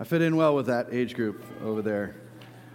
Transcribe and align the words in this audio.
I 0.00 0.04
fit 0.04 0.22
in 0.22 0.34
well 0.34 0.54
with 0.54 0.64
that 0.64 0.86
age 0.92 1.14
group 1.14 1.44
over 1.62 1.82
there. 1.82 2.14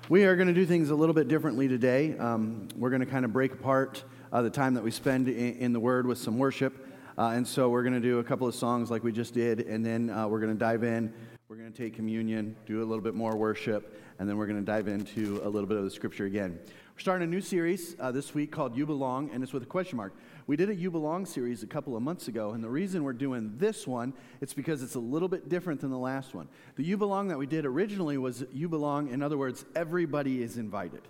We 0.10 0.26
are 0.26 0.36
going 0.36 0.48
to 0.48 0.54
do 0.54 0.64
things 0.64 0.92
a 0.92 0.96
little 0.96 1.16
bit 1.16 1.28
differently 1.28 1.68
today. 1.68 2.16
Um, 2.20 2.68
we're 2.76 2.92
going 2.92 3.00
to 3.00 3.08
kind 3.08 3.26
of 3.26 3.34
break 3.34 3.52
apart 3.52 4.04
uh, 4.32 4.44
the 4.44 4.52
time 4.52 4.76
that 4.76 4.84
we 4.84 4.92
spend 4.92 5.28
in, 5.28 5.56
in 5.56 5.74
the 5.74 5.80
Word 5.80 6.06
with 6.06 6.20
some 6.20 6.38
worship. 6.38 6.88
Uh, 7.18 7.30
and 7.30 7.48
so 7.48 7.70
we're 7.70 7.82
going 7.82 7.96
to 7.96 8.00
do 8.00 8.20
a 8.20 8.24
couple 8.24 8.48
of 8.48 8.54
songs 8.54 8.92
like 8.92 9.04
we 9.04 9.12
just 9.12 9.34
did, 9.34 9.62
and 9.62 9.84
then 9.84 10.12
uh, 10.12 10.28
we're 10.28 10.40
going 10.40 10.54
to 10.54 10.60
dive 10.60 10.84
in. 10.84 11.12
We're 11.50 11.56
going 11.56 11.74
to 11.74 11.76
take 11.76 11.96
communion, 11.96 12.56
do 12.68 12.84
a 12.84 12.86
little 12.86 13.02
bit 13.02 13.16
more 13.16 13.36
worship, 13.36 14.00
and 14.20 14.30
then 14.30 14.38
we're 14.38 14.48
going 14.48 14.60
to 14.60 14.66
dive 14.66 14.88
into 14.88 15.42
a 15.44 15.50
little 15.50 15.68
bit 15.68 15.78
of 15.78 15.84
the 15.84 15.92
scripture 15.92 16.26
again. 16.26 16.58
We're 16.96 17.00
starting 17.00 17.28
a 17.28 17.30
new 17.30 17.42
series 17.42 17.96
uh, 18.00 18.12
this 18.12 18.34
week 18.34 18.52
called 18.52 18.76
You 18.76 18.86
Belong, 18.86 19.30
and 19.34 19.44
it's 19.44 19.52
with 19.52 19.64
a 19.64 19.68
question 19.68 19.98
mark. 19.98 20.14
We 20.48 20.56
did 20.56 20.70
a 20.70 20.76
You 20.76 20.90
Belong 20.90 21.26
series 21.26 21.64
a 21.64 21.68
couple 21.68 21.98
of 21.98 22.02
months 22.02 22.30
ago, 22.30 22.52
and 22.52 22.64
the 22.64 22.70
reason 22.70 23.04
we're 23.04 23.14
doing 23.14 23.54
this 23.58 23.86
one, 23.86 24.14
it's 24.40 24.54
because 24.54 24.82
it's 24.82 24.96
a 24.96 25.00
little 25.00 25.28
bit 25.28 25.50
different 25.50 25.82
than 25.82 25.90
the 25.90 25.98
last 25.98 26.34
one. 26.34 26.48
The 26.78 26.84
You 26.84 26.96
Belong 26.96 27.28
that 27.28 27.38
we 27.38 27.48
did 27.48 27.66
originally 27.66 28.18
was 28.18 28.46
You 28.54 28.70
Belong, 28.70 29.10
in 29.10 29.22
other 29.22 29.38
words, 29.38 29.66
everybody 29.76 30.42
is 30.42 30.58
invited. 30.58 31.02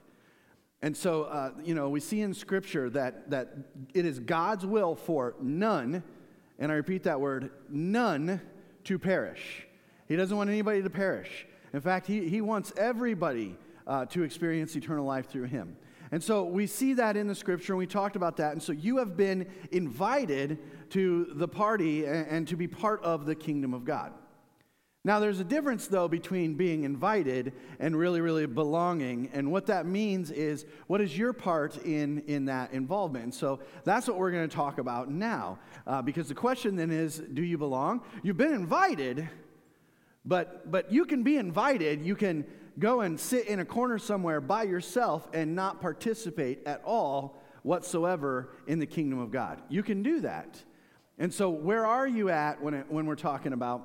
And 0.82 0.98
so, 0.98 1.24
uh, 1.24 1.52
you 1.64 1.76
know, 1.76 1.90
we 1.90 2.00
see 2.00 2.22
in 2.22 2.34
Scripture 2.34 2.90
that, 2.92 3.30
that 3.30 3.56
it 3.94 4.06
is 4.06 4.20
God's 4.20 4.66
will 4.66 4.96
for 4.96 5.36
none, 5.40 6.04
and 6.58 6.72
I 6.72 6.76
repeat 6.76 7.04
that 7.04 7.22
word, 7.22 7.52
none, 7.70 8.42
to 8.86 8.98
perish. 8.98 9.68
He 10.08 10.16
doesn't 10.16 10.36
want 10.36 10.50
anybody 10.50 10.82
to 10.82 10.90
perish. 10.90 11.48
In 11.76 11.82
fact, 11.82 12.08
he, 12.08 12.30
he 12.30 12.40
wants 12.40 12.72
everybody 12.78 13.58
uh, 13.86 14.06
to 14.06 14.24
experience 14.24 14.78
eternal 14.78 15.06
life 15.06 15.30
through 15.30 15.44
him. 15.44 15.76
And 16.10 16.24
so 16.24 16.46
we 16.46 16.68
see 16.68 16.94
that 16.94 17.18
in 17.18 17.28
the 17.28 17.36
scripture, 17.36 17.74
and 17.74 17.78
we 17.78 17.86
talked 17.86 18.16
about 18.16 18.38
that. 18.38 18.54
And 18.54 18.64
so 18.64 18.72
you 18.72 18.98
have 18.98 19.18
been 19.18 19.46
invited 19.74 20.58
to 20.92 21.26
the 21.34 21.50
party 21.50 22.06
and, 22.06 22.28
and 22.28 22.48
to 22.48 22.56
be 22.56 22.66
part 22.66 23.04
of 23.04 23.26
the 23.26 23.36
kingdom 23.36 23.74
of 23.74 23.84
God. 23.84 24.14
Now, 25.04 25.20
there's 25.20 25.42
a 25.42 25.44
difference, 25.44 25.88
though, 25.88 26.08
between 26.08 26.54
being 26.54 26.86
invited 26.86 27.52
and 27.80 27.96
really, 27.96 28.22
really 28.22 28.46
belonging. 28.46 29.30
And 29.34 29.52
what 29.52 29.66
that 29.66 29.86
means 29.86 30.32
is 30.32 30.66
what 30.88 31.02
is 31.02 31.16
your 31.18 31.34
part 31.34 31.78
in, 31.84 32.24
in 32.26 32.46
that 32.46 32.72
involvement? 32.72 33.26
And 33.26 33.34
so 33.34 33.60
that's 33.84 34.08
what 34.08 34.18
we're 34.18 34.32
going 34.32 34.48
to 34.48 34.56
talk 34.56 34.78
about 34.78 35.12
now. 35.12 35.60
Uh, 35.86 36.02
because 36.02 36.30
the 36.30 36.36
question 36.36 36.78
then 36.78 36.90
is 36.90 37.18
do 37.18 37.44
you 37.44 37.58
belong? 37.58 38.02
You've 38.24 38.38
been 38.38 38.54
invited, 38.54 39.30
but, 40.26 40.72
but 40.72 40.92
you 40.92 41.06
can 41.06 41.24
be 41.24 41.38
invited. 41.38 42.06
You 42.06 42.16
can 42.16 42.46
go 42.80 43.02
and 43.02 43.20
sit 43.20 43.48
in 43.48 43.60
a 43.60 43.66
corner 43.66 43.98
somewhere 43.98 44.42
by 44.42 44.64
yourself 44.64 45.28
and 45.34 45.56
not 45.56 45.82
participate 45.82 46.66
at 46.66 46.82
all 46.84 47.42
whatsoever 47.64 48.50
in 48.68 48.80
the 48.80 48.86
kingdom 48.86 49.20
of 49.20 49.32
God. 49.32 49.62
You 49.70 49.84
can 49.84 50.04
do 50.04 50.22
that. 50.22 50.64
And 51.18 51.34
so, 51.34 51.50
where 51.50 51.86
are 51.86 52.08
you 52.08 52.30
at 52.30 52.62
when, 52.62 52.74
it, 52.74 52.86
when 52.90 53.06
we're 53.06 53.16
talking 53.16 53.54
about 53.54 53.84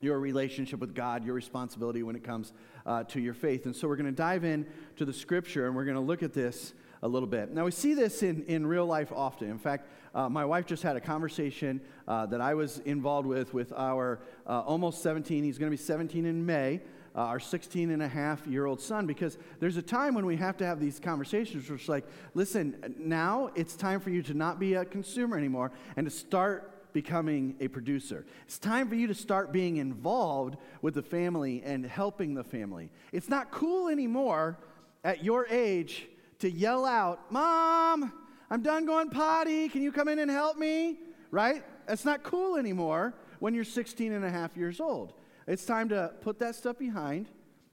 your 0.00 0.18
relationship 0.18 0.78
with 0.78 0.94
God, 0.94 1.24
your 1.24 1.34
responsibility 1.34 2.02
when 2.02 2.16
it 2.16 2.24
comes 2.24 2.52
uh, 2.84 3.04
to 3.04 3.20
your 3.20 3.34
faith? 3.34 3.64
And 3.64 3.74
so, 3.74 3.88
we're 3.88 3.96
going 3.96 4.06
to 4.06 4.12
dive 4.12 4.44
in 4.44 4.66
to 4.96 5.04
the 5.04 5.12
scripture 5.12 5.66
and 5.66 5.74
we're 5.74 5.84
going 5.84 5.96
to 5.96 6.02
look 6.02 6.22
at 6.22 6.34
this 6.34 6.74
a 7.02 7.08
little 7.08 7.28
bit. 7.28 7.52
Now, 7.52 7.64
we 7.64 7.70
see 7.70 7.94
this 7.94 8.22
in, 8.22 8.44
in 8.46 8.66
real 8.66 8.86
life 8.86 9.12
often. 9.12 9.50
In 9.50 9.58
fact, 9.58 9.88
uh, 10.14 10.28
my 10.28 10.44
wife 10.44 10.66
just 10.66 10.82
had 10.82 10.96
a 10.96 11.00
conversation 11.00 11.80
uh, 12.06 12.26
that 12.26 12.40
I 12.40 12.54
was 12.54 12.78
involved 12.80 13.26
with 13.26 13.54
with 13.54 13.72
our 13.72 14.20
uh, 14.46 14.60
almost 14.60 15.02
17, 15.02 15.44
he's 15.44 15.58
going 15.58 15.70
to 15.70 15.76
be 15.76 15.82
17 15.82 16.26
in 16.26 16.44
May 16.44 16.80
uh, 17.14 17.20
our 17.20 17.40
16 17.40 17.90
and 17.90 18.02
a 18.02 18.08
half 18.08 18.46
year 18.46 18.66
old 18.66 18.80
son 18.80 19.06
because 19.06 19.38
there's 19.58 19.76
a 19.76 19.82
time 19.82 20.14
when 20.14 20.26
we 20.26 20.36
have 20.36 20.56
to 20.58 20.66
have 20.66 20.80
these 20.80 21.00
conversations 21.00 21.68
where 21.68 21.76
it's 21.76 21.88
like, 21.88 22.04
listen, 22.34 22.94
now 22.98 23.50
it's 23.54 23.74
time 23.74 24.00
for 24.00 24.10
you 24.10 24.22
to 24.22 24.34
not 24.34 24.58
be 24.58 24.74
a 24.74 24.84
consumer 24.84 25.36
anymore 25.36 25.72
and 25.96 26.06
to 26.06 26.10
start 26.10 26.92
becoming 26.92 27.56
a 27.60 27.68
producer. 27.68 28.26
It's 28.46 28.58
time 28.58 28.88
for 28.88 28.94
you 28.94 29.06
to 29.06 29.14
start 29.14 29.52
being 29.52 29.76
involved 29.76 30.56
with 30.82 30.94
the 30.94 31.02
family 31.02 31.62
and 31.64 31.84
helping 31.84 32.34
the 32.34 32.44
family. 32.44 32.90
It's 33.12 33.28
not 33.28 33.50
cool 33.50 33.88
anymore 33.88 34.58
at 35.04 35.24
your 35.24 35.46
age 35.48 36.08
to 36.40 36.50
yell 36.50 36.84
out, 36.84 37.30
Mom, 37.30 38.12
I'm 38.50 38.62
done 38.62 38.84
going 38.84 39.10
potty. 39.10 39.68
Can 39.68 39.82
you 39.82 39.92
come 39.92 40.08
in 40.08 40.18
and 40.18 40.30
help 40.30 40.56
me? 40.56 40.98
Right? 41.30 41.62
That's 41.86 42.04
not 42.04 42.22
cool 42.22 42.56
anymore 42.56 43.14
when 43.38 43.54
you're 43.54 43.64
16 43.64 44.12
and 44.12 44.24
a 44.24 44.30
half 44.30 44.56
years 44.56 44.80
old. 44.80 45.12
It's 45.46 45.64
time 45.64 45.88
to 45.90 46.12
put 46.20 46.38
that 46.40 46.54
stuff 46.54 46.78
behind. 46.78 47.28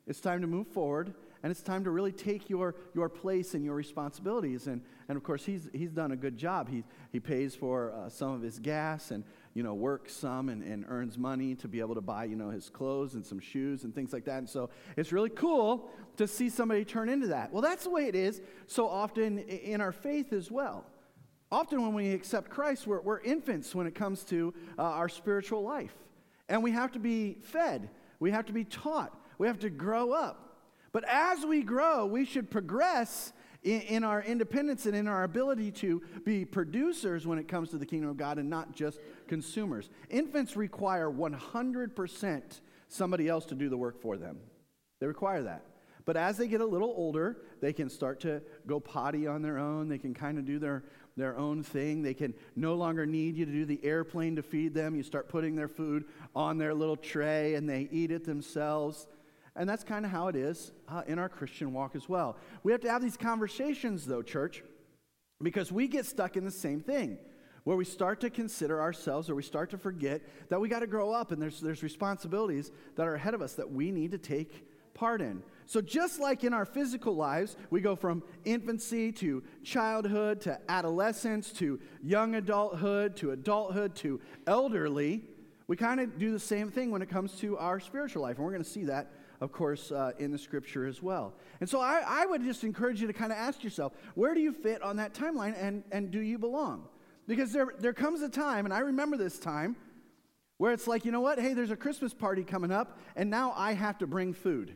It's 0.05 0.19
time 0.19 0.41
to 0.41 0.47
move 0.47 0.67
forward. 0.67 1.13
And 1.43 1.51
it's 1.51 1.61
time 1.61 1.83
to 1.83 1.91
really 1.91 2.11
take 2.11 2.49
your, 2.49 2.75
your 2.95 3.09
place 3.09 3.53
and 3.53 3.63
your 3.63 3.75
responsibilities. 3.75 4.67
And, 4.67 4.81
and 5.07 5.15
of 5.15 5.23
course, 5.23 5.45
he's, 5.45 5.69
he's 5.71 5.91
done 5.91 6.11
a 6.11 6.15
good 6.15 6.37
job. 6.37 6.69
He, 6.69 6.83
he 7.11 7.19
pays 7.19 7.55
for 7.55 7.93
uh, 7.93 8.09
some 8.09 8.31
of 8.31 8.41
his 8.41 8.59
gas 8.59 9.11
and, 9.11 9.23
you 9.57 9.63
know, 9.63 9.73
works 9.73 10.13
some 10.13 10.49
and, 10.49 10.61
and 10.61 10.85
earns 10.87 11.17
money 11.17 11.55
to 11.55 11.67
be 11.67 11.79
able 11.79 11.95
to 11.95 12.01
buy, 12.01 12.25
you 12.25 12.35
know, 12.35 12.51
his 12.51 12.69
clothes 12.69 13.15
and 13.15 13.25
some 13.25 13.39
shoes 13.39 13.85
and 13.85 13.95
things 13.95 14.13
like 14.13 14.23
that. 14.25 14.37
And 14.37 14.47
so 14.47 14.69
it's 14.95 15.11
really 15.11 15.31
cool 15.31 15.89
to 16.17 16.27
see 16.27 16.47
somebody 16.47 16.85
turn 16.85 17.09
into 17.09 17.25
that. 17.29 17.51
Well, 17.51 17.63
that's 17.63 17.85
the 17.85 17.89
way 17.89 18.05
it 18.05 18.13
is 18.13 18.39
so 18.67 18.87
often 18.87 19.39
in 19.39 19.81
our 19.81 19.91
faith 19.91 20.31
as 20.31 20.51
well. 20.51 20.85
Often 21.51 21.81
when 21.81 21.95
we 21.95 22.11
accept 22.13 22.51
Christ, 22.51 22.85
we're, 22.85 23.01
we're 23.01 23.19
infants 23.21 23.73
when 23.73 23.87
it 23.87 23.95
comes 23.95 24.23
to 24.25 24.53
uh, 24.77 24.83
our 24.83 25.09
spiritual 25.09 25.63
life. 25.63 25.95
And 26.47 26.61
we 26.61 26.69
have 26.73 26.91
to 26.91 26.99
be 26.99 27.39
fed, 27.41 27.89
we 28.19 28.29
have 28.29 28.45
to 28.45 28.53
be 28.53 28.63
taught, 28.63 29.19
we 29.39 29.47
have 29.47 29.57
to 29.61 29.71
grow 29.71 30.11
up. 30.11 30.59
But 30.91 31.03
as 31.09 31.43
we 31.43 31.63
grow, 31.63 32.05
we 32.05 32.25
should 32.25 32.51
progress 32.51 33.33
in, 33.63 33.81
in, 33.81 34.03
our 34.03 34.21
independence 34.21 34.85
and 34.85 34.95
in 34.95 35.07
our 35.07 35.23
ability 35.23 35.71
to 35.71 36.01
be 36.25 36.45
producers 36.45 37.25
when 37.25 37.39
it 37.39 37.47
comes 37.47 37.69
to 37.69 37.77
the 37.77 37.85
kingdom 37.85 38.09
of 38.09 38.17
God 38.17 38.37
and 38.37 38.49
not 38.49 38.75
just 38.75 38.99
consumers. 39.27 39.89
Infants 40.09 40.55
require 40.55 41.09
100% 41.09 42.41
somebody 42.87 43.27
else 43.27 43.45
to 43.45 43.55
do 43.55 43.69
the 43.69 43.77
work 43.77 44.01
for 44.01 44.17
them, 44.17 44.37
they 44.99 45.07
require 45.07 45.43
that. 45.43 45.63
But 46.07 46.15
as 46.15 46.37
they 46.37 46.47
get 46.47 46.61
a 46.61 46.65
little 46.65 46.93
older, 46.95 47.41
they 47.59 47.73
can 47.73 47.89
start 47.89 48.21
to 48.21 48.41
go 48.65 48.79
potty 48.79 49.27
on 49.27 49.41
their 49.41 49.57
own. 49.57 49.89
They 49.89 49.97
can 49.97 50.13
kind 50.13 50.39
of 50.39 50.45
do 50.45 50.57
their, 50.57 50.85
their 51.17 51.37
own 51.37 51.63
thing. 51.63 52.01
They 52.01 52.13
can 52.13 52.33
no 52.55 52.75
longer 52.75 53.05
need 53.05 53.35
you 53.35 53.45
to 53.45 53.51
do 53.51 53.65
the 53.65 53.83
airplane 53.83 54.37
to 54.37 54.41
feed 54.41 54.73
them. 54.73 54.95
You 54.95 55.03
start 55.03 55.27
putting 55.27 55.57
their 55.57 55.67
food 55.67 56.05
on 56.33 56.57
their 56.57 56.73
little 56.73 56.95
tray 56.95 57.55
and 57.55 57.67
they 57.67 57.89
eat 57.91 58.11
it 58.11 58.23
themselves. 58.23 59.05
And 59.57 59.67
that's 59.67 59.83
kind 59.83 60.05
of 60.05 60.11
how 60.11 60.27
it 60.27 60.35
is 60.35 60.71
uh, 60.87 61.01
in 61.07 61.17
our 61.17 61.29
Christian 61.29 61.73
walk 61.73 61.95
as 61.95 62.07
well. 62.07 62.37
We 62.63 62.71
have 62.71 62.81
to 62.81 62.91
have 62.91 63.01
these 63.01 63.17
conversations, 63.17 64.05
though, 64.05 64.21
church, 64.21 64.63
because 65.41 65.71
we 65.71 65.87
get 65.87 66.05
stuck 66.05 66.37
in 66.37 66.45
the 66.45 66.51
same 66.51 66.79
thing 66.79 67.17
where 67.63 67.75
we 67.75 67.83
start 67.83 68.21
to 68.21 68.29
consider 68.29 68.79
ourselves 68.79 69.29
or 69.29 69.35
we 69.35 69.43
start 69.43 69.71
to 69.71 69.77
forget 69.77 70.21
that 70.47 70.61
we 70.61 70.69
got 70.69 70.79
to 70.79 70.87
grow 70.87 71.11
up 71.11 71.31
and 71.31 71.41
there's, 71.41 71.59
there's 71.59 71.83
responsibilities 71.83 72.71
that 72.95 73.07
are 73.07 73.15
ahead 73.15 73.33
of 73.33 73.41
us 73.41 73.55
that 73.55 73.69
we 73.69 73.91
need 73.91 74.11
to 74.11 74.17
take 74.17 74.65
part 74.93 75.21
in. 75.21 75.43
So, 75.65 75.81
just 75.81 76.19
like 76.19 76.45
in 76.45 76.53
our 76.53 76.63
physical 76.63 77.13
lives, 77.15 77.57
we 77.69 77.81
go 77.81 77.95
from 77.95 78.23
infancy 78.45 79.11
to 79.13 79.43
childhood 79.63 80.39
to 80.41 80.59
adolescence 80.69 81.51
to 81.53 81.79
young 82.01 82.35
adulthood 82.35 83.17
to 83.17 83.31
adulthood 83.31 83.95
to 83.95 84.21
elderly, 84.47 85.23
we 85.67 85.75
kind 85.75 85.99
of 85.99 86.17
do 86.17 86.31
the 86.31 86.39
same 86.39 86.71
thing 86.71 86.89
when 86.89 87.01
it 87.01 87.09
comes 87.09 87.33
to 87.39 87.57
our 87.57 87.79
spiritual 87.81 88.21
life. 88.21 88.37
And 88.37 88.45
we're 88.45 88.53
going 88.53 88.63
to 88.63 88.69
see 88.69 88.85
that, 88.85 89.11
of 89.41 89.51
course, 89.51 89.91
uh, 89.91 90.11
in 90.19 90.31
the 90.31 90.37
scripture 90.37 90.87
as 90.87 91.01
well. 91.01 91.33
And 91.59 91.69
so, 91.69 91.79
I, 91.79 92.03
I 92.05 92.25
would 92.25 92.43
just 92.43 92.63
encourage 92.63 93.01
you 93.01 93.07
to 93.07 93.13
kind 93.13 93.31
of 93.31 93.37
ask 93.37 93.63
yourself 93.63 93.93
where 94.15 94.33
do 94.33 94.39
you 94.39 94.51
fit 94.51 94.81
on 94.81 94.97
that 94.97 95.13
timeline 95.13 95.55
and, 95.59 95.83
and 95.91 96.11
do 96.11 96.19
you 96.19 96.37
belong? 96.37 96.87
Because 97.27 97.51
there, 97.51 97.73
there 97.79 97.93
comes 97.93 98.21
a 98.21 98.29
time, 98.29 98.65
and 98.65 98.73
I 98.73 98.79
remember 98.79 99.17
this 99.17 99.37
time 99.37 99.75
where 100.57 100.71
it's 100.71 100.87
like, 100.87 101.05
you 101.05 101.11
know 101.11 101.21
what? 101.21 101.39
Hey, 101.39 101.53
there's 101.53 101.71
a 101.71 101.75
Christmas 101.75 102.13
party 102.13 102.43
coming 102.43 102.71
up, 102.71 102.97
and 103.15 103.29
now 103.29 103.53
I 103.55 103.73
have 103.73 103.97
to 103.99 104.07
bring 104.07 104.33
food. 104.33 104.75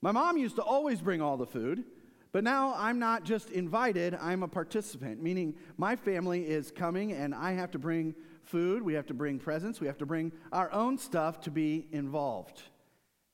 My 0.00 0.12
mom 0.12 0.38
used 0.38 0.56
to 0.56 0.62
always 0.62 1.00
bring 1.00 1.20
all 1.20 1.36
the 1.36 1.46
food, 1.46 1.84
but 2.32 2.42
now 2.42 2.74
I'm 2.76 2.98
not 2.98 3.24
just 3.24 3.50
invited, 3.50 4.14
I'm 4.14 4.42
a 4.42 4.48
participant, 4.48 5.22
meaning 5.22 5.54
my 5.76 5.96
family 5.96 6.42
is 6.42 6.70
coming 6.70 7.12
and 7.12 7.34
I 7.34 7.52
have 7.52 7.70
to 7.72 7.78
bring 7.78 8.14
food, 8.44 8.82
we 8.82 8.94
have 8.94 9.06
to 9.06 9.14
bring 9.14 9.38
presents, 9.38 9.80
we 9.80 9.86
have 9.88 9.98
to 9.98 10.06
bring 10.06 10.32
our 10.52 10.72
own 10.72 10.96
stuff 10.96 11.40
to 11.42 11.50
be 11.50 11.88
involved. 11.92 12.62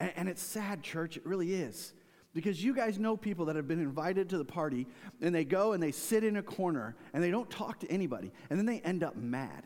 And, 0.00 0.12
and 0.16 0.28
it's 0.28 0.42
sad, 0.42 0.82
church, 0.82 1.16
it 1.16 1.26
really 1.26 1.54
is. 1.54 1.92
Because 2.34 2.62
you 2.62 2.74
guys 2.74 2.98
know 2.98 3.16
people 3.16 3.46
that 3.46 3.56
have 3.56 3.66
been 3.66 3.80
invited 3.80 4.28
to 4.28 4.38
the 4.38 4.44
party 4.44 4.86
and 5.22 5.34
they 5.34 5.44
go 5.44 5.72
and 5.72 5.82
they 5.82 5.92
sit 5.92 6.22
in 6.22 6.36
a 6.36 6.42
corner 6.42 6.94
and 7.14 7.24
they 7.24 7.30
don't 7.30 7.48
talk 7.48 7.80
to 7.80 7.90
anybody 7.90 8.30
and 8.50 8.58
then 8.58 8.66
they 8.66 8.80
end 8.80 9.02
up 9.02 9.16
mad. 9.16 9.64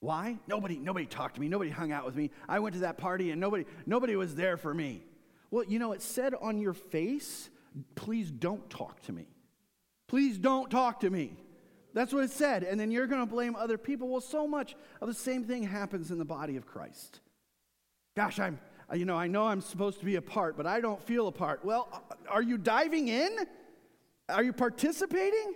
Why? 0.00 0.38
Nobody, 0.48 0.78
nobody 0.78 1.06
talked 1.06 1.34
to 1.34 1.40
me. 1.40 1.48
Nobody 1.48 1.70
hung 1.70 1.92
out 1.92 2.06
with 2.06 2.16
me. 2.16 2.30
I 2.48 2.58
went 2.58 2.74
to 2.74 2.80
that 2.80 2.96
party 2.96 3.30
and 3.30 3.40
nobody, 3.40 3.66
nobody 3.86 4.16
was 4.16 4.34
there 4.34 4.56
for 4.56 4.72
me. 4.72 5.04
Well, 5.50 5.64
you 5.64 5.78
know, 5.78 5.92
it 5.92 6.00
said 6.00 6.34
on 6.40 6.58
your 6.58 6.72
face, 6.72 7.50
please 7.94 8.30
don't 8.30 8.68
talk 8.70 9.02
to 9.02 9.12
me. 9.12 9.28
Please 10.08 10.38
don't 10.38 10.70
talk 10.70 11.00
to 11.00 11.10
me. 11.10 11.36
That's 11.94 12.12
what 12.12 12.24
it 12.24 12.30
said. 12.30 12.64
And 12.64 12.80
then 12.80 12.90
you're 12.90 13.06
going 13.06 13.20
to 13.20 13.26
blame 13.26 13.54
other 13.54 13.76
people. 13.76 14.08
Well, 14.08 14.20
so 14.20 14.48
much 14.48 14.74
of 15.00 15.08
the 15.08 15.14
same 15.14 15.44
thing 15.44 15.62
happens 15.62 16.10
in 16.10 16.18
the 16.18 16.24
body 16.24 16.56
of 16.56 16.66
Christ. 16.66 17.20
Gosh, 18.16 18.38
I'm, 18.38 18.58
Uh, 18.92 18.96
you 18.96 19.04
know, 19.04 19.16
I 19.16 19.26
know 19.26 19.46
I'm 19.46 19.60
supposed 19.60 20.00
to 20.00 20.04
be 20.04 20.16
a 20.16 20.22
part, 20.22 20.56
but 20.56 20.66
I 20.66 20.80
don't 20.80 21.02
feel 21.02 21.28
a 21.28 21.32
part. 21.32 21.64
Well, 21.64 21.88
uh, 21.92 22.14
are 22.28 22.42
you 22.42 22.58
diving 22.58 23.08
in? 23.08 23.30
Are 24.28 24.42
you 24.42 24.52
participating? 24.52 25.54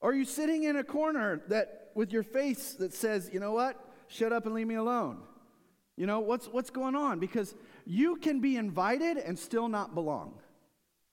Or 0.00 0.10
are 0.10 0.14
you 0.14 0.24
sitting 0.24 0.64
in 0.64 0.76
a 0.76 0.84
corner 0.84 1.42
that 1.48 1.90
with 1.94 2.12
your 2.12 2.22
face 2.22 2.74
that 2.74 2.92
says, 2.92 3.30
you 3.32 3.40
know 3.40 3.52
what? 3.52 3.80
Shut 4.08 4.32
up 4.32 4.46
and 4.46 4.54
leave 4.54 4.66
me 4.66 4.74
alone. 4.74 5.18
You 5.96 6.06
know, 6.06 6.20
what's, 6.20 6.46
what's 6.46 6.70
going 6.70 6.96
on? 6.96 7.20
Because 7.20 7.54
you 7.86 8.16
can 8.16 8.40
be 8.40 8.56
invited 8.56 9.16
and 9.18 9.38
still 9.38 9.68
not 9.68 9.94
belong. 9.94 10.34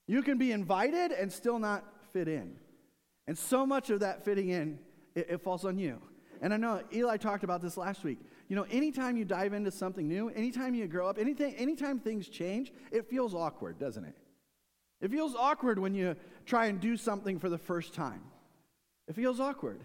You 0.07 0.23
can 0.23 0.37
be 0.37 0.51
invited 0.51 1.11
and 1.11 1.31
still 1.31 1.59
not 1.59 1.85
fit 2.11 2.27
in. 2.27 2.55
And 3.27 3.37
so 3.37 3.65
much 3.65 3.91
of 3.91 3.99
that 3.99 4.25
fitting 4.25 4.49
in, 4.49 4.79
it, 5.13 5.27
it 5.29 5.41
falls 5.41 5.63
on 5.63 5.77
you. 5.77 6.01
And 6.41 6.53
I 6.53 6.57
know 6.57 6.81
Eli 6.91 7.17
talked 7.17 7.43
about 7.43 7.61
this 7.61 7.77
last 7.77 8.03
week. 8.03 8.19
You 8.51 8.57
know, 8.57 8.65
anytime 8.69 9.15
you 9.15 9.23
dive 9.23 9.53
into 9.53 9.71
something 9.71 10.09
new, 10.09 10.27
anytime 10.27 10.75
you 10.75 10.85
grow 10.85 11.07
up, 11.07 11.17
anything, 11.17 11.55
anytime 11.55 11.99
things 11.99 12.27
change, 12.27 12.73
it 12.91 13.09
feels 13.09 13.33
awkward, 13.33 13.79
doesn't 13.79 14.03
it? 14.03 14.13
It 14.99 15.09
feels 15.09 15.35
awkward 15.35 15.79
when 15.79 15.95
you 15.95 16.17
try 16.45 16.65
and 16.65 16.77
do 16.77 16.97
something 16.97 17.39
for 17.39 17.47
the 17.47 17.57
first 17.57 17.93
time. 17.93 18.21
It 19.07 19.15
feels 19.15 19.39
awkward. 19.39 19.79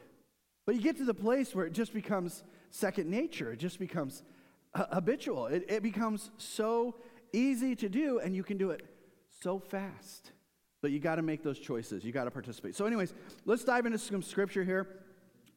But 0.67 0.75
you 0.75 0.81
get 0.81 0.97
to 0.97 1.05
the 1.05 1.15
place 1.15 1.55
where 1.55 1.65
it 1.65 1.75
just 1.75 1.95
becomes 1.95 2.43
second 2.73 3.09
nature. 3.09 3.53
It 3.53 3.61
just 3.61 3.79
becomes 3.79 4.25
uh, 4.75 4.87
habitual. 4.95 5.47
It, 5.47 5.67
it 5.69 5.85
becomes 5.85 6.33
so 6.37 6.97
easy 7.33 7.77
to 7.77 7.89
do, 7.89 8.19
and 8.19 8.35
you 8.35 8.43
can 8.43 8.59
do 8.59 8.73
it 8.73 8.85
so 9.45 9.61
fast. 9.61 10.33
But 10.83 10.91
you 10.91 10.99
got 10.99 11.15
to 11.17 11.23
make 11.23 11.45
those 11.45 11.61
choices. 11.61 12.05
You 12.05 12.11
got 12.11 12.25
to 12.25 12.33
participate. 12.33 12.75
So, 12.75 12.85
anyways, 12.85 13.15
let's 13.45 13.63
dive 13.63 13.87
into 13.87 13.99
some 13.99 14.25
scripture 14.25 14.65
here. 14.65 14.89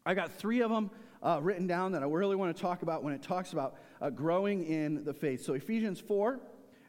I 0.06 0.14
got 0.14 0.32
three 0.32 0.62
of 0.62 0.70
them 0.70 0.92
uh, 1.22 1.40
written 1.42 1.68
down 1.68 1.92
that 1.92 2.04
I 2.04 2.06
really 2.06 2.36
want 2.36 2.56
to 2.56 2.62
talk 2.62 2.82
about 2.82 3.04
when 3.04 3.14
it 3.14 3.22
talks 3.22 3.54
about 3.54 3.76
uh, 4.02 4.10
growing 4.10 4.66
in 4.66 5.04
the 5.04 5.14
faith. 5.14 5.44
So, 5.44 5.54
Ephesians 5.54 6.00
4 6.00 6.40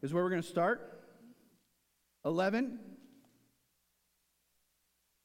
is 0.03 0.13
where 0.13 0.23
we're 0.23 0.31
going 0.31 0.43
to 0.43 0.49
start. 0.49 1.03
11, 2.25 2.79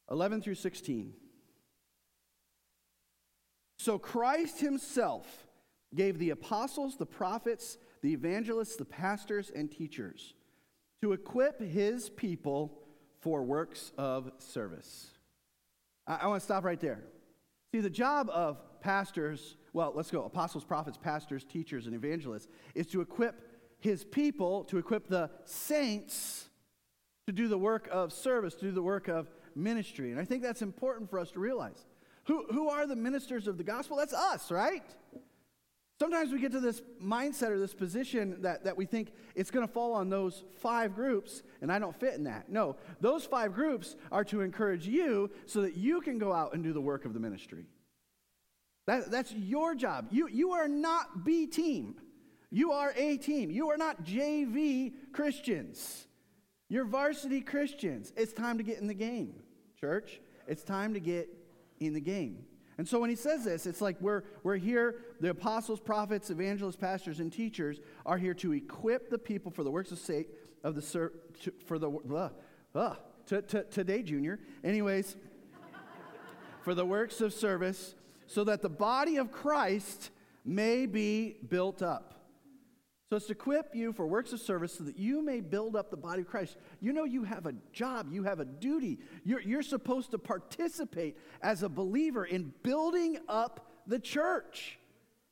11 0.10 0.42
through 0.42 0.56
16. 0.56 1.14
So, 3.80 4.00
Christ 4.00 4.60
Himself 4.60 5.48
gave 5.94 6.18
the 6.18 6.32
apostles, 6.32 6.98
the 6.98 7.06
prophets, 7.06 7.78
the 8.02 8.14
evangelists, 8.14 8.76
the 8.76 8.86
pastors, 8.86 9.52
and 9.54 9.72
teachers 9.72 10.34
to 11.02 11.14
equip 11.14 11.62
His 11.62 12.10
people 12.10 12.80
for 13.20 13.44
works 13.44 13.92
of 13.98 14.32
service. 14.40 15.12
I, 16.08 16.16
I 16.16 16.28
want 16.28 16.42
to 16.42 16.46
stop 16.46 16.64
right 16.64 16.80
there. 16.80 17.04
See, 17.72 17.82
the 17.82 17.90
job 17.90 18.30
of 18.30 18.58
pastors, 18.86 19.58
well, 19.74 19.92
let's 19.96 20.12
go 20.12 20.24
apostles, 20.24 20.64
prophets, 20.64 20.96
pastors, 20.96 21.44
teachers, 21.44 21.88
and 21.88 21.96
evangelists, 21.96 22.48
is 22.76 22.86
to 22.86 23.02
equip 23.02 23.42
his 23.80 24.06
people, 24.06 24.64
to 24.66 24.78
equip 24.78 25.08
the 25.08 25.30
saints 25.44 26.50
to 27.26 27.34
do 27.34 27.48
the 27.48 27.58
work 27.58 27.90
of 27.92 28.14
service, 28.14 28.54
to 28.54 28.62
do 28.62 28.72
the 28.72 28.84
work 28.84 29.08
of 29.08 29.28
ministry. 29.56 30.12
And 30.12 30.20
I 30.20 30.24
think 30.24 30.44
that's 30.44 30.62
important 30.62 31.10
for 31.10 31.18
us 31.18 31.32
to 31.32 31.40
realize. 31.40 31.84
Who, 32.26 32.46
who 32.52 32.70
are 32.70 32.86
the 32.86 32.96
ministers 32.96 33.48
of 33.48 33.58
the 33.58 33.64
gospel? 33.64 33.98
That's 33.98 34.14
us, 34.14 34.52
right? 34.52 34.84
Sometimes 36.00 36.32
we 36.32 36.40
get 36.40 36.52
to 36.52 36.60
this 36.60 36.84
mindset 37.02 37.50
or 37.50 37.58
this 37.58 37.74
position 37.74 38.42
that, 38.42 38.66
that 38.66 38.78
we 38.78 38.86
think 38.86 39.14
it's 39.34 39.50
going 39.50 39.66
to 39.66 39.74
fall 39.74 39.94
on 39.94 40.10
those 40.10 40.44
five 40.60 40.94
groups, 40.94 41.42
and 41.62 41.72
I 41.72 41.80
don't 41.80 42.00
fit 42.00 42.14
in 42.14 42.26
that. 42.26 42.50
No, 42.50 42.76
those 43.02 43.26
five 43.26 43.56
groups 43.56 43.96
are 44.12 44.26
to 44.26 44.42
encourage 44.42 44.88
you 44.88 45.32
so 45.48 45.62
that 45.62 45.76
you 45.76 46.02
can 46.02 46.20
go 46.20 46.32
out 46.32 46.54
and 46.54 46.64
do 46.64 46.72
the 46.72 46.82
work 46.82 47.06
of 47.06 47.14
the 47.14 47.20
ministry. 47.20 47.66
That, 48.86 49.10
that's 49.10 49.32
your 49.32 49.76
job. 49.76 50.08
You, 50.12 50.28
you 50.28 50.52
are 50.52 50.68
not 50.68 51.26
B 51.26 51.48
team, 51.48 51.96
you 52.52 52.72
are 52.72 52.94
A 52.96 53.18
team. 53.18 53.52
You 53.52 53.70
are 53.72 53.78
not 53.78 54.06
JV 54.06 54.94
Christians. 55.12 56.08
You're 56.70 56.86
varsity 56.86 57.42
Christians. 57.42 58.14
It's 58.16 58.34
time 58.34 58.58
to 58.60 58.64
get 58.64 58.80
in 58.80 58.88
the 58.88 58.94
game, 58.94 59.36
church. 59.80 60.22
It's 60.48 60.64
time 60.64 60.94
to 60.94 61.00
get 61.00 61.28
in 61.80 61.94
the 61.94 62.00
game. 62.00 62.46
And 62.78 62.88
so 62.88 63.00
when 63.00 63.10
he 63.10 63.16
says 63.16 63.44
this, 63.46 63.66
it's 63.66 63.82
like 63.82 64.00
we're, 64.02 64.24
we're 64.44 64.58
here, 64.58 64.96
the 65.22 65.30
apostles, 65.30 65.80
prophets, 65.80 66.30
evangelists, 66.30 66.76
pastors, 66.76 67.20
and 67.20 67.32
teachers 67.32 67.80
are 68.06 68.18
here 68.18 68.34
to 68.36 68.54
equip 68.54 69.10
the 69.10 69.18
people 69.18 69.52
for 69.52 69.64
the 69.64 69.72
works 69.72 69.92
of 69.92 70.00
sake 70.00 70.30
of 70.64 70.76
the 70.76 70.82
to, 70.82 71.54
for 71.66 71.78
the 71.78 71.90
uh, 71.90 72.30
uh, 72.74 72.96
to, 73.28 73.42
to, 73.44 73.64
today, 73.66 74.02
Junior. 74.02 74.40
Anyways, 74.64 75.16
for 76.64 76.74
the 76.74 76.86
works 76.86 77.22
of 77.22 77.34
service, 77.34 77.96
so 78.28 78.44
that 78.46 78.62
the 78.62 78.70
body 78.70 79.18
of 79.18 79.32
Christ 79.32 80.12
may 80.44 80.86
be 80.86 81.38
built 81.50 81.82
up. 81.82 82.16
So 83.10 83.18
it's 83.18 83.28
to 83.28 83.34
equip 83.34 83.76
you 83.76 83.94
for 83.94 84.08
works 84.08 84.34
of 84.34 84.40
service 84.40 84.74
so 84.74 84.84
that 84.84 84.98
you 84.98 85.22
may 85.22 85.40
build 85.40 85.76
up 85.76 85.92
the 85.92 85.98
body 85.98 86.22
of 86.24 86.28
Christ. 86.28 86.58
You 86.82 86.92
know, 86.92 87.04
you 87.04 87.24
have 87.24 87.46
a 87.46 87.54
job, 87.72 88.12
you 88.12 88.24
have 88.24 88.40
a 88.40 88.46
duty. 88.46 89.00
You're, 89.24 89.42
you're 89.42 89.62
supposed 89.62 90.12
to 90.12 90.18
participate 90.18 91.18
as 91.42 91.62
a 91.62 91.70
believer 91.70 92.26
in 92.26 92.52
building 92.64 93.20
up 93.30 93.70
the 93.86 94.00
church. 94.00 94.80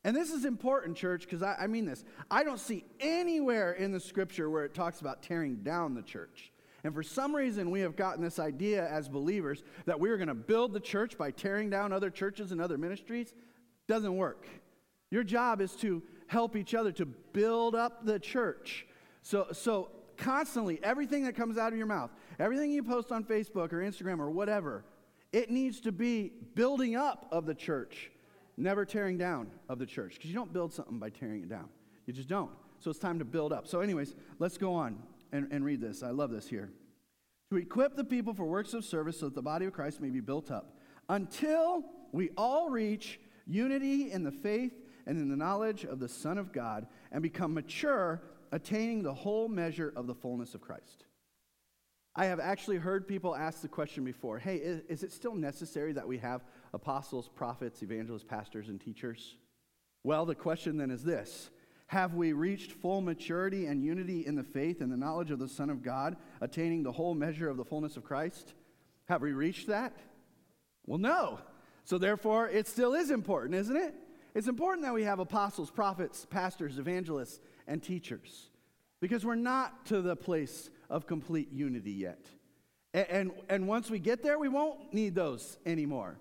And 0.04 0.14
this 0.14 0.30
is 0.30 0.44
important, 0.44 0.96
church, 0.96 1.22
because 1.22 1.42
I, 1.42 1.56
I, 1.60 1.66
mean 1.66 1.86
this. 1.86 2.04
I 2.30 2.44
don't 2.44 2.60
see 2.60 2.84
anywhere 3.00 3.72
in 3.72 3.90
the 3.90 4.00
scripture 4.00 4.50
where 4.50 4.64
it 4.64 4.74
talks 4.74 5.00
about 5.00 5.22
tearing 5.22 5.56
down 5.56 5.94
the 5.94 6.02
church. 6.02 6.52
And 6.84 6.92
for 6.92 7.02
some 7.02 7.34
reason, 7.34 7.70
we 7.70 7.80
have 7.80 7.96
gotten 7.96 8.22
this 8.22 8.38
idea 8.38 8.86
as 8.88 9.08
believers 9.08 9.64
that 9.86 9.98
we're 9.98 10.18
going 10.18 10.28
to 10.28 10.34
build 10.34 10.74
the 10.74 10.80
church 10.80 11.16
by 11.16 11.30
tearing 11.30 11.70
down 11.70 11.92
other 11.92 12.10
churches 12.10 12.52
and 12.52 12.60
other 12.60 12.76
ministries. 12.76 13.32
Doesn't 13.88 14.14
work. 14.14 14.46
Your 15.10 15.24
job 15.24 15.62
is 15.62 15.72
to 15.76 16.02
help 16.26 16.56
each 16.56 16.74
other 16.74 16.92
to 16.92 17.06
build 17.06 17.74
up 17.74 18.04
the 18.04 18.18
church. 18.18 18.86
So, 19.22 19.46
so 19.52 19.90
constantly, 20.18 20.78
everything 20.82 21.24
that 21.24 21.34
comes 21.34 21.56
out 21.56 21.72
of 21.72 21.78
your 21.78 21.86
mouth, 21.86 22.10
everything 22.38 22.70
you 22.70 22.82
post 22.82 23.10
on 23.12 23.24
Facebook 23.24 23.72
or 23.72 23.78
Instagram 23.78 24.18
or 24.18 24.30
whatever, 24.30 24.84
it 25.32 25.50
needs 25.50 25.80
to 25.80 25.92
be 25.92 26.32
building 26.54 26.96
up 26.96 27.26
of 27.32 27.46
the 27.46 27.54
church, 27.54 28.10
never 28.58 28.84
tearing 28.84 29.16
down 29.16 29.50
of 29.70 29.78
the 29.78 29.86
church. 29.86 30.14
Because 30.14 30.28
you 30.28 30.36
don't 30.36 30.52
build 30.52 30.72
something 30.72 30.98
by 30.98 31.08
tearing 31.08 31.44
it 31.44 31.48
down. 31.48 31.68
You 32.06 32.12
just 32.12 32.28
don't. 32.28 32.50
So 32.78 32.90
it's 32.90 32.98
time 32.98 33.18
to 33.20 33.24
build 33.24 33.54
up. 33.54 33.66
So, 33.66 33.80
anyways, 33.80 34.14
let's 34.38 34.58
go 34.58 34.74
on 34.74 34.98
and, 35.34 35.48
and 35.50 35.64
read 35.64 35.80
this. 35.80 36.02
I 36.02 36.10
love 36.10 36.30
this 36.30 36.48
here. 36.48 36.70
To 37.50 37.56
equip 37.56 37.96
the 37.96 38.04
people 38.04 38.32
for 38.32 38.44
works 38.44 38.72
of 38.72 38.84
service 38.84 39.18
so 39.18 39.26
that 39.26 39.34
the 39.34 39.42
body 39.42 39.66
of 39.66 39.72
Christ 39.72 40.00
may 40.00 40.10
be 40.10 40.20
built 40.20 40.50
up 40.50 40.78
until 41.08 41.84
we 42.12 42.30
all 42.36 42.70
reach 42.70 43.20
unity 43.46 44.12
in 44.12 44.22
the 44.22 44.32
faith 44.32 44.72
and 45.06 45.18
in 45.18 45.28
the 45.28 45.36
knowledge 45.36 45.84
of 45.84 45.98
the 45.98 46.08
Son 46.08 46.38
of 46.38 46.52
God 46.52 46.86
and 47.12 47.22
become 47.22 47.52
mature, 47.52 48.22
attaining 48.52 49.02
the 49.02 49.12
whole 49.12 49.48
measure 49.48 49.92
of 49.96 50.06
the 50.06 50.14
fullness 50.14 50.54
of 50.54 50.60
Christ. 50.60 51.04
I 52.16 52.26
have 52.26 52.38
actually 52.38 52.76
heard 52.76 53.08
people 53.08 53.34
ask 53.34 53.60
the 53.60 53.68
question 53.68 54.04
before 54.04 54.38
hey, 54.38 54.56
is, 54.56 54.82
is, 54.88 55.02
it 55.02 55.12
still 55.12 55.34
necessary 55.34 55.92
that 55.94 56.06
we 56.06 56.18
have 56.18 56.44
apostles, 56.72 57.28
prophets, 57.28 57.82
evangelists, 57.82 58.24
pastors, 58.24 58.68
and 58.68 58.80
teachers? 58.80 59.36
Well, 60.04 60.24
the 60.24 60.36
question 60.36 60.76
then 60.76 60.92
is 60.92 61.02
this 61.02 61.50
Have 61.88 62.14
we 62.14 62.32
reached 62.32 62.72
full 62.72 63.00
maturity 63.00 63.66
and 63.66 63.82
unity 63.82 64.26
in 64.26 64.34
the 64.34 64.42
faith 64.42 64.80
and 64.80 64.90
the 64.90 64.96
knowledge 64.96 65.30
of 65.30 65.38
the 65.38 65.48
Son 65.48 65.70
of 65.70 65.82
God, 65.82 66.16
attaining 66.40 66.82
the 66.82 66.92
whole 66.92 67.14
measure 67.14 67.48
of 67.48 67.56
the 67.56 67.64
fullness 67.64 67.96
of 67.96 68.04
Christ? 68.04 68.54
Have 69.06 69.22
we 69.22 69.32
reached 69.32 69.68
that? 69.68 69.92
Well, 70.86 70.98
no. 70.98 71.40
So, 71.84 71.98
therefore, 71.98 72.48
it 72.48 72.66
still 72.66 72.94
is 72.94 73.10
important, 73.10 73.54
isn't 73.54 73.76
it? 73.76 73.94
It's 74.34 74.48
important 74.48 74.84
that 74.84 74.94
we 74.94 75.04
have 75.04 75.18
apostles, 75.18 75.70
prophets, 75.70 76.26
pastors, 76.28 76.78
evangelists, 76.78 77.40
and 77.66 77.82
teachers 77.82 78.48
because 79.00 79.24
we're 79.24 79.34
not 79.34 79.86
to 79.86 80.00
the 80.00 80.16
place 80.16 80.70
of 80.88 81.06
complete 81.06 81.52
unity 81.52 81.92
yet. 81.92 82.26
And, 82.94 83.06
and, 83.10 83.32
and 83.48 83.68
once 83.68 83.90
we 83.90 83.98
get 83.98 84.22
there, 84.22 84.38
we 84.38 84.48
won't 84.48 84.94
need 84.94 85.14
those 85.14 85.58
anymore. 85.66 86.18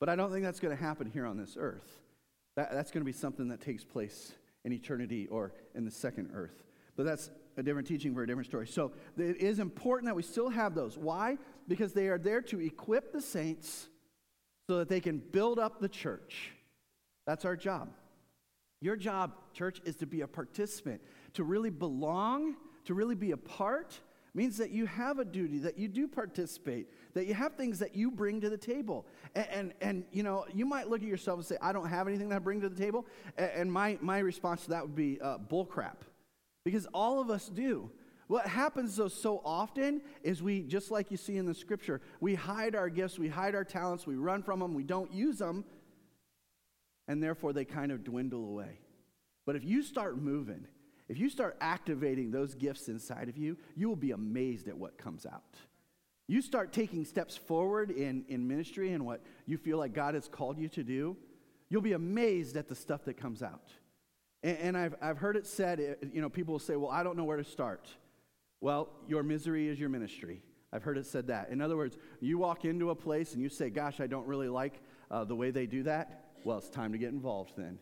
But 0.00 0.08
I 0.08 0.16
don't 0.16 0.32
think 0.32 0.44
that's 0.44 0.60
going 0.60 0.76
to 0.76 0.82
happen 0.82 1.10
here 1.10 1.26
on 1.26 1.36
this 1.36 1.56
earth. 1.58 1.88
That, 2.56 2.72
that's 2.72 2.90
going 2.90 3.02
to 3.02 3.06
be 3.06 3.12
something 3.12 3.48
that 3.48 3.60
takes 3.60 3.84
place 3.84 4.32
in 4.64 4.72
eternity 4.72 5.26
or 5.28 5.52
in 5.74 5.84
the 5.84 5.90
second 5.90 6.30
earth. 6.34 6.62
But 6.96 7.06
that's 7.06 7.30
a 7.56 7.62
different 7.62 7.86
teaching 7.86 8.14
for 8.14 8.22
a 8.22 8.26
different 8.26 8.48
story. 8.48 8.66
So 8.66 8.92
it 9.16 9.36
is 9.36 9.58
important 9.58 10.06
that 10.06 10.14
we 10.14 10.22
still 10.22 10.48
have 10.48 10.74
those. 10.74 10.96
Why? 10.96 11.38
Because 11.68 11.92
they 11.92 12.08
are 12.08 12.18
there 12.18 12.40
to 12.42 12.60
equip 12.60 13.12
the 13.12 13.20
saints 13.20 13.88
so 14.68 14.78
that 14.78 14.88
they 14.88 15.00
can 15.00 15.18
build 15.18 15.58
up 15.58 15.80
the 15.80 15.88
church. 15.88 16.52
That's 17.26 17.44
our 17.44 17.56
job. 17.56 17.90
Your 18.80 18.96
job, 18.96 19.32
church, 19.52 19.80
is 19.84 19.96
to 19.96 20.06
be 20.06 20.22
a 20.22 20.26
participant. 20.26 21.00
To 21.34 21.44
really 21.44 21.70
belong, 21.70 22.56
to 22.84 22.94
really 22.94 23.14
be 23.14 23.30
a 23.32 23.36
part, 23.36 23.98
means 24.34 24.56
that 24.58 24.70
you 24.70 24.86
have 24.86 25.18
a 25.18 25.24
duty, 25.24 25.58
that 25.58 25.78
you 25.78 25.88
do 25.88 26.08
participate, 26.08 26.88
that 27.14 27.26
you 27.26 27.34
have 27.34 27.54
things 27.54 27.78
that 27.78 27.94
you 27.94 28.10
bring 28.10 28.40
to 28.40 28.50
the 28.50 28.58
table. 28.58 29.06
And, 29.34 29.46
and, 29.50 29.74
and 29.80 30.04
you 30.12 30.22
know, 30.22 30.44
you 30.52 30.66
might 30.66 30.88
look 30.88 31.02
at 31.02 31.08
yourself 31.08 31.38
and 31.38 31.46
say, 31.46 31.56
I 31.62 31.72
don't 31.72 31.88
have 31.88 32.06
anything 32.08 32.28
that 32.28 32.36
I 32.36 32.38
bring 32.40 32.60
to 32.60 32.68
the 32.68 32.80
table. 32.80 33.06
And 33.36 33.72
my, 33.72 33.98
my 34.00 34.18
response 34.18 34.64
to 34.64 34.70
that 34.70 34.82
would 34.82 34.96
be 34.96 35.20
uh, 35.20 35.38
bullcrap. 35.38 35.96
Because 36.64 36.86
all 36.92 37.20
of 37.20 37.30
us 37.30 37.48
do. 37.48 37.90
What 38.26 38.46
happens 38.46 38.96
though 38.96 39.08
so 39.08 39.42
often 39.44 40.00
is 40.22 40.42
we, 40.42 40.62
just 40.62 40.90
like 40.90 41.10
you 41.10 41.16
see 41.16 41.36
in 41.36 41.46
the 41.46 41.54
scripture, 41.54 42.00
we 42.20 42.34
hide 42.34 42.74
our 42.74 42.88
gifts, 42.88 43.18
we 43.18 43.28
hide 43.28 43.54
our 43.54 43.64
talents, 43.64 44.06
we 44.06 44.14
run 44.14 44.42
from 44.42 44.60
them, 44.60 44.74
we 44.74 44.82
don't 44.82 45.12
use 45.12 45.38
them 45.38 45.64
and 47.08 47.22
therefore 47.22 47.52
they 47.52 47.64
kind 47.64 47.92
of 47.92 48.04
dwindle 48.04 48.44
away. 48.44 48.78
But 49.46 49.56
if 49.56 49.64
you 49.64 49.82
start 49.82 50.16
moving, 50.16 50.66
if 51.08 51.18
you 51.18 51.28
start 51.28 51.56
activating 51.60 52.30
those 52.30 52.54
gifts 52.54 52.88
inside 52.88 53.28
of 53.28 53.36
you, 53.36 53.58
you 53.76 53.88
will 53.88 53.96
be 53.96 54.12
amazed 54.12 54.68
at 54.68 54.78
what 54.78 54.96
comes 54.96 55.26
out. 55.26 55.56
You 56.26 56.40
start 56.40 56.72
taking 56.72 57.04
steps 57.04 57.36
forward 57.36 57.90
in, 57.90 58.24
in 58.28 58.48
ministry 58.48 58.92
and 58.92 59.04
what 59.04 59.22
you 59.46 59.58
feel 59.58 59.78
like 59.78 59.92
God 59.92 60.14
has 60.14 60.26
called 60.28 60.58
you 60.58 60.68
to 60.70 60.82
do, 60.82 61.16
you'll 61.68 61.82
be 61.82 61.92
amazed 61.92 62.56
at 62.56 62.68
the 62.68 62.74
stuff 62.74 63.04
that 63.04 63.14
comes 63.14 63.42
out. 63.42 63.72
And, 64.42 64.58
and 64.58 64.76
I've, 64.76 64.94
I've 65.02 65.18
heard 65.18 65.36
it 65.36 65.46
said, 65.46 65.80
uh, 65.80 66.06
you 66.12 66.22
know, 66.22 66.30
people 66.30 66.52
will 66.52 66.58
say, 66.58 66.76
well, 66.76 66.90
I 66.90 67.02
don't 67.02 67.16
know 67.16 67.24
where 67.24 67.36
to 67.36 67.44
start. 67.44 67.88
Well, 68.60 68.88
your 69.06 69.22
misery 69.22 69.68
is 69.68 69.78
your 69.78 69.90
ministry. 69.90 70.40
I've 70.72 70.82
heard 70.82 70.98
it 70.98 71.06
said 71.06 71.28
that. 71.28 71.50
In 71.50 71.60
other 71.60 71.76
words, 71.76 71.96
you 72.20 72.38
walk 72.38 72.64
into 72.64 72.90
a 72.90 72.94
place 72.94 73.34
and 73.34 73.42
you 73.42 73.48
say, 73.48 73.70
Gosh, 73.70 74.00
I 74.00 74.08
don't 74.08 74.26
really 74.26 74.48
like 74.48 74.80
uh, 75.08 75.22
the 75.22 75.36
way 75.36 75.52
they 75.52 75.66
do 75.66 75.84
that. 75.84 76.24
Well, 76.42 76.58
it's 76.58 76.68
time 76.68 76.90
to 76.92 76.98
get 76.98 77.10
involved 77.10 77.52
then. 77.56 77.78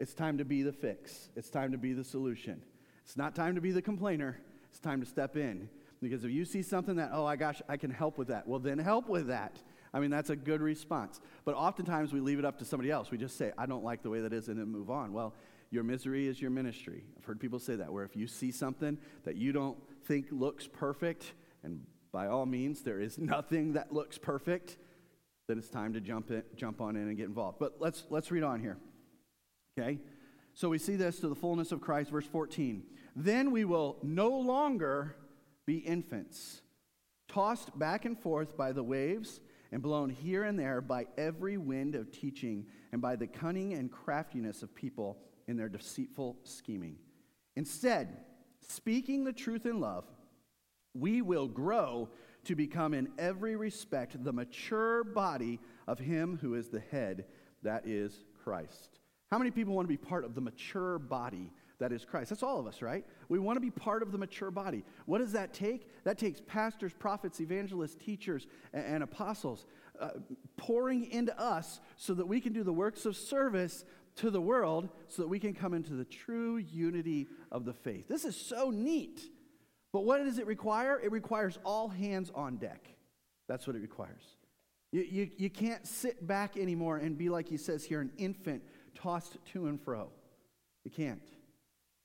It's 0.00 0.14
time 0.14 0.38
to 0.38 0.44
be 0.46 0.62
the 0.62 0.72
fix, 0.72 1.28
it's 1.36 1.50
time 1.50 1.72
to 1.72 1.78
be 1.78 1.92
the 1.92 2.04
solution. 2.04 2.62
It's 3.04 3.16
not 3.16 3.34
time 3.34 3.54
to 3.56 3.60
be 3.60 3.70
the 3.70 3.82
complainer, 3.82 4.38
it's 4.70 4.80
time 4.80 5.00
to 5.00 5.06
step 5.06 5.36
in. 5.36 5.68
Because 6.00 6.24
if 6.24 6.30
you 6.30 6.44
see 6.44 6.62
something 6.62 6.96
that, 6.96 7.10
oh, 7.12 7.26
I 7.26 7.36
gosh, 7.36 7.60
I 7.68 7.76
can 7.76 7.90
help 7.90 8.16
with 8.16 8.28
that, 8.28 8.46
well, 8.48 8.58
then 8.58 8.78
help 8.78 9.08
with 9.08 9.26
that. 9.26 9.60
I 9.92 10.00
mean, 10.00 10.10
that's 10.10 10.30
a 10.30 10.36
good 10.36 10.62
response. 10.62 11.20
But 11.44 11.54
oftentimes 11.54 12.12
we 12.12 12.20
leave 12.20 12.38
it 12.38 12.44
up 12.44 12.58
to 12.60 12.64
somebody 12.64 12.90
else. 12.90 13.10
We 13.10 13.18
just 13.18 13.36
say, 13.36 13.52
I 13.58 13.66
don't 13.66 13.84
like 13.84 14.02
the 14.02 14.10
way 14.10 14.20
that 14.20 14.32
is, 14.32 14.48
and 14.48 14.58
then 14.58 14.68
move 14.68 14.88
on. 14.88 15.12
Well, 15.12 15.34
your 15.70 15.84
misery 15.84 16.26
is 16.26 16.40
your 16.40 16.50
ministry. 16.50 17.04
I've 17.18 17.24
heard 17.24 17.38
people 17.38 17.58
say 17.58 17.76
that, 17.76 17.92
where 17.92 18.04
if 18.04 18.16
you 18.16 18.26
see 18.26 18.50
something 18.50 18.98
that 19.24 19.36
you 19.36 19.52
don't 19.52 19.76
think 20.04 20.26
looks 20.30 20.66
perfect, 20.66 21.32
and 21.62 21.84
by 22.12 22.28
all 22.28 22.46
means, 22.46 22.82
there 22.82 23.00
is 23.00 23.18
nothing 23.18 23.74
that 23.74 23.92
looks 23.92 24.16
perfect, 24.16 24.78
then 25.48 25.58
it's 25.58 25.68
time 25.68 25.92
to 25.92 26.00
jump, 26.00 26.30
in, 26.30 26.42
jump 26.56 26.80
on 26.80 26.96
in 26.96 27.08
and 27.08 27.16
get 27.16 27.26
involved. 27.26 27.58
But 27.58 27.76
let's, 27.78 28.04
let's 28.08 28.30
read 28.30 28.44
on 28.44 28.60
here. 28.60 28.78
Okay? 29.78 29.98
So 30.54 30.68
we 30.68 30.78
see 30.78 30.96
this 30.96 31.20
to 31.20 31.28
the 31.28 31.34
fullness 31.34 31.72
of 31.72 31.80
Christ, 31.80 32.10
verse 32.10 32.26
14. 32.26 32.84
Then 33.16 33.50
we 33.50 33.64
will 33.64 33.98
no 34.02 34.30
longer 34.30 35.16
be 35.70 35.76
infants, 35.76 36.62
tossed 37.28 37.78
back 37.78 38.04
and 38.04 38.18
forth 38.18 38.56
by 38.56 38.72
the 38.72 38.82
waves 38.82 39.40
and 39.70 39.80
blown 39.80 40.10
here 40.10 40.42
and 40.42 40.58
there 40.58 40.80
by 40.80 41.06
every 41.16 41.56
wind 41.56 41.94
of 41.94 42.10
teaching 42.10 42.66
and 42.90 43.00
by 43.00 43.14
the 43.14 43.28
cunning 43.28 43.74
and 43.74 43.92
craftiness 43.92 44.64
of 44.64 44.74
people 44.74 45.16
in 45.46 45.56
their 45.56 45.68
deceitful 45.68 46.36
scheming. 46.42 46.96
Instead, 47.54 48.16
speaking 48.68 49.22
the 49.22 49.32
truth 49.32 49.64
in 49.64 49.78
love, 49.78 50.04
we 50.92 51.22
will 51.22 51.46
grow 51.46 52.08
to 52.42 52.56
become 52.56 52.92
in 52.92 53.06
every 53.16 53.54
respect 53.54 54.24
the 54.24 54.32
mature 54.32 55.04
body 55.04 55.60
of 55.86 56.00
Him 56.00 56.36
who 56.42 56.56
is 56.56 56.68
the 56.68 56.82
head, 56.90 57.26
that 57.62 57.86
is 57.86 58.24
Christ. 58.42 58.98
How 59.30 59.38
many 59.38 59.52
people 59.52 59.74
want 59.74 59.86
to 59.86 59.96
be 59.96 59.96
part 59.96 60.24
of 60.24 60.34
the 60.34 60.40
mature 60.40 60.98
body 60.98 61.52
that 61.80 61.92
is 61.92 62.04
Christ? 62.04 62.30
That's 62.30 62.42
all 62.42 62.60
of 62.60 62.66
us, 62.66 62.82
right? 62.82 63.04
We 63.28 63.38
want 63.38 63.56
to 63.56 63.60
be 63.60 63.70
part 63.70 64.02
of 64.02 64.12
the 64.12 64.18
mature 64.18 64.50
body. 64.50 64.84
What 65.06 65.18
does 65.18 65.32
that 65.32 65.52
take? 65.52 65.88
That 66.04 66.18
takes 66.18 66.40
pastors, 66.40 66.92
prophets, 66.92 67.40
evangelists, 67.40 67.96
teachers, 67.96 68.46
and, 68.72 68.84
and 68.84 69.02
apostles 69.02 69.66
uh, 70.00 70.10
pouring 70.56 71.10
into 71.10 71.38
us 71.40 71.80
so 71.96 72.14
that 72.14 72.28
we 72.28 72.40
can 72.40 72.52
do 72.52 72.62
the 72.62 72.72
works 72.72 73.06
of 73.06 73.16
service 73.16 73.84
to 74.16 74.30
the 74.30 74.40
world 74.40 74.88
so 75.08 75.22
that 75.22 75.28
we 75.28 75.38
can 75.38 75.54
come 75.54 75.74
into 75.74 75.94
the 75.94 76.04
true 76.04 76.56
unity 76.56 77.28
of 77.50 77.64
the 77.64 77.72
faith. 77.72 78.06
This 78.08 78.24
is 78.24 78.36
so 78.36 78.70
neat. 78.70 79.20
But 79.92 80.04
what 80.04 80.22
does 80.24 80.38
it 80.38 80.46
require? 80.46 81.00
It 81.00 81.10
requires 81.10 81.58
all 81.64 81.88
hands 81.88 82.30
on 82.34 82.56
deck. 82.56 82.88
That's 83.48 83.66
what 83.66 83.74
it 83.74 83.82
requires. 83.82 84.22
You, 84.92 85.02
you, 85.02 85.30
you 85.36 85.50
can't 85.50 85.86
sit 85.86 86.26
back 86.26 86.56
anymore 86.56 86.98
and 86.98 87.16
be 87.16 87.28
like 87.28 87.48
he 87.48 87.56
says 87.56 87.84
here, 87.84 88.00
an 88.00 88.12
infant 88.18 88.62
tossed 88.94 89.38
to 89.52 89.66
and 89.66 89.80
fro. 89.80 90.10
You 90.84 90.90
can't. 90.90 91.22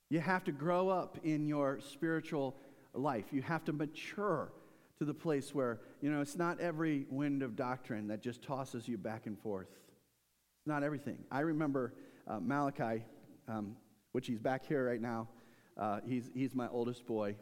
You 0.08 0.20
have 0.20 0.44
to 0.44 0.52
grow 0.52 0.88
up 0.88 1.18
in 1.24 1.46
your 1.46 1.80
spiritual 1.80 2.56
life. 2.94 3.26
You 3.32 3.42
have 3.42 3.64
to 3.64 3.72
mature 3.72 4.52
to 4.98 5.04
the 5.04 5.14
place 5.14 5.54
where, 5.54 5.80
you 6.00 6.10
know, 6.10 6.20
it's 6.20 6.36
not 6.36 6.60
every 6.60 7.06
wind 7.10 7.42
of 7.42 7.56
doctrine 7.56 8.08
that 8.08 8.22
just 8.22 8.42
tosses 8.42 8.88
you 8.88 8.96
back 8.96 9.26
and 9.26 9.38
forth. 9.38 9.68
It's 9.68 10.66
not 10.66 10.82
everything. 10.82 11.18
I 11.30 11.40
remember 11.40 11.92
uh, 12.26 12.38
Malachi, 12.40 13.04
um, 13.48 13.76
which 14.12 14.26
he's 14.26 14.38
back 14.38 14.64
here 14.66 14.86
right 14.86 15.00
now. 15.00 15.28
Uh, 15.76 16.00
he's, 16.06 16.30
he's 16.34 16.54
my 16.54 16.68
oldest 16.68 17.06
boy. 17.06 17.36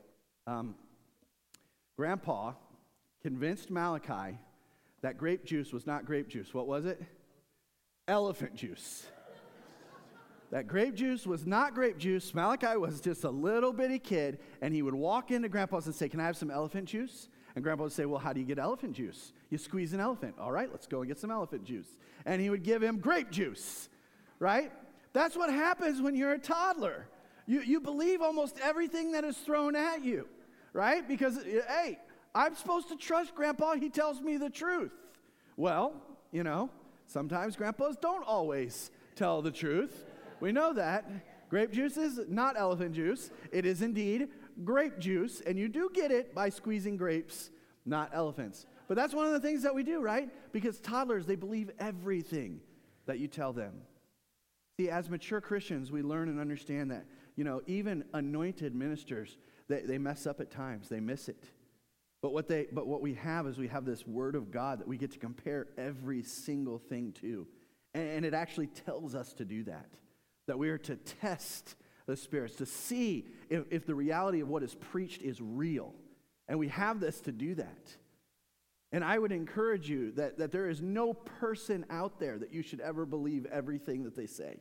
Um, 0.47 0.75
Grandpa 1.97 2.54
convinced 3.23 3.71
Malachi 3.71 4.38
that 5.02 5.18
grape 5.18 5.44
juice 5.44 5.73
was 5.73 5.87
not 5.87 6.06
grape 6.06 6.28
juice. 6.28 6.52
What 6.52 6.66
was 6.66 6.87
it? 6.87 7.00
Elephant 8.09 8.56
juice. 8.56 9.06
That 10.54 10.68
grape 10.68 10.94
juice 10.94 11.26
was 11.26 11.49
not 11.49 11.75
grape 11.75 11.99
juice. 11.99 12.32
Malachi 12.32 12.76
was 12.76 13.00
just 13.00 13.25
a 13.25 13.28
little 13.28 13.73
bitty 13.73 13.99
kid, 13.99 14.38
and 14.62 14.73
he 14.73 14.82
would 14.82 14.94
walk 14.94 15.32
into 15.32 15.49
Grandpa's 15.49 15.87
and 15.87 15.94
say, 15.94 16.08
Can 16.08 16.20
I 16.20 16.26
have 16.26 16.37
some 16.37 16.49
elephant 16.49 16.88
juice? 16.88 17.28
And 17.56 17.64
Grandpa 17.64 17.82
would 17.82 17.92
say, 17.92 18.04
Well, 18.04 18.20
how 18.20 18.32
do 18.32 18.38
you 18.38 18.46
get 18.46 18.61
elephant 18.61 18.94
juice? 18.94 19.32
You 19.50 19.58
squeeze 19.58 19.94
an 19.94 19.99
elephant. 19.99 20.37
All 20.38 20.52
right, 20.52 20.68
let's 20.70 20.87
go 20.87 21.00
and 21.00 21.08
get 21.08 21.18
some 21.18 21.32
elephant 21.32 21.64
juice. 21.64 21.88
And 22.25 22.40
he 22.40 22.50
would 22.50 22.62
give 22.62 22.84
him 22.84 23.00
grape 23.00 23.32
juice, 23.32 23.88
right? 24.38 24.70
That's 25.12 25.37
what 25.37 25.50
happens 25.52 26.00
when 26.00 26.14
you're 26.14 26.34
a 26.34 26.38
toddler. 26.38 27.08
You, 27.46 27.61
you 27.62 27.80
believe 27.80 28.23
almost 28.23 28.56
everything 28.62 29.11
that 29.11 29.25
is 29.25 29.37
thrown 29.37 29.75
at 29.75 30.04
you, 30.04 30.28
right? 30.73 31.06
Because, 31.08 31.42
hey, 31.42 31.99
I'm 32.32 32.54
supposed 32.54 32.90
to 32.90 32.96
trust 32.96 33.34
Grandpa. 33.34 33.75
He 33.75 33.90
tells 33.90 34.20
me 34.20 34.37
the 34.37 34.50
truth. 34.50 34.92
Well, 35.56 35.94
you 36.30 36.44
know, 36.44 36.70
sometimes 37.08 37.56
grandpas 37.56 37.96
don't 37.96 38.25
always 38.25 38.92
tell 39.16 39.42
the 39.42 39.50
truth. 39.50 40.04
We 40.41 40.53
know 40.53 40.73
that. 40.75 41.11
Grape 41.50 41.73
juice 41.73 41.97
is 41.97 42.21
not 42.29 42.59
elephant 42.59 42.95
juice, 42.95 43.31
it 43.53 43.64
is 43.64 43.83
indeed 43.83 44.29
grape 44.62 44.99
juice, 44.99 45.41
and 45.41 45.59
you 45.59 45.69
do 45.69 45.91
get 45.93 46.11
it 46.11 46.35
by 46.35 46.49
squeezing 46.49 46.97
grapes, 46.97 47.50
not 47.85 48.11
elephants. 48.12 48.67
But 48.87 48.97
that's 48.97 49.14
one 49.14 49.26
of 49.26 49.33
the 49.33 49.41
things 49.41 49.62
that 49.62 49.75
we 49.75 49.83
do, 49.83 50.00
right? 50.00 50.29
Because 50.53 50.79
toddlers, 50.81 51.26
they 51.26 51.37
believe 51.37 51.71
everything 51.79 52.61
that 53.07 53.19
you 53.19 53.29
tell 53.29 53.53
them. 53.53 53.73
See, 54.79 54.91
as 54.91 55.09
mature 55.09 55.41
Christians, 55.41 55.91
we 55.91 56.03
learn 56.03 56.29
and 56.29 56.41
understand 56.41 56.91
that, 56.91 57.05
you 57.37 57.45
know, 57.45 57.62
even 57.67 58.05
anointed 58.12 58.75
ministers, 58.75 59.38
they, 59.69 59.83
they 59.83 59.99
mess 59.99 60.26
up 60.26 60.41
at 60.41 60.50
times, 60.50 60.88
they 60.88 61.00
miss 61.00 61.29
it. 61.29 61.45
But 62.21 62.33
what, 62.33 62.49
they, 62.49 62.67
but 62.73 62.87
what 62.87 63.03
we 63.03 63.14
have 63.14 63.47
is 63.47 63.59
we 63.59 63.69
have 63.69 63.85
this 63.85 64.07
word 64.07 64.35
of 64.35 64.50
God 64.50 64.81
that 64.81 64.88
we 64.88 64.97
get 64.97 65.12
to 65.12 65.19
compare 65.19 65.67
every 65.76 66.23
single 66.23 66.79
thing 66.79 67.12
to. 67.21 67.47
And, 67.93 68.09
and 68.09 68.25
it 68.25 68.35
actually 68.35 68.69
tells 68.69 69.14
us 69.14 69.33
to 69.35 69.45
do 69.45 69.64
that, 69.64 69.88
that 70.47 70.59
we 70.59 70.69
are 70.69 70.79
to 70.79 70.97
test 70.97 71.75
the 72.07 72.17
spirits, 72.17 72.57
to 72.57 72.67
see 72.67 73.27
if, 73.49 73.65
if 73.71 73.87
the 73.87 73.95
reality 73.95 74.41
of 74.41 74.49
what 74.49 74.63
is 74.63 74.75
preached 74.75 75.23
is 75.23 75.41
real. 75.41 75.95
And 76.49 76.59
we 76.59 76.69
have 76.69 77.01
this 77.01 77.21
to 77.23 77.33
do 77.33 77.55
that. 77.55 77.97
And 78.93 79.03
I 79.03 79.19
would 79.19 79.33
encourage 79.33 79.89
you 79.89 80.13
that, 80.13 80.39
that 80.39 80.53
there 80.53 80.69
is 80.69 80.81
no 80.81 81.15
person 81.15 81.85
out 81.91 82.21
there 82.21 82.39
that 82.39 82.53
you 82.53 82.63
should 82.63 82.81
ever 82.81 83.07
believe 83.07 83.47
everything 83.47 84.05
that 84.05 84.15
they 84.15 84.27
say. 84.27 84.61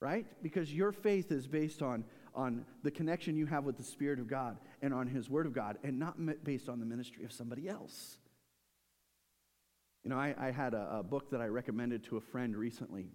Right? 0.00 0.26
Because 0.42 0.72
your 0.72 0.92
faith 0.92 1.32
is 1.32 1.48
based 1.48 1.82
on, 1.82 2.04
on 2.34 2.64
the 2.84 2.90
connection 2.90 3.36
you 3.36 3.46
have 3.46 3.64
with 3.64 3.76
the 3.76 3.82
Spirit 3.82 4.20
of 4.20 4.28
God 4.28 4.56
and 4.80 4.94
on 4.94 5.08
His 5.08 5.28
Word 5.28 5.44
of 5.44 5.52
God, 5.52 5.76
and 5.82 5.98
not 5.98 6.16
based 6.44 6.68
on 6.68 6.78
the 6.78 6.86
ministry 6.86 7.24
of 7.24 7.32
somebody 7.32 7.68
else. 7.68 8.18
You 10.04 10.10
know, 10.10 10.16
I, 10.16 10.34
I 10.38 10.50
had 10.52 10.72
a, 10.72 10.98
a 10.98 11.02
book 11.02 11.32
that 11.32 11.40
I 11.40 11.48
recommended 11.48 12.04
to 12.04 12.16
a 12.16 12.20
friend 12.20 12.56
recently, 12.56 13.10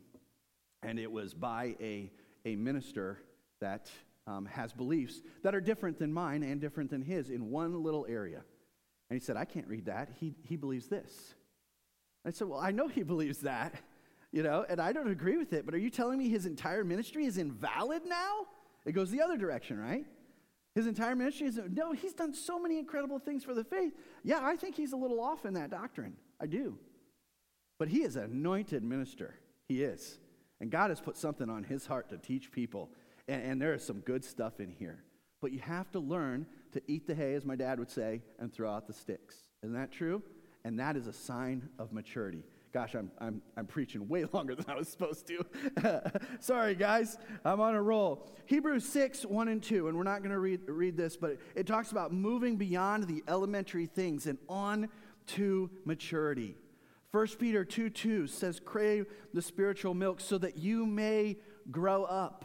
and 0.84 1.00
it 1.00 1.12
was 1.12 1.34
by 1.34 1.76
a, 1.80 2.12
a 2.46 2.56
minister 2.56 3.20
that 3.62 3.90
um, 4.28 4.46
has 4.46 4.74
beliefs 4.74 5.22
that 5.44 5.54
are 5.56 5.62
different 5.62 6.00
than 6.00 6.14
mine 6.14 6.44
and 6.44 6.62
different 6.62 6.90
than 6.90 7.02
his 7.02 7.30
in 7.30 7.50
one 7.50 7.84
little 7.84 8.06
area. 8.10 8.44
And 9.10 9.20
he 9.20 9.24
said, 9.24 9.38
I 9.38 9.46
can't 9.46 9.68
read 9.68 9.86
that. 9.86 10.10
He, 10.20 10.36
he 10.44 10.56
believes 10.56 10.88
this. 10.88 11.36
I 12.26 12.32
said, 12.32 12.48
Well, 12.48 12.60
I 12.60 12.72
know 12.72 12.88
he 12.88 13.04
believes 13.04 13.40
that, 13.40 13.76
you 14.32 14.44
know, 14.44 14.66
and 14.68 14.80
I 14.80 14.94
don't 14.94 15.10
agree 15.10 15.38
with 15.38 15.54
it, 15.54 15.66
but 15.66 15.76
are 15.76 15.80
you 15.80 15.90
telling 15.90 16.18
me 16.18 16.30
his 16.30 16.46
entire 16.46 16.84
ministry 16.84 17.26
is 17.26 17.38
invalid 17.38 18.04
now? 18.06 18.48
It 18.86 18.94
goes 18.94 19.12
the 19.12 19.22
other 19.22 19.38
direction, 19.38 19.80
right? 19.80 20.06
His 20.76 20.88
entire 20.88 21.16
ministry 21.16 21.48
is, 21.48 21.60
no, 21.70 21.92
he's 21.92 22.14
done 22.14 22.34
so 22.34 22.60
many 22.60 22.80
incredible 22.80 23.20
things 23.20 23.44
for 23.44 23.54
the 23.54 23.64
faith. 23.64 23.94
Yeah, 24.24 24.40
I 24.42 24.56
think 24.56 24.76
he's 24.76 24.92
a 24.92 24.98
little 24.98 25.22
off 25.22 25.46
in 25.46 25.54
that 25.54 25.70
doctrine. 25.70 26.16
I 26.42 26.48
do. 26.48 26.80
But 27.78 27.90
he 27.90 28.02
is 28.02 28.16
an 28.16 28.24
anointed 28.24 28.84
minister. 28.84 29.36
He 29.68 29.84
is. 29.84 30.18
And 30.64 30.72
God 30.72 30.92
has 30.92 31.02
put 31.02 31.18
something 31.18 31.50
on 31.50 31.66
his 31.66 31.86
heart 31.86 32.08
to 32.12 32.18
teach 32.18 32.50
people. 32.50 32.90
And, 33.28 33.44
and 33.44 33.62
there 33.62 33.74
is 33.74 33.84
some 33.86 34.00
good 34.00 34.24
stuff 34.24 34.62
in 34.62 34.72
here. 34.72 35.04
But 35.42 35.52
you 35.52 35.60
have 35.60 35.92
to 35.92 36.00
learn 36.00 36.46
to 36.72 36.82
eat 36.88 37.06
the 37.06 37.14
hay, 37.14 37.34
as 37.34 37.44
my 37.44 37.58
dad 37.58 37.80
would 37.80 37.92
say, 37.92 38.22
and 38.40 38.50
throw 38.50 38.72
out 38.72 38.88
the 38.88 38.94
sticks. 38.94 39.36
Isn't 39.62 39.76
that 39.76 39.92
true? 39.92 40.24
And 40.64 40.80
that 40.80 40.96
is 40.96 41.08
a 41.08 41.12
sign 41.12 41.68
of 41.78 41.92
maturity. 41.92 42.46
Gosh, 42.72 42.96
I'm, 42.96 43.12
I'm, 43.20 43.42
I'm 43.58 43.66
preaching 43.66 44.08
way 44.08 44.24
longer 44.32 44.56
than 44.56 44.64
I 44.70 44.76
was 44.76 44.88
supposed 44.88 45.28
to. 45.28 45.46
Sorry, 46.40 46.76
guys. 46.76 47.18
I'm 47.44 47.60
on 47.60 47.76
a 47.76 47.82
roll. 47.82 48.32
Hebrews 48.46 48.86
6, 48.86 49.26
1 49.26 49.48
and 49.50 49.62
2, 49.62 49.90
and 49.90 49.98
we're 49.98 50.04
not 50.04 50.20
going 50.20 50.32
to 50.32 50.40
read, 50.40 50.62
read 50.70 50.96
this, 50.96 51.18
but 51.18 51.40
it 51.56 51.68
talks 51.68 51.92
about 51.92 52.14
moving 52.14 52.56
beyond 52.56 53.04
the 53.04 53.22
elementary 53.28 53.86
things 53.86 54.28
and 54.28 54.38
on 54.48 54.88
to 55.28 55.70
maturity. 55.84 56.56
1 57.14 57.28
Peter 57.38 57.64
2, 57.64 57.92
2 57.92 58.26
says, 58.26 58.60
Crave 58.60 59.06
the 59.36 59.42
spiritual 59.42 59.94
milk 59.94 60.20
so 60.20 60.36
that 60.40 60.58
you 60.58 60.84
may 60.84 61.38
grow 61.70 62.06
up. 62.06 62.44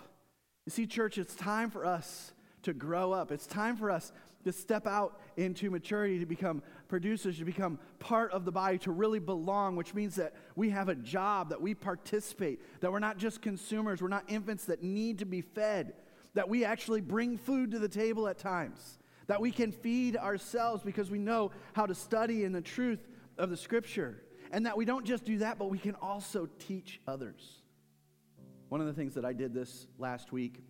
You 0.67 0.71
see, 0.71 0.87
church, 0.87 1.17
it's 1.17 1.35
time 1.35 1.71
for 1.71 1.87
us 1.87 2.35
to 2.65 2.75
grow 2.75 3.13
up. 3.13 3.33
It's 3.33 3.47
time 3.47 3.79
for 3.79 3.91
us 3.91 4.13
to 4.45 4.53
step 4.53 4.87
out 4.87 5.19
into 5.39 5.71
maturity, 5.71 6.19
to 6.19 6.27
become 6.27 6.63
producers, 6.87 7.39
to 7.39 7.47
become 7.47 7.79
part 7.99 8.31
of 8.31 8.45
the 8.45 8.53
body, 8.53 8.77
to 8.81 8.91
really 8.91 9.19
belong, 9.21 9.75
which 9.75 9.95
means 9.95 10.17
that 10.17 10.35
we 10.55 10.69
have 10.69 10.91
a 10.91 10.95
job, 10.95 11.49
that 11.49 11.63
we 11.63 11.75
participate, 11.75 12.61
that 12.83 12.93
we're 12.93 12.99
not 12.99 13.17
just 13.17 13.41
consumers, 13.41 14.03
we're 14.03 14.09
not 14.09 14.25
infants 14.29 14.67
that 14.67 14.83
need 14.83 15.21
to 15.21 15.25
be 15.25 15.41
fed, 15.41 15.95
that 16.35 16.47
we 16.47 16.67
actually 16.67 17.01
bring 17.01 17.39
food 17.39 17.71
to 17.71 17.79
the 17.79 17.89
table 17.89 18.29
at 18.29 18.37
times, 18.37 18.99
that 19.29 19.41
we 19.41 19.51
can 19.51 19.73
feed 19.73 20.15
ourselves 20.15 20.83
because 20.83 21.11
we 21.11 21.19
know 21.19 21.53
how 21.73 21.87
to 21.87 21.95
study 21.95 22.45
in 22.45 22.53
the 22.53 22.61
truth 22.61 23.09
of 23.39 23.49
the 23.49 23.57
scripture, 23.57 24.23
and 24.51 24.67
that 24.67 24.77
we 24.77 24.85
don't 24.85 25.05
just 25.05 25.25
do 25.25 25.39
that, 25.39 25.59
but 25.59 25.71
we 25.71 25.79
can 25.79 25.95
also 25.97 26.49
teach 26.59 27.01
others. 27.07 27.63
One 28.69 28.81
of 28.81 28.87
the 28.87 28.93
things 28.93 29.15
that 29.15 29.25
I 29.25 29.33
did 29.33 29.55
this 29.55 29.87
last 29.99 30.33
week 30.33 30.63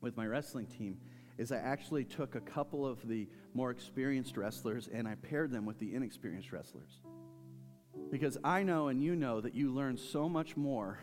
with 0.00 0.16
my 0.16 0.26
wrestling 0.26 0.66
team 0.66 0.98
is 1.38 1.50
I 1.50 1.56
actually 1.56 2.04
took 2.04 2.34
a 2.34 2.40
couple 2.40 2.86
of 2.86 3.06
the 3.08 3.28
more 3.54 3.70
experienced 3.70 4.36
wrestlers 4.36 4.88
and 4.92 5.06
I 5.08 5.14
paired 5.16 5.50
them 5.50 5.66
with 5.66 5.78
the 5.78 5.94
inexperienced 5.94 6.52
wrestlers. 6.52 7.00
Because 8.10 8.38
I 8.44 8.62
know 8.62 8.88
and 8.88 9.02
you 9.02 9.16
know 9.16 9.40
that 9.40 9.54
you 9.54 9.72
learn 9.72 9.96
so 9.96 10.28
much 10.28 10.56
more 10.56 10.98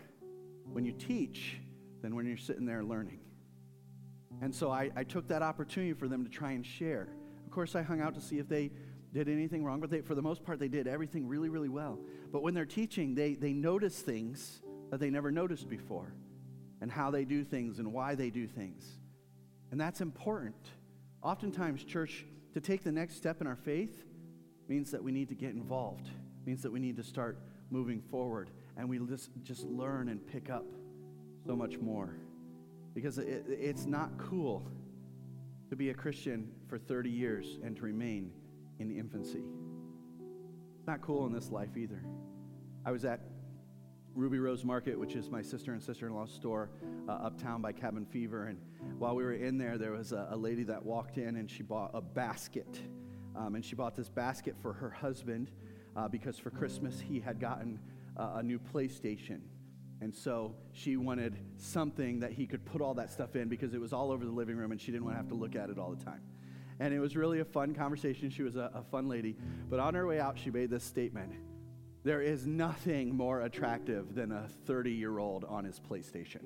when 0.71 0.86
you 0.86 0.93
teach 0.93 1.57
than 2.01 2.15
when 2.15 2.25
you're 2.25 2.38
sitting 2.38 2.65
there 2.65 2.83
learning. 2.83 3.19
And 4.41 4.53
so 4.53 4.71
I, 4.71 4.89
I 4.95 5.03
took 5.03 5.27
that 5.27 5.41
opportunity 5.41 5.93
for 5.93 6.07
them 6.07 6.24
to 6.24 6.29
try 6.29 6.51
and 6.51 6.65
share. 6.65 7.10
Of 7.45 7.51
course, 7.51 7.75
I 7.75 7.81
hung 7.81 8.01
out 8.01 8.15
to 8.15 8.21
see 8.21 8.39
if 8.39 8.48
they 8.48 8.71
did 9.13 9.27
anything 9.27 9.63
wrong, 9.63 9.80
but 9.80 9.89
they, 9.89 10.01
for 10.01 10.15
the 10.15 10.22
most 10.22 10.44
part, 10.44 10.60
they 10.60 10.68
did 10.68 10.88
everything 10.88 11.27
really, 11.27 11.50
really 11.50 11.70
well. 11.70 12.00
But 12.32 12.44
when 12.44 12.53
they're 12.53 12.65
teaching, 12.65 13.13
they, 13.13 13.34
they 13.34 13.53
notice 13.53 14.00
things 14.00 14.62
that 14.89 15.00
they 15.00 15.10
never 15.10 15.32
noticed 15.32 15.70
before 15.70 16.13
and 16.82 16.91
how 16.91 17.12
they 17.12 17.25
do 17.25 17.44
things 17.44 17.80
and 17.80 17.91
why 17.94 18.15
they 18.15 18.30
do 18.30 18.48
things. 18.48 18.86
And 19.72 19.80
that's 19.80 20.01
important. 20.01 20.56
Oftentimes, 21.22 21.84
church, 21.84 22.25
to 22.53 22.62
take 22.62 22.84
the 22.84 22.91
next 22.91 23.15
step 23.15 23.41
in 23.41 23.48
our 23.48 23.56
faith 23.56 24.03
means 24.68 24.91
that 24.91 25.03
we 25.03 25.12
need 25.12 25.30
to 25.30 25.36
get 25.36 25.51
involved, 25.51 26.10
means 26.46 26.62
that 26.63 26.72
we 26.72 26.80
need 26.80 26.96
to 26.98 27.03
start 27.03 27.38
moving 27.70 28.01
forward, 28.01 28.50
and 28.77 28.88
we 28.89 28.98
just, 29.00 29.30
just 29.44 29.65
learn 29.65 30.10
and 30.10 30.25
pick 30.25 30.50
up 30.50 30.65
so 31.46 31.56
much 31.56 31.77
more. 31.77 32.15
Because 32.94 33.18
it, 33.18 33.46
it's 33.48 33.86
not 33.86 34.18
cool 34.18 34.68
to 35.70 35.75
be 35.75 35.89
a 35.89 35.94
Christian 35.94 36.51
for 36.68 36.77
30 36.77 37.10
years 37.10 37.60
and 37.63 37.75
to 37.77 37.84
remain 37.84 38.32
in 38.81 38.91
infancy. 38.91 39.43
It's 40.77 40.88
not 40.88 41.01
cool 41.01 41.25
in 41.27 41.33
this 41.33 41.51
life 41.51 41.77
either. 41.77 42.03
I 42.85 42.91
was 42.91 43.05
at 43.05 43.21
Ruby 44.13 44.39
Rose 44.39 44.65
Market, 44.65 45.00
which 45.00 45.15
is 45.15 45.29
my 45.29 45.41
sister 45.41 45.73
and 45.73 45.81
sister 45.81 46.07
in 46.07 46.13
law's 46.13 46.33
store 46.33 46.69
uh, 47.07 47.11
uptown 47.11 47.61
by 47.61 47.71
Cabin 47.71 48.05
Fever. 48.05 48.47
And 48.47 48.59
while 48.97 49.15
we 49.15 49.23
were 49.23 49.33
in 49.33 49.57
there, 49.57 49.77
there 49.77 49.91
was 49.91 50.11
a, 50.11 50.27
a 50.31 50.35
lady 50.35 50.63
that 50.63 50.83
walked 50.83 51.17
in 51.17 51.38
and 51.38 51.50
she 51.50 51.63
bought 51.63 51.91
a 51.93 52.01
basket. 52.01 52.79
Um, 53.35 53.55
and 53.55 53.63
she 53.63 53.75
bought 53.75 53.95
this 53.95 54.09
basket 54.09 54.55
for 54.61 54.73
her 54.73 54.89
husband 54.89 55.51
uh, 55.95 56.07
because 56.07 56.38
for 56.38 56.50
Christmas 56.50 57.00
he 57.00 57.19
had 57.19 57.39
gotten 57.39 57.79
uh, 58.17 58.33
a 58.35 58.43
new 58.43 58.59
PlayStation. 58.59 59.39
And 60.01 60.13
so 60.13 60.55
she 60.73 60.97
wanted 60.97 61.38
something 61.57 62.19
that 62.21 62.31
he 62.31 62.47
could 62.47 62.65
put 62.65 62.81
all 62.81 62.95
that 62.95 63.11
stuff 63.11 63.35
in 63.35 63.47
because 63.47 63.73
it 63.73 63.79
was 63.79 63.93
all 63.93 64.11
over 64.11 64.25
the 64.25 64.31
living 64.31 64.57
room 64.57 64.71
and 64.71 64.81
she 64.81 64.91
didn't 64.91 65.05
want 65.05 65.15
to 65.15 65.17
have 65.17 65.29
to 65.29 65.35
look 65.35 65.55
at 65.55 65.69
it 65.69 65.77
all 65.77 65.91
the 65.91 66.03
time. 66.03 66.21
And 66.81 66.95
it 66.95 67.00
was 67.00 67.15
really 67.15 67.41
a 67.41 67.45
fun 67.45 67.75
conversation. 67.75 68.31
She 68.31 68.41
was 68.41 68.55
a, 68.55 68.71
a 68.73 68.81
fun 68.81 69.07
lady. 69.07 69.38
But 69.69 69.79
on 69.79 69.93
her 69.93 70.07
way 70.07 70.19
out, 70.19 70.39
she 70.39 70.50
made 70.50 70.71
this 70.71 70.83
statement 70.83 71.31
there 72.03 72.23
is 72.23 72.47
nothing 72.47 73.15
more 73.15 73.41
attractive 73.41 74.15
than 74.15 74.31
a 74.31 74.47
30 74.65 74.91
year 74.91 75.19
old 75.19 75.45
on 75.45 75.63
his 75.63 75.79
PlayStation. 75.79 76.41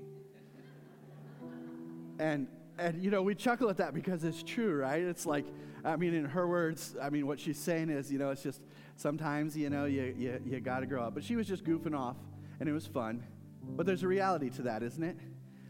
and, 2.19 2.47
and, 2.77 3.01
you 3.01 3.09
know, 3.09 3.21
we 3.21 3.33
chuckle 3.35 3.69
at 3.69 3.77
that 3.77 3.93
because 3.93 4.25
it's 4.25 4.43
true, 4.43 4.75
right? 4.75 5.01
It's 5.01 5.25
like, 5.25 5.45
I 5.85 5.95
mean, 5.95 6.13
in 6.13 6.25
her 6.25 6.45
words, 6.45 6.97
I 7.01 7.09
mean, 7.09 7.25
what 7.25 7.39
she's 7.39 7.57
saying 7.57 7.89
is, 7.89 8.11
you 8.11 8.19
know, 8.19 8.31
it's 8.31 8.43
just 8.43 8.59
sometimes, 8.97 9.55
you 9.55 9.69
know, 9.69 9.85
you, 9.85 10.13
you, 10.17 10.41
you 10.45 10.59
got 10.59 10.81
to 10.81 10.85
grow 10.85 11.03
up. 11.03 11.13
But 11.13 11.23
she 11.23 11.37
was 11.37 11.47
just 11.47 11.63
goofing 11.63 11.97
off, 11.97 12.17
and 12.59 12.67
it 12.67 12.73
was 12.73 12.85
fun. 12.85 13.23
But 13.63 13.85
there's 13.85 14.03
a 14.03 14.09
reality 14.09 14.49
to 14.49 14.63
that, 14.63 14.83
isn't 14.83 15.03
it? 15.03 15.15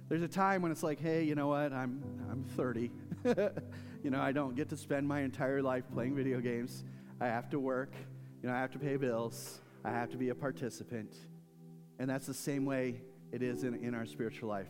There's 0.10 0.24
a 0.24 0.28
time 0.28 0.64
when 0.64 0.72
it's 0.72 0.84
like, 0.84 1.00
hey, 1.00 1.24
you 1.24 1.36
know 1.36 1.48
what? 1.48 1.72
I'm, 1.72 2.04
I'm 2.32 2.44
30. 2.56 2.90
you 4.06 4.12
know, 4.12 4.22
I 4.22 4.34
don't 4.34 4.56
get 4.56 4.70
to 4.70 4.78
spend 4.78 5.08
my 5.08 5.22
entire 5.22 5.64
life 5.64 5.84
playing 5.92 6.16
video 6.16 6.40
games. 6.40 6.84
I 7.20 7.26
have 7.26 7.50
to 7.50 7.60
work. 7.60 7.92
You 8.44 8.50
know, 8.50 8.56
I 8.56 8.60
have 8.60 8.70
to 8.74 8.78
pay 8.78 8.98
bills. 8.98 9.62
I 9.84 9.90
have 9.90 10.12
to 10.12 10.18
be 10.18 10.30
a 10.30 10.36
participant. 10.36 11.16
And 11.98 12.08
that's 12.08 12.28
the 12.28 12.34
same 12.36 12.66
way 12.66 13.02
it 13.32 13.42
is 13.42 13.64
in, 13.64 13.74
in 13.74 13.96
our 13.96 14.06
spiritual 14.06 14.48
life. 14.48 14.70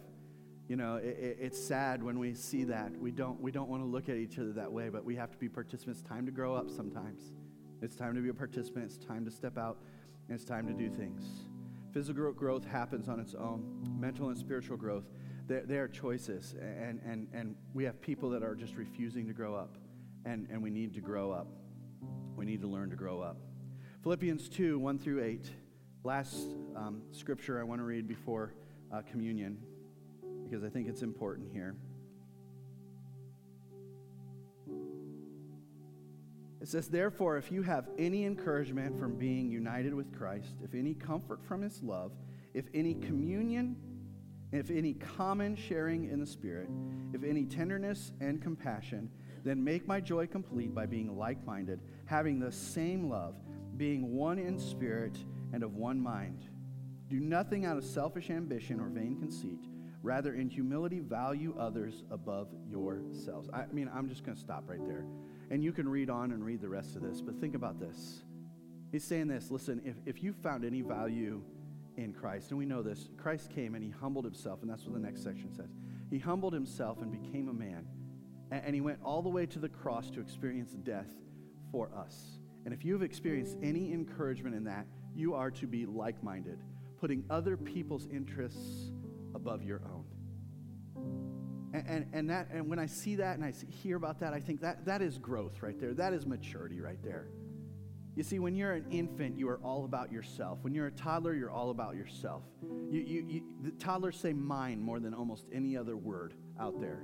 You 0.69 0.77
know, 0.77 0.95
it, 0.95 1.17
it, 1.19 1.37
it's 1.41 1.61
sad 1.61 2.01
when 2.01 2.17
we 2.17 2.33
see 2.33 2.63
that. 2.63 2.97
We 2.97 3.11
don't, 3.11 3.41
we 3.41 3.51
don't 3.51 3.67
want 3.67 3.83
to 3.83 3.85
look 3.85 4.07
at 4.07 4.15
each 4.15 4.39
other 4.39 4.53
that 4.53 4.71
way, 4.71 4.87
but 4.87 5.03
we 5.03 5.17
have 5.17 5.31
to 5.31 5.37
be 5.37 5.49
participants. 5.49 5.99
It's 5.99 6.07
time 6.07 6.25
to 6.27 6.31
grow 6.31 6.55
up 6.55 6.69
sometimes. 6.69 7.33
It's 7.81 7.97
time 7.97 8.15
to 8.15 8.21
be 8.21 8.29
a 8.29 8.33
participant. 8.33 8.85
It's 8.85 8.97
time 8.97 9.25
to 9.25 9.31
step 9.31 9.57
out. 9.57 9.79
And 10.29 10.35
it's 10.35 10.45
time 10.45 10.65
to 10.67 10.73
do 10.73 10.89
things. 10.89 11.25
Physical 11.91 12.31
growth 12.31 12.65
happens 12.65 13.09
on 13.09 13.19
its 13.19 13.35
own, 13.35 13.85
mental 13.99 14.29
and 14.29 14.37
spiritual 14.37 14.77
growth. 14.77 15.03
There, 15.47 15.83
are 15.83 15.87
choices, 15.87 16.55
and, 16.59 16.99
and, 17.05 17.27
and 17.31 17.55
we 17.73 17.83
have 17.83 18.01
people 18.01 18.31
that 18.31 18.41
are 18.41 18.55
just 18.55 18.75
refusing 18.75 19.27
to 19.27 19.33
grow 19.33 19.53
up, 19.53 19.77
and, 20.25 20.47
and 20.51 20.61
we 20.63 20.71
need 20.71 20.95
to 20.95 21.01
grow 21.01 21.31
up. 21.31 21.47
We 22.35 22.45
need 22.45 22.61
to 22.61 22.67
learn 22.67 22.89
to 22.89 22.95
grow 22.95 23.21
up. 23.21 23.37
Philippians 24.01 24.49
2 24.49 24.79
1 24.79 24.97
through 24.97 25.23
8. 25.23 25.51
Last 26.03 26.35
um, 26.75 27.03
scripture 27.11 27.59
I 27.59 27.63
want 27.63 27.79
to 27.79 27.85
read 27.85 28.07
before 28.07 28.53
uh, 28.91 29.01
communion 29.11 29.57
because 30.43 30.63
I 30.63 30.69
think 30.69 30.87
it's 30.87 31.01
important 31.01 31.51
here. 31.51 31.75
It 36.59 36.67
says, 36.67 36.87
Therefore, 36.87 37.37
if 37.37 37.51
you 37.51 37.61
have 37.61 37.89
any 37.99 38.25
encouragement 38.25 38.97
from 38.97 39.15
being 39.15 39.51
united 39.51 39.93
with 39.93 40.11
Christ, 40.17 40.55
if 40.63 40.73
any 40.73 40.95
comfort 40.95 41.43
from 41.43 41.61
his 41.61 41.83
love, 41.83 42.11
if 42.55 42.65
any 42.73 42.95
communion, 42.95 43.75
if 44.55 44.71
any 44.71 44.93
common 44.93 45.55
sharing 45.55 46.09
in 46.09 46.19
the 46.19 46.25
Spirit, 46.25 46.69
if 47.13 47.23
any 47.23 47.45
tenderness 47.45 48.11
and 48.19 48.41
compassion, 48.41 49.09
then 49.43 49.63
make 49.63 49.87
my 49.87 49.99
joy 49.99 50.25
complete 50.25 50.73
by 50.73 50.85
being 50.85 51.17
like 51.17 51.43
minded, 51.45 51.79
having 52.05 52.39
the 52.39 52.51
same 52.51 53.09
love 53.09 53.35
being 53.77 54.15
one 54.15 54.39
in 54.39 54.57
spirit 54.57 55.17
and 55.53 55.63
of 55.63 55.75
one 55.75 55.99
mind. 55.99 56.45
Do 57.09 57.19
nothing 57.19 57.65
out 57.65 57.77
of 57.77 57.83
selfish 57.83 58.29
ambition 58.29 58.79
or 58.79 58.87
vain 58.87 59.17
conceit. 59.19 59.59
Rather, 60.01 60.35
in 60.35 60.49
humility, 60.49 60.99
value 60.99 61.55
others 61.59 62.03
above 62.11 62.47
yourselves. 62.69 63.49
I 63.51 63.65
mean, 63.71 63.89
I'm 63.93 64.07
just 64.07 64.23
going 64.23 64.35
to 64.35 64.41
stop 64.41 64.63
right 64.67 64.85
there. 64.87 65.05
And 65.49 65.63
you 65.63 65.71
can 65.71 65.89
read 65.89 66.09
on 66.09 66.31
and 66.31 66.43
read 66.45 66.61
the 66.61 66.69
rest 66.69 66.95
of 66.95 67.01
this, 67.01 67.21
but 67.21 67.39
think 67.39 67.55
about 67.55 67.79
this. 67.79 68.23
He's 68.91 69.03
saying 69.03 69.27
this 69.27 69.51
listen, 69.51 69.81
if, 69.83 69.95
if 70.05 70.23
you 70.23 70.33
found 70.33 70.63
any 70.63 70.81
value 70.81 71.41
in 71.97 72.13
Christ, 72.13 72.49
and 72.49 72.57
we 72.57 72.65
know 72.65 72.81
this, 72.81 73.09
Christ 73.17 73.49
came 73.49 73.75
and 73.75 73.83
he 73.83 73.89
humbled 73.89 74.25
himself, 74.25 74.61
and 74.61 74.69
that's 74.69 74.83
what 74.83 74.93
the 74.93 74.99
next 74.99 75.23
section 75.23 75.53
says. 75.53 75.69
He 76.09 76.19
humbled 76.19 76.53
himself 76.53 77.01
and 77.01 77.11
became 77.11 77.49
a 77.49 77.53
man, 77.53 77.87
and, 78.51 78.75
he 78.75 78.81
went 78.81 78.99
all 79.03 79.21
the 79.21 79.29
way 79.29 79.45
to 79.47 79.59
the 79.59 79.69
cross 79.69 80.09
to 80.11 80.19
experience 80.19 80.71
death 80.71 81.09
for 81.71 81.89
us. 81.95 82.39
And 82.63 82.73
if 82.73 82.85
you 82.85 82.93
have 82.93 83.01
experienced 83.01 83.57
any 83.61 83.91
encouragement 83.91 84.55
in 84.55 84.63
that, 84.65 84.85
you 85.15 85.33
are 85.33 85.51
to 85.51 85.67
be 85.67 85.85
like 85.85 86.23
minded, 86.23 86.59
putting 86.99 87.23
other 87.29 87.57
people's 87.57 88.07
interests 88.11 88.91
above 89.33 89.63
your 89.63 89.81
own. 89.85 90.05
And, 91.73 91.87
and, 91.87 92.07
and, 92.13 92.29
that, 92.29 92.49
and 92.51 92.69
when 92.69 92.79
I 92.79 92.85
see 92.85 93.15
that 93.15 93.35
and 93.35 93.43
I 93.43 93.53
hear 93.69 93.97
about 93.97 94.19
that, 94.19 94.33
I 94.33 94.39
think 94.39 94.61
that, 94.61 94.85
that 94.85 95.01
is 95.01 95.17
growth 95.17 95.61
right 95.61 95.79
there. 95.79 95.93
That 95.93 96.13
is 96.13 96.25
maturity 96.25 96.79
right 96.79 97.01
there. 97.03 97.27
You 98.15 98.23
see, 98.23 98.39
when 98.39 98.55
you're 98.55 98.73
an 98.73 98.85
infant, 98.91 99.37
you 99.37 99.49
are 99.49 99.59
all 99.63 99.85
about 99.85 100.11
yourself. 100.11 100.59
When 100.61 100.73
you're 100.73 100.87
a 100.87 100.91
toddler, 100.91 101.33
you're 101.33 101.51
all 101.51 101.69
about 101.69 101.95
yourself. 101.95 102.43
You, 102.89 103.01
you, 103.01 103.25
you, 103.27 103.43
the 103.61 103.71
toddlers 103.71 104.17
say 104.17 104.31
mine 104.31 104.81
more 104.81 104.99
than 104.99 105.13
almost 105.13 105.45
any 105.51 105.75
other 105.75 105.97
word 105.97 106.33
out 106.59 106.79
there. 106.79 107.03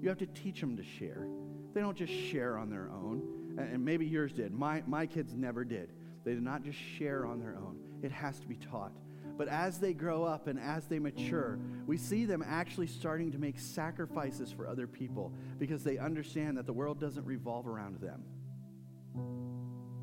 You 0.00 0.08
have 0.08 0.18
to 0.18 0.26
teach 0.26 0.60
them 0.60 0.76
to 0.76 0.82
share. 0.82 1.28
They 1.74 1.80
don't 1.80 1.96
just 1.96 2.12
share 2.12 2.58
on 2.58 2.70
their 2.70 2.90
own 2.90 3.38
and 3.58 3.84
maybe 3.84 4.06
yours 4.06 4.32
did. 4.32 4.52
My, 4.52 4.82
my 4.86 5.06
kids 5.06 5.34
never 5.34 5.64
did. 5.64 5.92
They 6.24 6.34
did 6.34 6.42
not 6.42 6.62
just 6.62 6.78
share 6.78 7.26
on 7.26 7.40
their 7.40 7.56
own, 7.56 7.78
it 8.02 8.12
has 8.12 8.38
to 8.40 8.46
be 8.46 8.56
taught. 8.56 8.92
But 9.36 9.48
as 9.48 9.78
they 9.78 9.92
grow 9.92 10.24
up 10.24 10.48
and 10.48 10.58
as 10.58 10.86
they 10.86 10.98
mature, 10.98 11.60
we 11.86 11.96
see 11.96 12.24
them 12.24 12.42
actually 12.44 12.88
starting 12.88 13.30
to 13.32 13.38
make 13.38 13.58
sacrifices 13.60 14.50
for 14.50 14.66
other 14.66 14.88
people 14.88 15.32
because 15.58 15.84
they 15.84 15.96
understand 15.96 16.56
that 16.58 16.66
the 16.66 16.72
world 16.72 16.98
doesn't 16.98 17.24
revolve 17.24 17.68
around 17.68 18.00
them. 18.00 18.24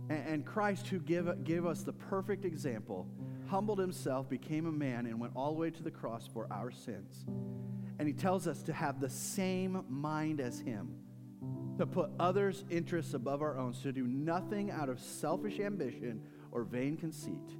And, 0.09 0.45
Christ, 0.45 0.87
who 0.87 0.99
gave, 0.99 1.43
gave 1.43 1.65
us 1.65 1.81
the 1.81 1.93
perfect 1.93 2.45
example, 2.45 3.07
humbled 3.47 3.79
himself, 3.79 4.29
became 4.29 4.67
a 4.67 4.71
man, 4.71 5.07
and 5.07 5.19
went 5.19 5.33
all 5.35 5.53
the 5.53 5.59
way 5.59 5.71
to 5.71 5.83
the 5.83 5.91
cross 5.91 6.29
for 6.31 6.47
our 6.51 6.69
sins. 6.69 7.25
And 7.97 8.07
he 8.07 8.13
tells 8.13 8.47
us 8.47 8.61
to 8.63 8.73
have 8.73 8.99
the 8.99 9.09
same 9.09 9.83
mind 9.89 10.39
as 10.39 10.59
him 10.59 10.95
to 11.77 11.85
put 11.85 12.09
others' 12.19 12.63
interests 12.69 13.13
above 13.13 13.41
our 13.41 13.57
own, 13.57 13.73
to 13.73 13.91
do 13.91 14.05
nothing 14.07 14.71
out 14.71 14.89
of 14.89 14.99
selfish 14.99 15.59
ambition 15.59 16.21
or 16.51 16.63
vain 16.63 16.95
conceit, 16.95 17.57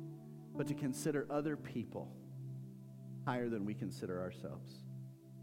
but 0.55 0.67
to 0.67 0.73
consider 0.73 1.27
other 1.29 1.57
people 1.57 2.09
higher 3.25 3.49
than 3.49 3.65
we 3.65 3.73
consider 3.73 4.21
ourselves. 4.21 4.71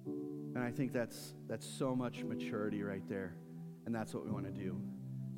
And 0.06 0.58
I 0.58 0.70
think 0.70 0.92
that's, 0.92 1.34
that's 1.48 1.66
so 1.66 1.94
much 1.94 2.22
maturity 2.24 2.82
right 2.82 3.06
there. 3.08 3.34
And 3.84 3.94
that's 3.94 4.14
what 4.14 4.24
we 4.24 4.30
want 4.30 4.46
to 4.46 4.52
do. 4.52 4.80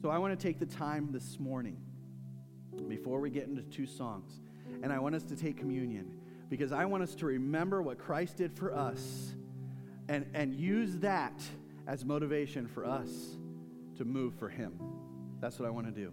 So 0.04 0.10
I 0.10 0.18
want 0.18 0.38
to 0.38 0.46
take 0.46 0.58
the 0.58 0.66
time 0.66 1.12
this 1.12 1.40
morning, 1.40 1.78
before 2.88 3.20
we 3.20 3.30
get 3.30 3.48
into 3.48 3.62
two 3.62 3.86
songs, 3.86 4.38
and 4.82 4.92
I 4.92 4.98
want 4.98 5.14
us 5.14 5.22
to 5.22 5.34
take 5.34 5.56
communion 5.56 6.18
because 6.50 6.72
I 6.72 6.84
want 6.84 7.02
us 7.02 7.14
to 7.14 7.24
remember 7.24 7.80
what 7.80 7.96
Christ 7.96 8.36
did 8.36 8.52
for 8.52 8.74
us 8.74 9.32
and, 10.10 10.26
and 10.34 10.54
use 10.54 10.98
that 10.98 11.42
as 11.86 12.04
motivation 12.04 12.68
for 12.68 12.84
us 12.84 13.08
to 13.96 14.04
move 14.04 14.34
for 14.34 14.50
Him. 14.50 14.78
That's 15.40 15.58
what 15.58 15.66
I 15.66 15.70
want 15.70 15.86
to 15.86 15.90
do. 15.90 16.12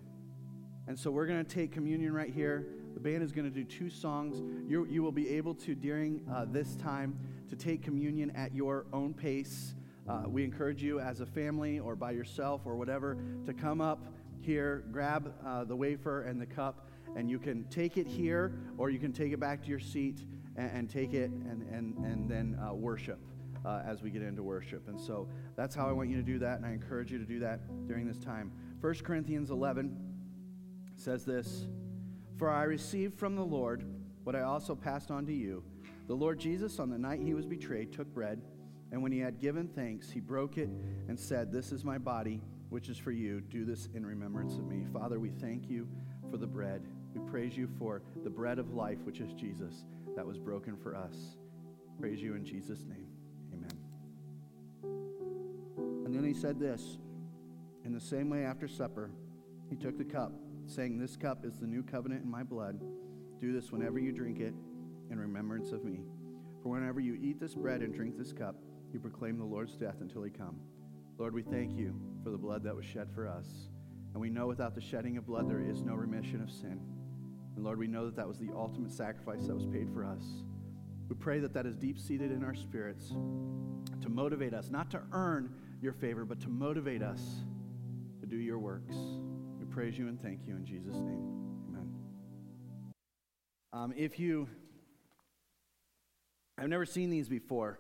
And 0.88 0.98
so 0.98 1.12
we're 1.12 1.28
going 1.28 1.44
to 1.44 1.54
take 1.54 1.74
communion 1.74 2.14
right 2.14 2.34
here. 2.34 2.68
The 2.94 3.02
band 3.02 3.24
is 3.24 3.34
going 3.34 3.52
to 3.52 3.54
do 3.54 3.66
two 3.66 3.90
songs. 3.90 4.42
You, 4.70 4.88
you 4.90 5.04
will 5.04 5.12
be 5.12 5.28
able 5.32 5.54
to, 5.56 5.76
during 5.76 6.22
uh, 6.34 6.46
this 6.50 6.78
time, 6.78 7.20
to 7.50 7.58
take 7.58 7.84
communion 7.84 8.32
at 8.38 8.56
your 8.56 8.86
own 8.94 9.14
pace. 9.14 9.74
Uh, 10.12 10.24
we 10.28 10.44
encourage 10.44 10.84
you 10.84 11.00
as 11.00 11.22
a 11.22 11.26
family 11.26 11.80
or 11.80 11.96
by 11.96 12.12
yourself 12.12 12.64
or 12.66 12.76
whatever 12.76 13.18
to 13.46 13.54
come 13.54 13.80
up 13.80 14.04
here, 14.42 14.84
grab 14.92 15.34
uh, 15.46 15.64
the 15.64 15.76
wafer 15.76 16.24
and 16.24 16.42
the 16.42 16.46
cup, 16.46 16.90
and 17.16 17.30
you 17.30 17.40
can 17.40 17.64
take 17.70 17.96
it 17.96 18.06
here 18.06 18.54
or 18.78 18.90
you 18.90 19.00
can 19.00 19.14
take 19.14 19.32
it 19.32 19.40
back 19.40 19.62
to 19.62 19.70
your 19.70 19.80
seat 19.80 20.26
and, 20.58 20.70
and 20.72 20.90
take 20.90 21.14
it 21.14 21.32
and, 21.32 21.62
and, 21.72 21.98
and 22.00 22.30
then 22.30 22.60
uh, 22.62 22.74
worship. 22.74 23.20
Uh, 23.64 23.80
as 23.86 24.02
we 24.02 24.10
get 24.10 24.24
into 24.24 24.42
worship. 24.42 24.88
And 24.88 25.00
so 25.00 25.28
that's 25.56 25.76
how 25.76 25.88
I 25.88 25.92
want 25.92 26.10
you 26.10 26.16
to 26.16 26.24
do 26.24 26.40
that, 26.40 26.58
and 26.58 26.66
I 26.66 26.72
encourage 26.72 27.12
you 27.12 27.20
to 27.20 27.24
do 27.26 27.38
that 27.42 27.88
during 27.88 28.08
this 28.08 28.18
time. 28.18 28.52
1 28.80 28.94
Corinthians 29.04 29.52
11 29.52 29.96
says 30.96 31.26
this 31.26 31.68
For 32.38 32.50
I 32.50 32.64
received 32.64 33.20
from 33.20 33.36
the 33.36 33.46
Lord 33.46 33.86
what 34.24 34.36
I 34.36 34.42
also 34.42 34.74
passed 34.74 35.12
on 35.12 35.28
to 35.28 35.32
you. 35.32 35.64
The 36.08 36.16
Lord 36.16 36.40
Jesus, 36.40 36.80
on 36.80 36.90
the 36.90 36.98
night 36.98 37.20
he 37.22 37.36
was 37.36 37.46
betrayed, 37.46 37.94
took 37.94 38.12
bread, 38.12 38.42
and 38.92 39.02
when 39.02 39.12
he 39.12 39.20
had 39.20 39.40
given 39.40 39.68
thanks, 39.70 40.10
he 40.10 40.20
broke 40.20 40.58
it 40.58 40.70
and 41.08 41.18
said, 41.18 41.52
This 41.52 41.72
is 41.72 41.86
my 41.86 41.98
body, 41.98 42.42
which 42.70 42.90
is 42.90 42.98
for 42.98 43.12
you. 43.12 43.40
Do 43.40 43.64
this 43.64 43.88
in 43.94 44.06
remembrance 44.06 44.56
of 44.56 44.66
me. 44.66 44.86
Father, 44.92 45.20
we 45.20 45.30
thank 45.30 45.70
you 45.70 45.88
for 46.30 46.38
the 46.38 46.48
bread. 46.48 46.82
We 47.14 47.22
praise 47.30 47.56
you 47.56 47.70
for 47.80 48.02
the 48.24 48.30
bread 48.30 48.60
of 48.60 48.74
life, 48.74 49.00
which 49.04 49.22
is 49.22 49.34
Jesus, 49.34 49.86
that 50.16 50.26
was 50.26 50.38
broken 50.38 50.76
for 50.76 50.96
us. 50.96 51.38
Praise 52.00 52.22
you 52.22 52.36
in 52.36 52.46
Jesus' 52.46 52.84
name. 52.84 53.08
Amen. 53.54 53.72
And 56.06 56.14
then 56.14 56.24
he 56.26 56.34
said 56.34 56.60
this 56.60 56.98
In 57.86 57.94
the 57.94 58.00
same 58.00 58.30
way, 58.30 58.44
after 58.44 58.68
supper, 58.68 59.10
he 59.70 59.78
took 59.78 59.98
the 59.98 60.04
cup, 60.04 60.34
saying, 60.68 61.00
This 61.00 61.16
cup 61.16 61.46
is 61.46 61.60
the 61.60 61.68
new 61.68 61.82
covenant 61.82 62.26
in 62.26 62.30
my 62.30 62.44
blood. 62.44 62.82
Do 63.40 63.54
this 63.54 63.72
whenever 63.72 64.00
you 64.00 64.12
drink 64.12 64.42
it 64.42 64.54
in 65.10 65.18
remembrance 65.18 65.72
of 65.72 65.86
me. 65.86 66.02
For 66.62 66.70
whenever 66.70 67.00
you 67.00 67.18
eat 67.22 67.40
this 67.40 67.56
bread 67.56 67.82
and 67.82 67.94
drink 67.94 68.18
this 68.18 68.34
cup, 68.34 68.56
you 68.94 69.00
proclaim 69.00 69.38
the 69.38 69.44
Lord's 69.44 69.74
death 69.74 69.98
until 70.02 70.24
he 70.24 70.32
come. 70.32 70.60
Lord, 71.18 71.34
we 71.34 71.44
thank 71.44 71.78
you 71.78 71.94
for 72.24 72.30
the 72.30 72.38
blood 72.38 72.64
that 72.64 72.76
was 72.76 72.86
shed 72.86 73.10
for 73.14 73.28
us. 73.28 73.46
And 74.14 74.22
we 74.22 74.30
know 74.30 74.48
without 74.48 74.76
the 74.76 74.82
shedding 74.82 75.18
of 75.18 75.26
blood, 75.26 75.50
there 75.50 75.62
is 75.62 75.84
no 75.84 75.94
remission 75.94 76.42
of 76.42 76.50
sin. 76.50 76.80
And 77.56 77.64
Lord, 77.64 77.78
we 77.78 77.88
know 77.88 78.06
that 78.06 78.16
that 78.16 78.28
was 78.28 78.38
the 78.38 78.50
ultimate 78.56 78.92
sacrifice 78.92 79.46
that 79.48 79.54
was 79.54 79.66
paid 79.66 79.90
for 79.94 80.04
us. 80.04 80.24
We 81.10 81.16
pray 81.16 81.40
that 81.40 81.54
that 81.54 81.66
is 81.66 81.76
deep 81.76 82.00
seated 82.00 82.32
in 82.32 82.44
our 82.44 82.56
spirits 82.56 83.10
to 84.02 84.10
motivate 84.10 84.54
us, 84.54 84.70
not 84.70 84.90
to 84.92 85.02
earn 85.12 85.54
your 85.82 85.94
favor, 85.94 86.26
but 86.26 86.40
to 86.42 86.50
motivate 86.50 87.02
us 87.02 87.22
to 88.20 88.26
do 88.26 88.38
your 88.38 88.60
works. 88.60 88.96
We 89.60 89.66
praise 89.66 89.98
you 89.98 90.08
and 90.08 90.22
thank 90.22 90.48
you 90.48 90.56
in 90.56 90.66
Jesus' 90.66 90.96
name. 90.96 91.22
Amen. 91.70 91.90
Um, 93.74 93.94
if 93.96 94.20
you, 94.20 94.48
I've 96.58 96.70
never 96.70 96.86
seen 96.86 97.10
these 97.10 97.28
before. 97.28 97.80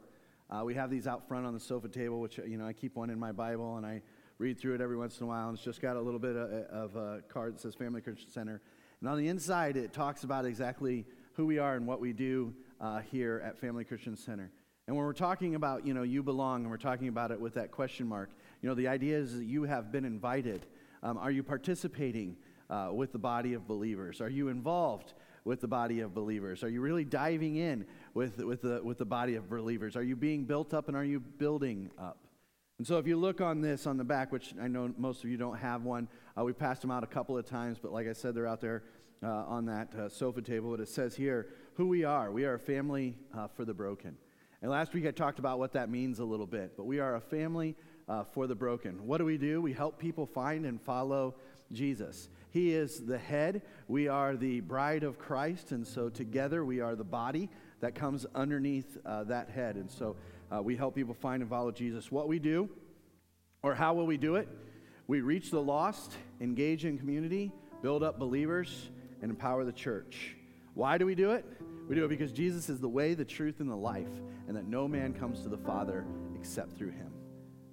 Uh, 0.51 0.63
we 0.65 0.73
have 0.75 0.89
these 0.89 1.07
out 1.07 1.25
front 1.27 1.45
on 1.45 1.53
the 1.53 1.59
sofa 1.59 1.87
table, 1.87 2.19
which, 2.19 2.37
you 2.37 2.57
know, 2.57 2.67
I 2.67 2.73
keep 2.73 2.97
one 2.97 3.09
in 3.09 3.17
my 3.17 3.31
Bible 3.31 3.77
and 3.77 3.85
I 3.85 4.01
read 4.37 4.59
through 4.59 4.75
it 4.75 4.81
every 4.81 4.97
once 4.97 5.17
in 5.19 5.23
a 5.23 5.27
while. 5.27 5.47
And 5.47 5.57
it's 5.57 5.63
just 5.63 5.81
got 5.81 5.95
a 5.95 6.01
little 6.01 6.19
bit 6.19 6.35
of, 6.35 6.49
of 6.49 6.95
a 6.97 7.21
card 7.29 7.55
that 7.55 7.61
says 7.61 7.73
Family 7.73 8.01
Christian 8.01 8.29
Center. 8.29 8.61
And 8.99 9.09
on 9.09 9.17
the 9.17 9.29
inside, 9.29 9.77
it 9.77 9.93
talks 9.93 10.25
about 10.25 10.43
exactly 10.43 11.05
who 11.33 11.45
we 11.45 11.57
are 11.57 11.75
and 11.75 11.87
what 11.87 12.01
we 12.01 12.11
do 12.11 12.53
uh, 12.81 12.99
here 12.99 13.41
at 13.45 13.57
Family 13.59 13.85
Christian 13.85 14.17
Center. 14.17 14.51
And 14.87 14.97
when 14.97 15.05
we're 15.05 15.13
talking 15.13 15.55
about, 15.55 15.87
you 15.87 15.93
know, 15.93 16.03
you 16.03 16.21
belong, 16.21 16.63
and 16.63 16.69
we're 16.69 16.77
talking 16.77 17.07
about 17.07 17.31
it 17.31 17.39
with 17.39 17.53
that 17.53 17.71
question 17.71 18.05
mark, 18.05 18.31
you 18.61 18.67
know, 18.67 18.75
the 18.75 18.89
idea 18.89 19.17
is 19.17 19.37
that 19.37 19.45
you 19.45 19.63
have 19.63 19.89
been 19.89 20.03
invited. 20.03 20.65
Um, 21.01 21.17
are 21.17 21.31
you 21.31 21.43
participating 21.43 22.35
uh, 22.69 22.89
with 22.91 23.13
the 23.13 23.19
body 23.19 23.53
of 23.53 23.67
believers? 23.67 24.19
Are 24.19 24.29
you 24.29 24.49
involved 24.49 25.13
with 25.45 25.61
the 25.61 25.67
body 25.67 26.01
of 26.01 26.13
believers? 26.13 26.63
Are 26.63 26.69
you 26.69 26.81
really 26.81 27.05
diving 27.05 27.55
in 27.55 27.85
with, 28.13 28.37
with, 28.37 28.61
the, 28.61 28.81
with 28.83 28.97
the 28.97 29.05
body 29.05 29.35
of 29.35 29.49
believers? 29.49 29.95
Are 29.95 30.03
you 30.03 30.15
being 30.15 30.45
built 30.45 30.73
up 30.73 30.87
and 30.87 30.97
are 30.97 31.03
you 31.03 31.19
building 31.19 31.89
up? 31.97 32.17
And 32.77 32.87
so, 32.87 32.97
if 32.97 33.05
you 33.05 33.15
look 33.15 33.41
on 33.41 33.61
this 33.61 33.85
on 33.85 33.97
the 33.97 34.03
back, 34.03 34.31
which 34.31 34.55
I 34.59 34.67
know 34.67 34.91
most 34.97 35.23
of 35.23 35.29
you 35.29 35.37
don't 35.37 35.57
have 35.57 35.83
one, 35.83 36.07
uh, 36.35 36.43
we 36.43 36.51
passed 36.51 36.81
them 36.81 36.89
out 36.89 37.03
a 37.03 37.07
couple 37.07 37.37
of 37.37 37.45
times, 37.45 37.77
but 37.79 37.93
like 37.93 38.07
I 38.07 38.13
said, 38.13 38.33
they're 38.33 38.47
out 38.47 38.59
there 38.59 38.83
uh, 39.21 39.27
on 39.27 39.65
that 39.67 39.93
uh, 39.93 40.09
sofa 40.09 40.41
table. 40.41 40.71
But 40.71 40.79
it 40.79 40.89
says 40.89 41.15
here 41.15 41.49
who 41.75 41.87
we 41.87 42.03
are. 42.03 42.31
We 42.31 42.45
are 42.45 42.55
a 42.55 42.59
family 42.59 43.15
uh, 43.37 43.47
for 43.49 43.65
the 43.65 43.73
broken. 43.73 44.17
And 44.61 44.71
last 44.71 44.93
week 44.93 45.05
I 45.05 45.11
talked 45.11 45.39
about 45.39 45.59
what 45.59 45.73
that 45.73 45.89
means 45.89 46.19
a 46.19 46.23
little 46.23 46.47
bit, 46.47 46.73
but 46.77 46.85
we 46.85 46.99
are 46.99 47.15
a 47.15 47.21
family 47.21 47.75
uh, 48.07 48.23
for 48.23 48.47
the 48.47 48.55
broken. 48.55 49.05
What 49.07 49.17
do 49.17 49.25
we 49.25 49.37
do? 49.37 49.61
We 49.61 49.73
help 49.73 49.97
people 49.97 50.25
find 50.25 50.65
and 50.65 50.81
follow 50.81 51.35
Jesus. 51.71 52.29
He 52.51 52.73
is 52.73 53.05
the 53.05 53.17
head, 53.17 53.61
we 53.87 54.09
are 54.09 54.35
the 54.35 54.59
bride 54.59 55.03
of 55.03 55.17
Christ, 55.17 55.71
and 55.71 55.87
so 55.87 56.09
together 56.09 56.65
we 56.65 56.81
are 56.81 56.95
the 56.95 57.03
body 57.05 57.49
that 57.79 57.95
comes 57.95 58.25
underneath 58.35 58.97
uh, 59.05 59.23
that 59.23 59.49
head. 59.49 59.77
And 59.77 59.89
so 59.89 60.17
uh, 60.53 60.61
we 60.61 60.75
help 60.75 60.93
people 60.93 61.13
find 61.13 61.41
and 61.41 61.49
follow 61.49 61.71
Jesus. 61.71 62.11
What 62.11 62.27
we 62.27 62.39
do, 62.39 62.69
or 63.63 63.73
how 63.73 63.93
will 63.93 64.05
we 64.05 64.17
do 64.17 64.35
it? 64.35 64.49
We 65.07 65.21
reach 65.21 65.49
the 65.49 65.61
lost, 65.61 66.13
engage 66.41 66.83
in 66.83 66.97
community, 66.97 67.53
build 67.81 68.03
up 68.03 68.19
believers, 68.19 68.89
and 69.21 69.31
empower 69.31 69.63
the 69.63 69.71
church. 69.71 70.35
Why 70.73 70.97
do 70.97 71.05
we 71.05 71.15
do 71.15 71.31
it? 71.31 71.45
We 71.87 71.95
do 71.95 72.03
it 72.03 72.09
because 72.09 72.33
Jesus 72.33 72.67
is 72.67 72.81
the 72.81 72.89
way, 72.89 73.13
the 73.13 73.25
truth, 73.25 73.61
and 73.61 73.69
the 73.69 73.75
life, 73.75 74.11
and 74.49 74.57
that 74.57 74.67
no 74.67 74.89
man 74.89 75.13
comes 75.13 75.41
to 75.43 75.49
the 75.49 75.57
Father 75.57 76.05
except 76.35 76.77
through 76.77 76.91
him. 76.91 77.11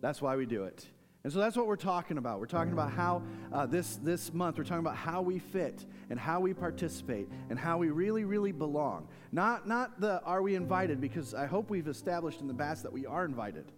That's 0.00 0.22
why 0.22 0.36
we 0.36 0.46
do 0.46 0.64
it. 0.64 0.86
And 1.24 1.32
so 1.32 1.40
that's 1.40 1.56
what 1.56 1.66
we're 1.66 1.76
talking 1.76 2.16
about. 2.16 2.38
We're 2.38 2.46
talking 2.46 2.72
about 2.72 2.92
how 2.92 3.22
uh, 3.52 3.66
this, 3.66 3.96
this 3.96 4.32
month, 4.32 4.56
we're 4.56 4.64
talking 4.64 4.78
about 4.78 4.96
how 4.96 5.20
we 5.20 5.38
fit 5.40 5.84
and 6.10 6.18
how 6.18 6.40
we 6.40 6.54
participate 6.54 7.28
and 7.50 7.58
how 7.58 7.76
we 7.76 7.90
really, 7.90 8.24
really 8.24 8.52
belong. 8.52 9.08
Not, 9.32 9.66
not 9.66 10.00
the 10.00 10.22
are 10.22 10.42
we 10.42 10.54
invited, 10.54 11.00
because 11.00 11.34
I 11.34 11.46
hope 11.46 11.70
we've 11.70 11.88
established 11.88 12.40
in 12.40 12.46
the 12.46 12.54
past 12.54 12.84
that 12.84 12.92
we 12.92 13.04
are 13.04 13.24
invited. 13.24 13.72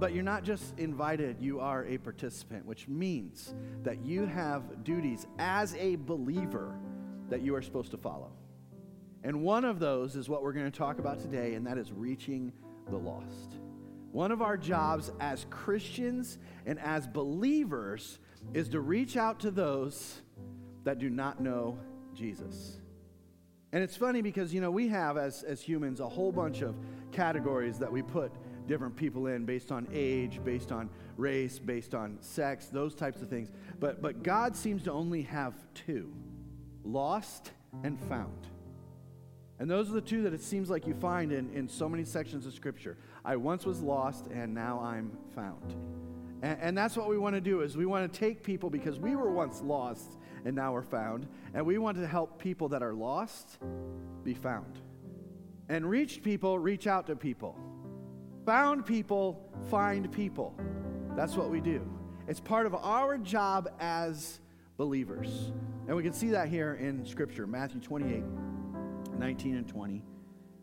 But 0.00 0.14
you're 0.14 0.24
not 0.24 0.42
just 0.42 0.76
invited, 0.78 1.36
you 1.38 1.60
are 1.60 1.84
a 1.84 1.98
participant, 1.98 2.64
which 2.64 2.88
means 2.88 3.54
that 3.82 4.04
you 4.04 4.26
have 4.26 4.82
duties 4.82 5.26
as 5.38 5.74
a 5.76 5.96
believer 5.96 6.74
that 7.28 7.42
you 7.42 7.54
are 7.54 7.62
supposed 7.62 7.90
to 7.92 7.98
follow. 7.98 8.32
And 9.22 9.42
one 9.42 9.64
of 9.64 9.78
those 9.78 10.16
is 10.16 10.28
what 10.28 10.42
we're 10.42 10.52
going 10.52 10.70
to 10.70 10.76
talk 10.76 10.98
about 10.98 11.20
today, 11.20 11.54
and 11.54 11.66
that 11.66 11.78
is 11.78 11.92
reaching 11.92 12.52
the 12.88 12.96
lost. 12.96 13.56
One 14.14 14.30
of 14.30 14.42
our 14.42 14.56
jobs 14.56 15.10
as 15.18 15.44
Christians 15.50 16.38
and 16.66 16.78
as 16.78 17.04
believers 17.04 18.20
is 18.52 18.68
to 18.68 18.78
reach 18.78 19.16
out 19.16 19.40
to 19.40 19.50
those 19.50 20.22
that 20.84 21.00
do 21.00 21.10
not 21.10 21.40
know 21.40 21.76
Jesus. 22.14 22.78
And 23.72 23.82
it's 23.82 23.96
funny 23.96 24.22
because, 24.22 24.54
you 24.54 24.60
know, 24.60 24.70
we 24.70 24.86
have 24.86 25.16
as, 25.16 25.42
as 25.42 25.60
humans 25.60 25.98
a 25.98 26.08
whole 26.08 26.30
bunch 26.30 26.62
of 26.62 26.76
categories 27.10 27.76
that 27.80 27.90
we 27.90 28.02
put 28.02 28.30
different 28.68 28.94
people 28.94 29.26
in 29.26 29.44
based 29.46 29.72
on 29.72 29.88
age, 29.92 30.38
based 30.44 30.70
on 30.70 30.90
race, 31.16 31.58
based 31.58 31.92
on 31.92 32.16
sex, 32.20 32.66
those 32.66 32.94
types 32.94 33.20
of 33.20 33.28
things. 33.28 33.50
But, 33.80 34.00
but 34.00 34.22
God 34.22 34.54
seems 34.54 34.84
to 34.84 34.92
only 34.92 35.22
have 35.22 35.54
two 35.74 36.14
lost 36.84 37.50
and 37.82 37.98
found. 38.02 38.46
And 39.58 39.70
those 39.70 39.88
are 39.90 39.94
the 39.94 40.00
two 40.00 40.22
that 40.22 40.34
it 40.34 40.42
seems 40.42 40.68
like 40.68 40.86
you 40.86 40.94
find 40.94 41.32
in, 41.32 41.52
in 41.54 41.68
so 41.68 41.88
many 41.88 42.04
sections 42.04 42.46
of 42.46 42.54
Scripture. 42.54 42.96
I 43.24 43.36
once 43.36 43.64
was 43.64 43.80
lost, 43.80 44.26
and 44.26 44.52
now 44.52 44.80
I'm 44.80 45.16
found. 45.34 45.74
And, 46.42 46.58
and 46.60 46.78
that's 46.78 46.96
what 46.96 47.08
we 47.08 47.18
want 47.18 47.34
to 47.36 47.40
do 47.40 47.60
is 47.60 47.76
we 47.76 47.86
want 47.86 48.12
to 48.12 48.18
take 48.18 48.42
people 48.42 48.68
because 48.68 48.98
we 48.98 49.14
were 49.16 49.30
once 49.30 49.62
lost 49.62 50.16
and 50.44 50.54
now 50.54 50.72
we're 50.72 50.82
found, 50.82 51.26
and 51.54 51.64
we 51.64 51.78
want 51.78 51.96
to 51.96 52.06
help 52.06 52.38
people 52.38 52.68
that 52.68 52.82
are 52.82 52.92
lost 52.92 53.58
be 54.24 54.34
found. 54.34 54.78
And 55.68 55.88
reached 55.88 56.22
people 56.22 56.58
reach 56.58 56.86
out 56.86 57.06
to 57.06 57.16
people. 57.16 57.56
Found 58.44 58.84
people 58.84 59.50
find 59.70 60.12
people. 60.12 60.54
That's 61.16 61.34
what 61.34 61.48
we 61.48 61.62
do. 61.62 61.88
It's 62.28 62.40
part 62.40 62.66
of 62.66 62.74
our 62.74 63.16
job 63.16 63.70
as 63.80 64.40
believers. 64.76 65.52
And 65.86 65.96
we 65.96 66.02
can 66.02 66.12
see 66.12 66.28
that 66.30 66.48
here 66.48 66.74
in 66.74 67.06
Scripture, 67.06 67.46
Matthew 67.46 67.80
28, 67.80 68.22
19 69.18 69.56
and 69.56 69.68
20. 69.68 70.02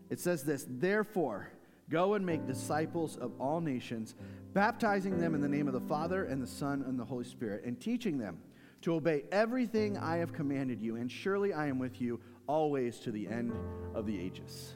It 0.09 0.19
says 0.19 0.43
this 0.43 0.65
Therefore, 0.69 1.51
Go 1.91 2.13
and 2.13 2.25
make 2.25 2.47
disciples 2.47 3.17
of 3.17 3.33
all 3.37 3.59
nations, 3.59 4.15
baptizing 4.53 5.19
them 5.19 5.35
in 5.35 5.41
the 5.41 5.49
name 5.49 5.67
of 5.67 5.73
the 5.73 5.81
Father 5.81 6.23
and 6.23 6.41
the 6.41 6.47
Son 6.47 6.85
and 6.87 6.97
the 6.97 7.03
Holy 7.03 7.25
Spirit, 7.25 7.65
and 7.65 7.79
teaching 7.79 8.17
them 8.17 8.39
to 8.81 8.95
obey 8.95 9.25
everything 9.29 9.97
I 9.97 10.15
have 10.15 10.31
commanded 10.31 10.81
you. 10.81 10.95
And 10.95 11.11
surely 11.11 11.51
I 11.53 11.67
am 11.67 11.79
with 11.79 11.99
you 12.01 12.21
always 12.47 12.97
to 12.99 13.11
the 13.11 13.27
end 13.27 13.53
of 13.93 14.05
the 14.05 14.17
ages. 14.17 14.75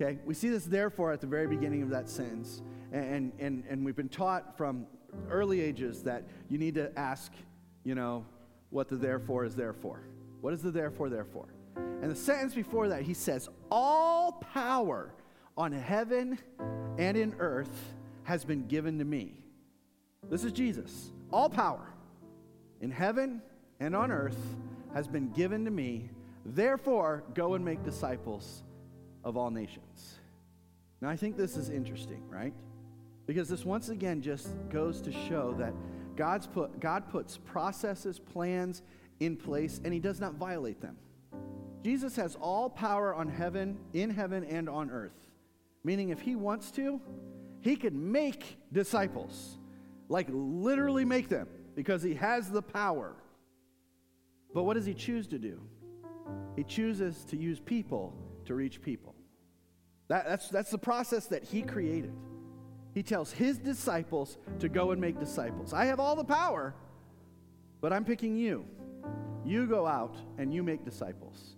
Okay, 0.00 0.20
we 0.24 0.32
see 0.32 0.48
this 0.48 0.64
therefore 0.64 1.12
at 1.12 1.20
the 1.20 1.26
very 1.26 1.48
beginning 1.48 1.82
of 1.82 1.90
that 1.90 2.08
sentence. 2.08 2.62
And, 2.92 3.32
and, 3.40 3.64
and 3.68 3.84
we've 3.84 3.96
been 3.96 4.08
taught 4.08 4.56
from 4.56 4.86
early 5.28 5.60
ages 5.60 6.04
that 6.04 6.28
you 6.48 6.56
need 6.56 6.76
to 6.76 6.96
ask, 6.96 7.32
you 7.82 7.96
know, 7.96 8.24
what 8.70 8.88
the 8.88 8.96
therefore 8.96 9.44
is 9.44 9.56
there 9.56 9.72
for. 9.72 10.04
What 10.40 10.54
is 10.54 10.62
the 10.62 10.70
therefore 10.70 11.08
there 11.08 11.24
for? 11.24 11.52
And 11.76 12.10
the 12.10 12.16
sentence 12.16 12.54
before 12.54 12.88
that, 12.88 13.02
he 13.02 13.14
says, 13.14 13.48
All 13.70 14.32
power 14.32 15.14
on 15.56 15.72
heaven 15.72 16.38
and 16.98 17.16
in 17.16 17.34
earth 17.38 17.94
has 18.24 18.44
been 18.44 18.66
given 18.66 18.98
to 18.98 19.04
me. 19.04 19.42
This 20.30 20.44
is 20.44 20.52
Jesus. 20.52 21.12
All 21.32 21.48
power 21.48 21.92
in 22.80 22.90
heaven 22.90 23.42
and 23.80 23.94
on 23.94 24.10
earth 24.10 24.38
has 24.94 25.06
been 25.06 25.30
given 25.30 25.64
to 25.64 25.70
me. 25.70 26.10
Therefore, 26.44 27.24
go 27.34 27.54
and 27.54 27.64
make 27.64 27.82
disciples 27.84 28.62
of 29.24 29.36
all 29.36 29.50
nations. 29.50 30.18
Now, 31.00 31.08
I 31.08 31.16
think 31.16 31.36
this 31.36 31.56
is 31.56 31.70
interesting, 31.70 32.22
right? 32.28 32.54
Because 33.26 33.48
this 33.48 33.64
once 33.64 33.88
again 33.88 34.20
just 34.20 34.48
goes 34.68 35.00
to 35.02 35.12
show 35.12 35.54
that 35.58 35.72
God's 36.16 36.46
put, 36.46 36.78
God 36.80 37.08
puts 37.08 37.38
processes, 37.38 38.18
plans 38.18 38.82
in 39.20 39.36
place, 39.36 39.80
and 39.84 39.92
He 39.92 40.00
does 40.00 40.20
not 40.20 40.34
violate 40.34 40.80
them. 40.80 40.96
Jesus 41.82 42.16
has 42.16 42.36
all 42.40 42.70
power 42.70 43.14
on 43.14 43.28
heaven, 43.28 43.78
in 43.92 44.10
heaven, 44.10 44.44
and 44.44 44.68
on 44.68 44.90
earth. 44.90 45.16
Meaning, 45.84 46.10
if 46.10 46.20
He 46.20 46.36
wants 46.36 46.70
to, 46.72 47.00
He 47.60 47.76
can 47.76 48.12
make 48.12 48.58
disciples. 48.72 49.58
Like, 50.08 50.28
literally 50.30 51.04
make 51.04 51.28
them, 51.28 51.48
because 51.74 52.02
He 52.02 52.14
has 52.14 52.50
the 52.50 52.62
power. 52.62 53.16
But 54.54 54.64
what 54.64 54.74
does 54.74 54.86
He 54.86 54.94
choose 54.94 55.26
to 55.28 55.38
do? 55.38 55.60
He 56.56 56.64
chooses 56.64 57.24
to 57.26 57.36
use 57.36 57.58
people 57.58 58.14
to 58.44 58.54
reach 58.54 58.80
people. 58.82 59.14
That, 60.08 60.26
that's, 60.26 60.48
that's 60.48 60.70
the 60.70 60.78
process 60.78 61.26
that 61.26 61.42
He 61.42 61.62
created. 61.62 62.12
He 62.94 63.02
tells 63.02 63.32
his 63.32 63.58
disciples 63.58 64.36
to 64.58 64.68
go 64.68 64.90
and 64.90 65.00
make 65.00 65.18
disciples. 65.18 65.72
I 65.72 65.86
have 65.86 65.98
all 65.98 66.14
the 66.14 66.24
power, 66.24 66.74
but 67.80 67.92
I'm 67.92 68.04
picking 68.04 68.36
you. 68.36 68.66
You 69.44 69.66
go 69.66 69.86
out 69.86 70.14
and 70.38 70.52
you 70.52 70.62
make 70.62 70.84
disciples. 70.84 71.56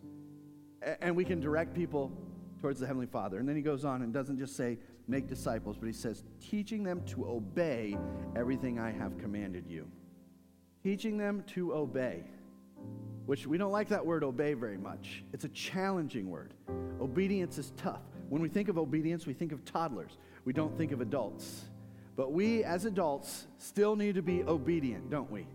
And 1.01 1.17
we 1.17 1.25
can 1.25 1.41
direct 1.41 1.75
people 1.75 2.13
towards 2.61 2.81
the 2.81 2.87
Heavenly 2.87 3.07
Father. 3.07 3.39
And 3.39 3.49
then 3.49 3.57
he 3.57 3.63
goes 3.63 3.85
on 3.85 4.03
and 4.03 4.13
doesn't 4.13 4.39
just 4.39 4.57
say, 4.57 4.79
make 5.07 5.27
disciples, 5.29 5.77
but 5.79 5.87
he 5.87 5.93
says, 5.93 6.25
teaching 6.41 6.83
them 6.83 7.03
to 7.07 7.27
obey 7.27 7.97
everything 8.37 8.79
I 8.79 8.91
have 8.91 9.19
commanded 9.19 9.67
you. 9.69 9.87
Teaching 10.83 11.17
them 11.19 11.45
to 11.49 11.75
obey, 11.75 12.25
which 13.27 13.47
we 13.47 13.59
don't 13.59 13.73
like 13.73 13.89
that 13.89 14.05
word 14.05 14.25
obey 14.25 14.55
very 14.55 14.79
much. 14.79 15.25
It's 15.33 15.45
a 15.45 15.49
challenging 15.51 16.31
word. 16.31 16.55
Obedience 17.01 17.59
is 17.59 17.73
tough. 17.77 18.03
When 18.29 18.41
we 18.41 18.49
think 18.49 18.69
of 18.69 18.79
obedience, 18.79 19.27
we 19.27 19.35
think 19.35 19.53
of 19.53 19.65
toddlers. 19.65 20.19
We 20.45 20.53
don't 20.53 20.77
think 20.77 20.93
of 20.93 21.01
adults. 21.01 21.65
But 22.17 22.33
we, 22.33 22.65
as 22.65 22.85
adults, 22.85 23.47
still 23.59 23.97
need 23.97 24.15
to 24.15 24.23
be 24.23 24.43
obedient, 24.45 25.11
don't 25.11 25.31
we? 25.31 25.47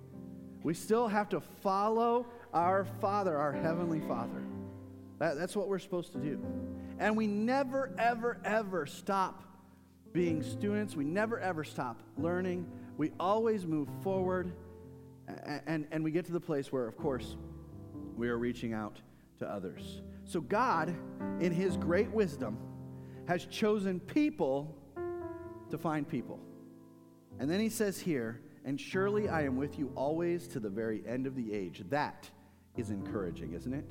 We 0.62 0.74
still 0.74 1.08
have 1.08 1.30
to 1.30 1.39
follow 1.39 2.26
our 2.54 2.86
Father, 3.00 3.38
our 3.38 3.54
Heavenly 3.54 4.02
Father. 4.02 4.44
That, 5.19 5.38
that's 5.38 5.55
what 5.55 5.67
we're 5.67 5.79
supposed 5.79 6.13
to 6.13 6.17
do. 6.17 6.41
And 6.97 7.15
we 7.15 7.27
never, 7.27 7.93
ever, 7.97 8.39
ever 8.43 8.86
stop 8.86 9.43
being 10.13 10.41
students. 10.41 10.95
We 10.95 11.03
never, 11.03 11.39
ever 11.39 11.63
stop 11.63 12.01
learning. 12.17 12.65
We 12.97 13.12
always 13.19 13.65
move 13.65 13.89
forward. 14.01 14.53
And, 15.27 15.62
and, 15.67 15.88
and 15.91 16.03
we 16.03 16.12
get 16.12 16.25
to 16.25 16.32
the 16.32 16.39
place 16.39 16.71
where, 16.71 16.88
of 16.88 16.97
course, 16.97 17.36
we 18.15 18.29
are 18.29 18.38
reaching 18.38 18.73
out 18.73 19.01
to 19.39 19.47
others. 19.47 20.01
So, 20.25 20.41
God, 20.41 20.95
in 21.39 21.51
His 21.51 21.77
great 21.77 22.10
wisdom, 22.12 22.58
has 23.27 23.45
chosen 23.45 23.99
people 23.99 24.75
to 25.69 25.77
find 25.77 26.08
people. 26.08 26.39
And 27.39 27.49
then 27.49 27.60
He 27.60 27.69
says 27.69 27.99
here, 27.99 28.41
and 28.65 28.79
surely 28.79 29.29
I 29.29 29.43
am 29.43 29.55
with 29.55 29.77
you 29.77 29.91
always 29.95 30.47
to 30.49 30.60
the 30.60 30.69
very 30.69 31.03
end 31.08 31.27
of 31.27 31.36
the 31.36 31.53
age. 31.53 31.84
That 31.89 32.29
is 32.75 32.89
encouraging, 32.89 33.53
isn't 33.53 33.73
it? 33.73 33.89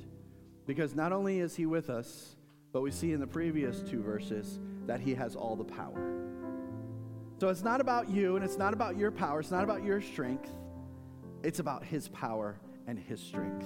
Because 0.69 0.95
not 0.95 1.13
only 1.13 1.41
is 1.41 1.57
He 1.57 1.65
with 1.65 1.89
us, 1.89 2.37
but 2.73 2.83
we 2.83 2.91
see 2.91 3.13
in 3.13 3.21
the 3.21 3.27
previous 3.27 3.81
two 3.81 4.03
verses 4.03 4.61
that 4.87 5.01
He 5.01 5.15
has 5.15 5.35
all 5.35 5.57
the 5.57 5.65
power. 5.65 6.15
So 7.41 7.49
it's 7.49 7.65
not 7.65 7.81
about 7.81 8.11
you 8.11 8.37
and 8.37 8.45
it's 8.45 8.59
not 8.59 8.75
about 8.75 8.99
your 8.99 9.11
power, 9.11 9.41
it's 9.41 9.51
not 9.51 9.65
about 9.65 9.83
your 9.83 10.03
strength. 10.03 10.51
It's 11.43 11.59
about 11.59 11.85
His 11.85 12.09
power 12.09 12.61
and 12.87 12.99
His 12.99 13.19
strength. 13.19 13.65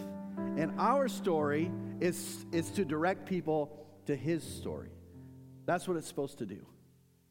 And 0.56 0.78
our 0.78 1.08
story 1.08 1.72
is, 2.00 2.46
is 2.52 2.70
to 2.70 2.84
direct 2.84 3.26
people 3.26 3.84
to 4.06 4.14
his 4.16 4.42
story. 4.42 4.90
That's 5.66 5.86
what 5.86 5.96
it's 5.96 6.08
supposed 6.08 6.38
to 6.38 6.46
do. 6.46 6.66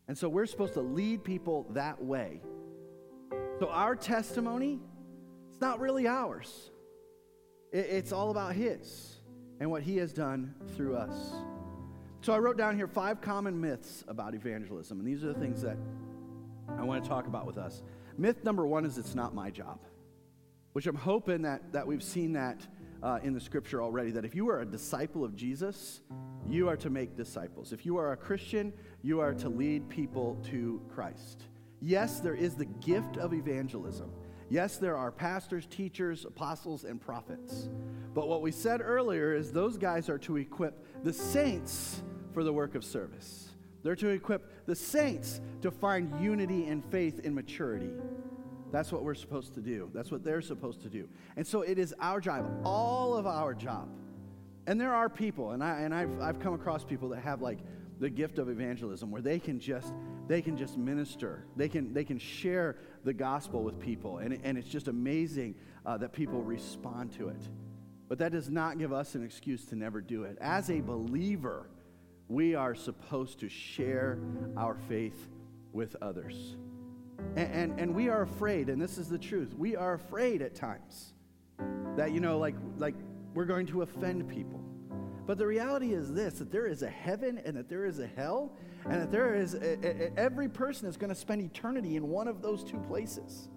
And 0.08 0.18
so 0.18 0.28
we're 0.30 0.46
supposed 0.46 0.74
to 0.74 0.82
lead 0.82 1.24
people 1.24 1.68
that 1.72 2.04
way. 2.04 2.42
So 3.60 3.70
our 3.70 3.96
testimony, 3.96 4.80
it's 5.50 5.62
not 5.62 5.80
really 5.80 6.08
ours, 6.08 6.72
it, 7.72 7.86
it's 7.90 8.12
all 8.12 8.32
about 8.32 8.54
his 8.54 9.11
and 9.62 9.69
what 9.69 9.84
he 9.84 9.95
has 9.97 10.12
done 10.12 10.56
through 10.76 10.95
us. 10.95 11.34
So 12.21 12.34
I 12.34 12.39
wrote 12.39 12.58
down 12.58 12.76
here 12.76 12.88
five 12.88 13.21
common 13.21 13.62
myths 13.62 14.04
about 14.08 14.34
evangelism, 14.34 14.97
and 14.97 15.08
these 15.08 15.24
are 15.24 15.28
the 15.28 15.39
things 15.39 15.62
that 15.62 15.78
I 16.80 16.84
want 16.84 17.04
to 17.04 17.08
talk 17.08 17.28
about 17.28 17.45
with 17.45 17.60
us. 17.60 17.84
Myth 18.17 18.43
number 18.43 18.65
one 18.65 18.86
is 18.86 18.97
it's 18.97 19.13
not 19.13 19.36
my 19.36 19.52
job, 19.52 19.80
which 20.74 20.88
I'm 20.88 20.95
hoping 20.95 21.43
that, 21.43 21.71
that 21.74 21.86
we've 21.86 22.02
seen 22.02 22.34
that 22.34 22.65
uh, 23.04 23.19
in 23.21 23.36
the 23.36 23.39
scripture 23.39 23.84
already 23.84 24.10
that 24.12 24.26
if 24.26 24.34
you 24.34 24.50
are 24.50 24.62
a 24.62 24.65
disciple 24.65 25.24
of 25.24 25.36
Jesus, 25.36 26.02
you 26.50 26.67
are 26.67 26.78
to 26.78 26.89
make 26.89 27.15
disciples. 27.15 27.71
If 27.71 27.86
you 27.86 27.97
are 27.97 28.13
a 28.13 28.17
Christian, 28.17 28.74
you 29.04 29.19
are 29.19 29.36
to 29.36 29.47
lead 29.47 29.88
people 29.89 30.39
to 30.50 30.82
Christ. 30.91 31.43
Yes, 31.82 32.19
there 32.19 32.36
is 32.36 32.56
the 32.56 32.65
gift 32.65 33.17
of 33.17 33.32
evangelism. 33.32 34.12
Yes, 34.50 34.78
there 34.78 34.97
are 34.97 35.12
pastors, 35.12 35.67
teachers, 35.67 36.26
apostles, 36.26 36.84
and 36.84 37.00
prophets. 37.00 37.69
But 38.13 38.28
what 38.28 38.41
we 38.41 38.52
said 38.52 38.82
earlier 38.82 39.34
is 39.34 39.52
those 39.52 39.78
guys 39.78 40.10
are 40.10 40.17
to 40.19 40.38
equip 40.38 41.04
the 41.04 41.13
saints 41.13 42.04
for 42.34 42.43
the 42.43 42.52
work 42.52 42.76
of 42.76 42.84
service. 42.84 43.50
They're 43.84 43.95
to 43.95 44.10
equip 44.10 44.65
the 44.65 44.76
saints 44.76 45.41
to 45.62 45.71
find 45.71 46.21
unity 46.21 46.67
and 46.67 46.84
faith 46.86 47.19
in 47.19 47.34
maturity. 47.34 47.91
That's 48.71 48.91
what 48.91 49.04
we're 49.04 49.15
supposed 49.15 49.54
to 49.56 49.62
do. 49.62 49.89
That's 49.93 50.12
what 50.12 50.24
they're 50.24 50.41
supposed 50.41 50.82
to 50.84 50.89
do. 50.89 51.10
And 51.36 51.45
so 51.45 51.62
it 51.62 51.78
is 51.78 51.93
our 52.00 52.21
job, 52.21 52.62
all 52.63 53.15
of 53.15 53.26
our 53.28 53.54
job. 53.54 53.89
And 54.67 54.80
there 54.80 54.93
are 54.93 55.10
people, 55.10 55.52
and, 55.52 55.63
I, 55.63 55.80
and 55.80 55.93
I've, 55.93 56.21
I've 56.21 56.39
come 56.39 56.54
across 56.54 56.84
people 56.84 57.10
that 57.10 57.21
have 57.21 57.41
like 57.41 57.60
the 58.00 58.10
gift 58.10 58.39
of 58.39 58.50
evangelism 58.50 59.12
where 59.12 59.21
they 59.21 59.39
can 59.39 59.60
just 59.60 59.93
they 60.28 60.41
can 60.41 60.58
just 60.58 60.76
minister 60.76 61.45
they 61.56 61.69
can 61.69 61.93
they 61.93 62.04
can 62.04 62.17
share 62.17 62.78
the 63.04 63.13
gospel 63.13 63.63
with 63.63 63.80
people 63.80 64.17
and, 64.17 64.39
and 64.43 64.58
it's 64.58 64.67
just 64.67 64.88
amazing 64.88 65.54
uh, 65.86 65.97
that 65.97 66.12
people 66.12 66.41
respond 66.41 67.12
to 67.12 67.28
it 67.28 67.41
but 68.12 68.17
that 68.17 68.34
does 68.34 68.50
not 68.50 68.78
give 68.78 68.91
us 68.91 69.15
an 69.15 69.24
excuse 69.24 69.63
to 69.63 69.74
never 69.74 70.02
do 70.02 70.26
it 70.26 70.38
as 70.41 70.69
a 70.69 70.82
believer 70.82 71.69
we 72.28 72.56
are 72.56 72.76
supposed 72.76 73.39
to 73.39 73.47
share 73.47 74.19
our 74.58 74.76
faith 74.89 75.30
with 75.71 75.95
others 76.02 76.58
and, 77.38 77.54
and, 77.54 77.80
and, 77.80 77.95
we 77.95 78.10
are 78.10 78.24
afraid, 78.24 78.67
and 78.67 78.82
this 78.82 78.97
is 78.97 79.08
the 79.08 79.17
truth. 79.17 79.54
We 79.58 79.78
are 79.78 79.93
afraid 79.93 80.41
at 80.41 80.56
times 80.56 81.13
that, 81.95 82.12
you 82.12 82.19
know, 82.19 82.38
like, 82.38 82.56
like 82.78 82.95
we're 83.34 83.45
going 83.45 83.67
to 83.67 83.84
offend 83.84 84.28
people. 84.28 84.60
But 85.26 85.38
the 85.38 85.47
reality 85.47 85.93
is 85.93 86.12
this 86.12 86.34
that 86.39 86.52
there 86.52 86.67
is 86.67 86.82
a 86.82 86.89
heaven 86.89 87.39
and 87.45 87.56
that 87.56 87.69
there 87.69 87.86
is 87.86 88.00
a 88.00 88.08
hell, 88.08 88.52
and 88.89 89.02
that 89.02 89.12
there 89.12 89.36
is 89.36 89.54
a, 89.54 89.78
a, 89.86 90.19
every 90.19 90.50
person 90.50 90.89
is 90.89 90.97
going 90.97 91.12
to 91.12 91.15
spend 91.15 91.41
eternity 91.41 91.95
in 91.95 92.10
one 92.10 92.28
of 92.28 92.41
those 92.41 92.65
two 92.65 92.80
places. 92.80 93.47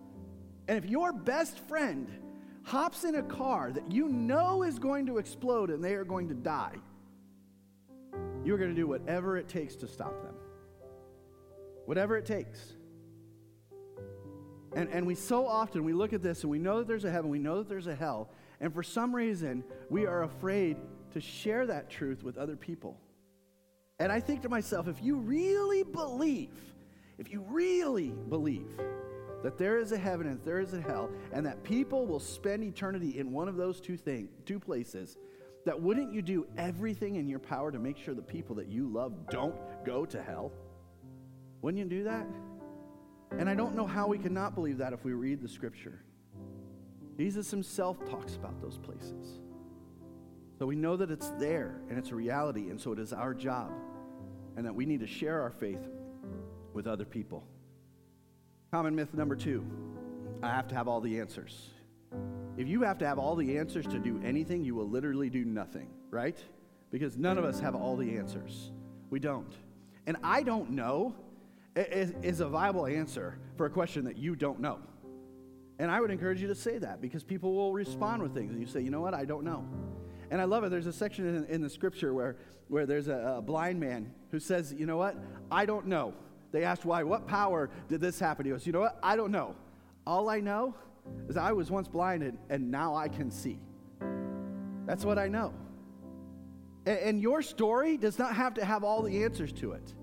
And 0.69 0.79
if 0.79 0.89
your 0.89 1.13
best 1.13 1.59
friend 1.59 2.09
hops 2.65 3.05
in 3.05 3.17
a 3.17 3.23
car 3.23 3.71
that 3.73 3.91
you 3.93 4.09
know 4.09 4.63
is 4.63 4.79
going 4.79 5.07
to 5.07 5.19
explode 5.19 5.71
and 5.71 5.85
they 5.85 5.95
are 5.95 6.05
going 6.05 6.29
to 6.29 6.35
die, 6.35 6.77
you're 8.45 8.59
going 8.59 8.71
to 8.71 8.77
do 8.77 8.87
whatever 8.87 9.37
it 9.37 9.49
takes 9.49 9.77
to 9.77 9.89
stop 9.89 10.23
them. 10.23 10.35
Whatever 11.87 12.17
it 12.17 12.27
takes. 12.27 12.75
And, 14.75 14.89
and 14.91 15.07
we 15.07 15.15
so 15.15 15.47
often, 15.47 15.85
we 15.85 15.93
look 15.93 16.13
at 16.13 16.23
this 16.23 16.43
and 16.43 16.51
we 16.51 16.59
know 16.59 16.79
that 16.79 16.89
there's 16.89 17.05
a 17.05 17.11
heaven, 17.11 17.31
we 17.31 17.39
know 17.39 17.59
that 17.59 17.69
there's 17.69 17.87
a 17.87 17.95
hell, 17.95 18.31
and 18.61 18.73
for 18.73 18.83
some 18.83 19.15
reason, 19.15 19.63
we 19.91 20.07
are 20.07 20.25
afraid 20.25 20.77
to 21.13 21.21
share 21.21 21.67
that 21.67 21.91
truth 21.91 22.23
with 22.23 22.37
other 22.37 22.57
people. 22.57 22.99
And 23.99 24.11
I 24.11 24.21
think 24.21 24.43
to 24.43 24.49
myself, 24.49 24.89
if 24.89 25.03
you 25.03 25.17
really 25.17 25.85
believe, 25.85 26.57
if 27.19 27.31
you 27.31 27.45
really 27.49 28.09
believe 28.09 28.69
that 29.45 29.59
there 29.59 29.79
is 29.79 29.93
a 29.93 29.99
heaven 29.99 30.27
and 30.27 30.43
there 30.43 30.59
is 30.59 30.73
a 30.73 30.81
hell, 30.81 31.11
and 31.31 31.45
that 31.45 31.63
people 31.63 32.07
will 32.07 32.19
spend 32.19 32.65
eternity 32.65 33.19
in 33.19 33.31
one 33.31 33.47
of 33.47 33.57
those 33.57 33.79
two 33.79 33.99
things, 33.99 34.31
two 34.47 34.59
places, 34.59 35.19
that 35.67 35.79
wouldn't 35.79 36.15
you 36.15 36.23
do 36.23 36.47
everything 36.57 37.17
in 37.17 37.29
your 37.29 37.39
power 37.39 37.71
to 37.71 37.79
make 37.79 37.99
sure 37.99 38.15
the 38.15 38.23
people 38.23 38.57
that 38.57 38.69
you 38.69 38.89
love 38.89 39.13
don't 39.29 39.55
go 39.85 40.07
to 40.07 40.23
hell? 40.23 40.51
Wouldn't 41.61 41.79
you 41.79 41.85
do 41.85 42.05
that? 42.05 42.27
And 43.39 43.51
I 43.51 43.55
don't 43.55 43.77
know 43.77 43.87
how 43.87 44.07
we 44.07 44.17
cannot 44.17 44.55
believe 44.55 44.79
that 44.79 44.95
if 44.95 45.05
we 45.05 45.13
read 45.13 45.43
the 45.43 45.49
scripture. 45.49 46.03
Jesus 47.19 47.51
himself 47.51 48.03
talks 48.09 48.37
about 48.37 48.63
those 48.63 48.79
places. 48.79 49.41
So 50.59 50.65
we 50.65 50.75
know 50.75 50.97
that 50.97 51.11
it's 51.11 51.29
there 51.39 51.83
and 51.91 51.99
it's 51.99 52.13
a 52.13 52.15
reality, 52.15 52.71
and 52.71 52.81
so 52.81 52.93
it 52.93 52.99
is 52.99 53.13
our 53.13 53.35
job, 53.35 53.73
and 54.57 54.65
that 54.65 54.75
we 54.75 54.87
need 54.87 55.01
to 55.01 55.07
share 55.07 55.43
our 55.43 55.51
faith 55.51 55.87
with 56.73 56.87
other 56.87 57.05
people. 57.05 57.47
Common 58.75 58.97
myth 58.97 59.15
number 59.15 59.37
two 59.37 59.65
I 60.43 60.49
have 60.49 60.67
to 60.67 60.75
have 60.75 60.89
all 60.89 61.01
the 61.01 61.21
answers. 61.21 61.71
If 62.57 62.67
you 62.67 62.83
have 62.83 62.99
to 62.99 63.07
have 63.07 63.21
all 63.21 63.37
the 63.37 63.57
answers 63.57 63.87
to 63.87 64.01
do 64.01 64.21
anything, 64.25 64.65
you 64.65 64.75
will 64.75 64.89
literally 64.89 65.31
do 65.31 65.45
nothing, 65.45 65.87
right? 66.11 66.37
Because 66.91 67.17
none 67.17 67.39
of 67.39 67.45
us 67.45 67.61
have 67.61 67.77
all 67.77 67.97
the 67.97 68.17
answers. 68.17 68.73
We 69.11 69.21
don't. 69.21 69.55
And 70.09 70.17
I 70.25 70.43
don't 70.43 70.71
know 70.71 71.15
is, 71.77 72.15
is 72.21 72.41
a 72.41 72.49
viable 72.49 72.89
answer 72.89 73.39
for 73.57 73.67
a 73.67 73.71
question 73.71 74.07
that 74.07 74.17
you 74.17 74.35
don't 74.35 74.59
know. 74.59 74.81
And 75.79 75.89
I 75.89 76.01
would 76.01 76.11
encourage 76.11 76.43
you 76.43 76.49
to 76.49 76.57
say 76.57 76.79
that 76.79 77.01
because 77.01 77.23
people 77.23 77.55
will 77.55 77.73
respond 77.73 78.25
with 78.25 78.35
things. 78.35 78.51
And 78.51 78.61
you 78.61 78.67
say, 78.67 78.81
you 78.81 78.91
know 78.91 79.03
what, 79.03 79.15
I 79.15 79.25
don't 79.25 79.45
know. 79.45 79.69
And 80.33 80.41
I 80.41 80.47
love 80.47 80.65
it. 80.65 80.71
There's 80.71 80.89
a 80.89 80.93
section 80.93 81.29
in, 81.29 81.45
in 81.45 81.63
the 81.63 81.71
scripture 81.71 82.13
where, 82.13 82.39
where 82.67 82.87
there's 82.87 83.07
a, 83.07 83.37
a 83.37 83.41
blind 83.41 83.79
man 83.79 84.13
who 84.33 84.41
says, 84.41 84.75
you 84.77 84.85
know 84.85 84.97
what, 84.97 85.17
I 85.49 85.65
don't 85.65 85.87
know. 85.87 86.13
They 86.55 86.63
asked 86.63 86.85
why, 86.85 87.03
what 87.03 87.27
power 87.27 87.69
did 87.89 88.01
this 88.01 88.21
happen? 88.21 88.45
He 88.45 88.53
goes, 88.53 88.65
you 88.65 88.73
know 88.73 88.79
what, 88.79 88.97
I 89.03 89.17
don't 89.17 89.33
know. 89.33 89.57
All 90.07 90.31
I 90.31 90.39
know 90.39 90.77
is 91.29 91.37
I 91.37 91.51
was 91.51 91.69
once 91.69 91.89
blinded 91.89 92.39
and 92.49 92.71
now 92.71 92.95
I 92.95 93.09
can 93.09 93.29
see. 93.33 93.59
That's 94.87 95.05
what 95.05 95.19
I 95.19 95.27
know. 95.27 95.53
And, 96.87 96.99
and 97.01 97.21
your 97.21 97.43
story 97.43 97.97
does 97.97 98.21
not 98.21 98.37
have 98.37 98.55
to 98.55 98.65
have 98.65 98.85
all 98.85 99.03
the 99.03 99.25
answers 99.25 99.51
to 99.55 99.73
it. 99.73 99.95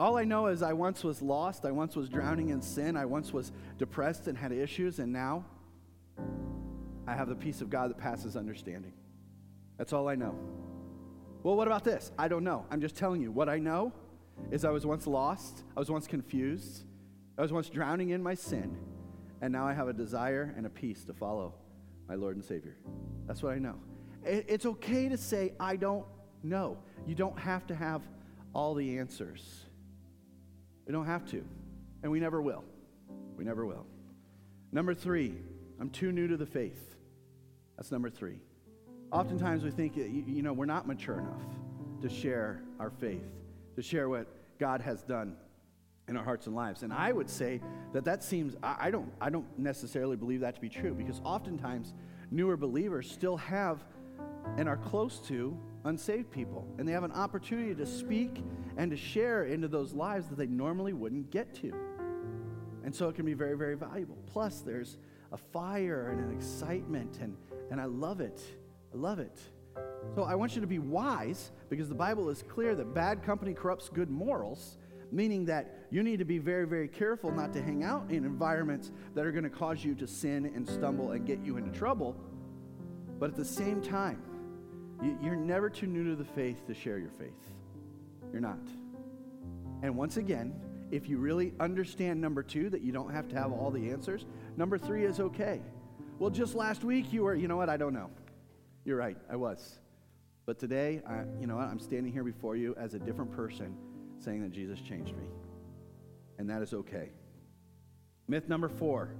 All 0.00 0.16
I 0.16 0.24
know 0.24 0.46
is 0.46 0.62
I 0.62 0.72
once 0.72 1.04
was 1.04 1.20
lost, 1.20 1.66
I 1.66 1.70
once 1.70 1.94
was 1.94 2.08
drowning 2.08 2.48
in 2.48 2.62
sin, 2.62 2.96
I 2.96 3.04
once 3.04 3.30
was 3.34 3.52
depressed 3.76 4.26
and 4.26 4.38
had 4.38 4.52
issues, 4.52 5.00
and 5.00 5.12
now 5.12 5.44
I 7.06 7.14
have 7.14 7.28
the 7.28 7.36
peace 7.36 7.60
of 7.60 7.68
God 7.68 7.90
that 7.90 7.98
passes 7.98 8.36
understanding. 8.36 8.94
That's 9.76 9.92
all 9.92 10.08
I 10.08 10.14
know. 10.14 10.34
Well, 11.42 11.56
what 11.56 11.66
about 11.66 11.84
this? 11.84 12.10
I 12.18 12.26
don't 12.26 12.42
know. 12.42 12.64
I'm 12.70 12.80
just 12.80 12.96
telling 12.96 13.20
you. 13.20 13.30
What 13.30 13.50
I 13.50 13.58
know 13.58 13.92
is 14.50 14.64
I 14.64 14.70
was 14.70 14.86
once 14.86 15.06
lost, 15.06 15.62
I 15.76 15.80
was 15.80 15.90
once 15.90 16.06
confused, 16.06 16.84
I 17.36 17.42
was 17.42 17.52
once 17.52 17.68
drowning 17.68 18.10
in 18.10 18.22
my 18.22 18.34
sin, 18.34 18.76
and 19.40 19.52
now 19.52 19.66
I 19.66 19.72
have 19.74 19.88
a 19.88 19.92
desire 19.92 20.54
and 20.56 20.66
a 20.66 20.70
peace 20.70 21.04
to 21.04 21.12
follow 21.12 21.54
my 22.08 22.14
Lord 22.14 22.36
and 22.36 22.44
Savior. 22.44 22.76
That's 23.26 23.42
what 23.42 23.52
I 23.52 23.58
know. 23.58 23.76
It's 24.24 24.66
okay 24.66 25.08
to 25.08 25.16
say, 25.16 25.52
I 25.60 25.76
don't 25.76 26.06
know. 26.42 26.78
You 27.06 27.14
don't 27.14 27.38
have 27.38 27.66
to 27.68 27.74
have 27.74 28.02
all 28.54 28.74
the 28.74 28.98
answers. 28.98 29.64
We 30.86 30.92
don't 30.92 31.06
have 31.06 31.24
to, 31.30 31.44
and 32.02 32.10
we 32.10 32.18
never 32.18 32.42
will. 32.42 32.64
We 33.36 33.44
never 33.44 33.66
will. 33.66 33.86
Number 34.72 34.94
three, 34.94 35.34
I'm 35.80 35.90
too 35.90 36.10
new 36.10 36.26
to 36.26 36.36
the 36.36 36.46
faith. 36.46 36.96
That's 37.76 37.92
number 37.92 38.10
three. 38.10 38.40
Oftentimes 39.12 39.62
we 39.62 39.70
think, 39.70 39.96
you 39.96 40.42
know, 40.42 40.52
we're 40.52 40.66
not 40.66 40.86
mature 40.86 41.18
enough 41.20 41.44
to 42.02 42.08
share 42.08 42.62
our 42.80 42.90
faith, 42.90 43.22
to 43.78 43.82
share 43.82 44.08
what 44.08 44.26
God 44.58 44.80
has 44.80 45.04
done 45.04 45.36
in 46.08 46.16
our 46.16 46.24
hearts 46.24 46.48
and 46.48 46.56
lives. 46.56 46.82
And 46.82 46.92
I 46.92 47.12
would 47.12 47.30
say 47.30 47.60
that 47.92 48.04
that 48.06 48.24
seems, 48.24 48.56
I 48.60 48.90
don't, 48.90 49.08
I 49.20 49.30
don't 49.30 49.46
necessarily 49.56 50.16
believe 50.16 50.40
that 50.40 50.56
to 50.56 50.60
be 50.60 50.68
true 50.68 50.94
because 50.94 51.20
oftentimes 51.22 51.94
newer 52.32 52.56
believers 52.56 53.08
still 53.08 53.36
have 53.36 53.84
and 54.56 54.68
are 54.68 54.78
close 54.78 55.20
to 55.28 55.56
unsaved 55.84 56.28
people. 56.32 56.66
And 56.78 56.88
they 56.88 56.92
have 56.92 57.04
an 57.04 57.12
opportunity 57.12 57.72
to 57.72 57.86
speak 57.86 58.42
and 58.76 58.90
to 58.90 58.96
share 58.96 59.44
into 59.44 59.68
those 59.68 59.92
lives 59.92 60.26
that 60.26 60.38
they 60.38 60.46
normally 60.46 60.92
wouldn't 60.92 61.30
get 61.30 61.54
to. 61.62 61.72
And 62.82 62.92
so 62.92 63.08
it 63.08 63.14
can 63.14 63.26
be 63.26 63.34
very, 63.34 63.56
very 63.56 63.76
valuable. 63.76 64.18
Plus, 64.26 64.58
there's 64.58 64.96
a 65.30 65.36
fire 65.36 66.08
and 66.10 66.18
an 66.18 66.36
excitement, 66.36 67.18
and, 67.20 67.36
and 67.70 67.80
I 67.80 67.84
love 67.84 68.20
it. 68.20 68.40
I 68.92 68.96
love 68.96 69.20
it. 69.20 69.38
So 70.14 70.24
I 70.24 70.34
want 70.34 70.54
you 70.54 70.60
to 70.60 70.66
be 70.66 70.78
wise 70.78 71.52
because 71.68 71.88
the 71.88 71.94
Bible 71.94 72.28
is 72.28 72.42
clear 72.48 72.74
that 72.74 72.94
bad 72.94 73.22
company 73.22 73.54
corrupts 73.54 73.88
good 73.88 74.10
morals, 74.10 74.76
meaning 75.12 75.44
that 75.46 75.86
you 75.90 76.02
need 76.02 76.18
to 76.18 76.24
be 76.24 76.38
very, 76.38 76.66
very 76.66 76.88
careful 76.88 77.30
not 77.30 77.52
to 77.52 77.62
hang 77.62 77.84
out 77.84 78.10
in 78.10 78.24
environments 78.24 78.90
that 79.14 79.24
are 79.24 79.32
going 79.32 79.44
to 79.44 79.50
cause 79.50 79.84
you 79.84 79.94
to 79.94 80.06
sin 80.06 80.46
and 80.54 80.68
stumble 80.68 81.12
and 81.12 81.26
get 81.26 81.40
you 81.44 81.56
into 81.56 81.70
trouble. 81.70 82.16
But 83.18 83.30
at 83.30 83.36
the 83.36 83.44
same 83.44 83.80
time, 83.80 84.22
you're 85.22 85.36
never 85.36 85.70
too 85.70 85.86
new 85.86 86.04
to 86.10 86.16
the 86.16 86.24
faith 86.24 86.66
to 86.66 86.74
share 86.74 86.98
your 86.98 87.10
faith. 87.10 87.52
You're 88.32 88.40
not. 88.40 88.58
And 89.82 89.96
once 89.96 90.16
again, 90.16 90.54
if 90.90 91.08
you 91.08 91.18
really 91.18 91.52
understand 91.60 92.20
number 92.20 92.42
two, 92.42 92.70
that 92.70 92.82
you 92.82 92.92
don't 92.92 93.12
have 93.12 93.28
to 93.28 93.36
have 93.36 93.52
all 93.52 93.70
the 93.70 93.90
answers, 93.90 94.26
number 94.56 94.78
three 94.78 95.04
is 95.04 95.20
okay. 95.20 95.60
Well, 96.18 96.30
just 96.30 96.54
last 96.54 96.82
week 96.82 97.12
you 97.12 97.24
were, 97.24 97.34
you 97.34 97.46
know 97.46 97.56
what, 97.56 97.68
I 97.68 97.76
don't 97.76 97.92
know. 97.92 98.10
You're 98.84 98.96
right, 98.96 99.16
I 99.30 99.36
was. 99.36 99.78
But 100.48 100.58
today, 100.58 101.02
I, 101.06 101.24
you 101.38 101.46
know 101.46 101.58
I'm 101.58 101.78
standing 101.78 102.10
here 102.10 102.24
before 102.24 102.56
you 102.56 102.74
as 102.78 102.94
a 102.94 102.98
different 102.98 103.30
person 103.30 103.76
saying 104.18 104.40
that 104.40 104.50
Jesus 104.50 104.80
changed 104.80 105.14
me. 105.14 105.24
And 106.38 106.48
that 106.48 106.62
is 106.62 106.72
okay. 106.72 107.10
Myth 108.28 108.48
number 108.48 108.70
four 108.70 109.10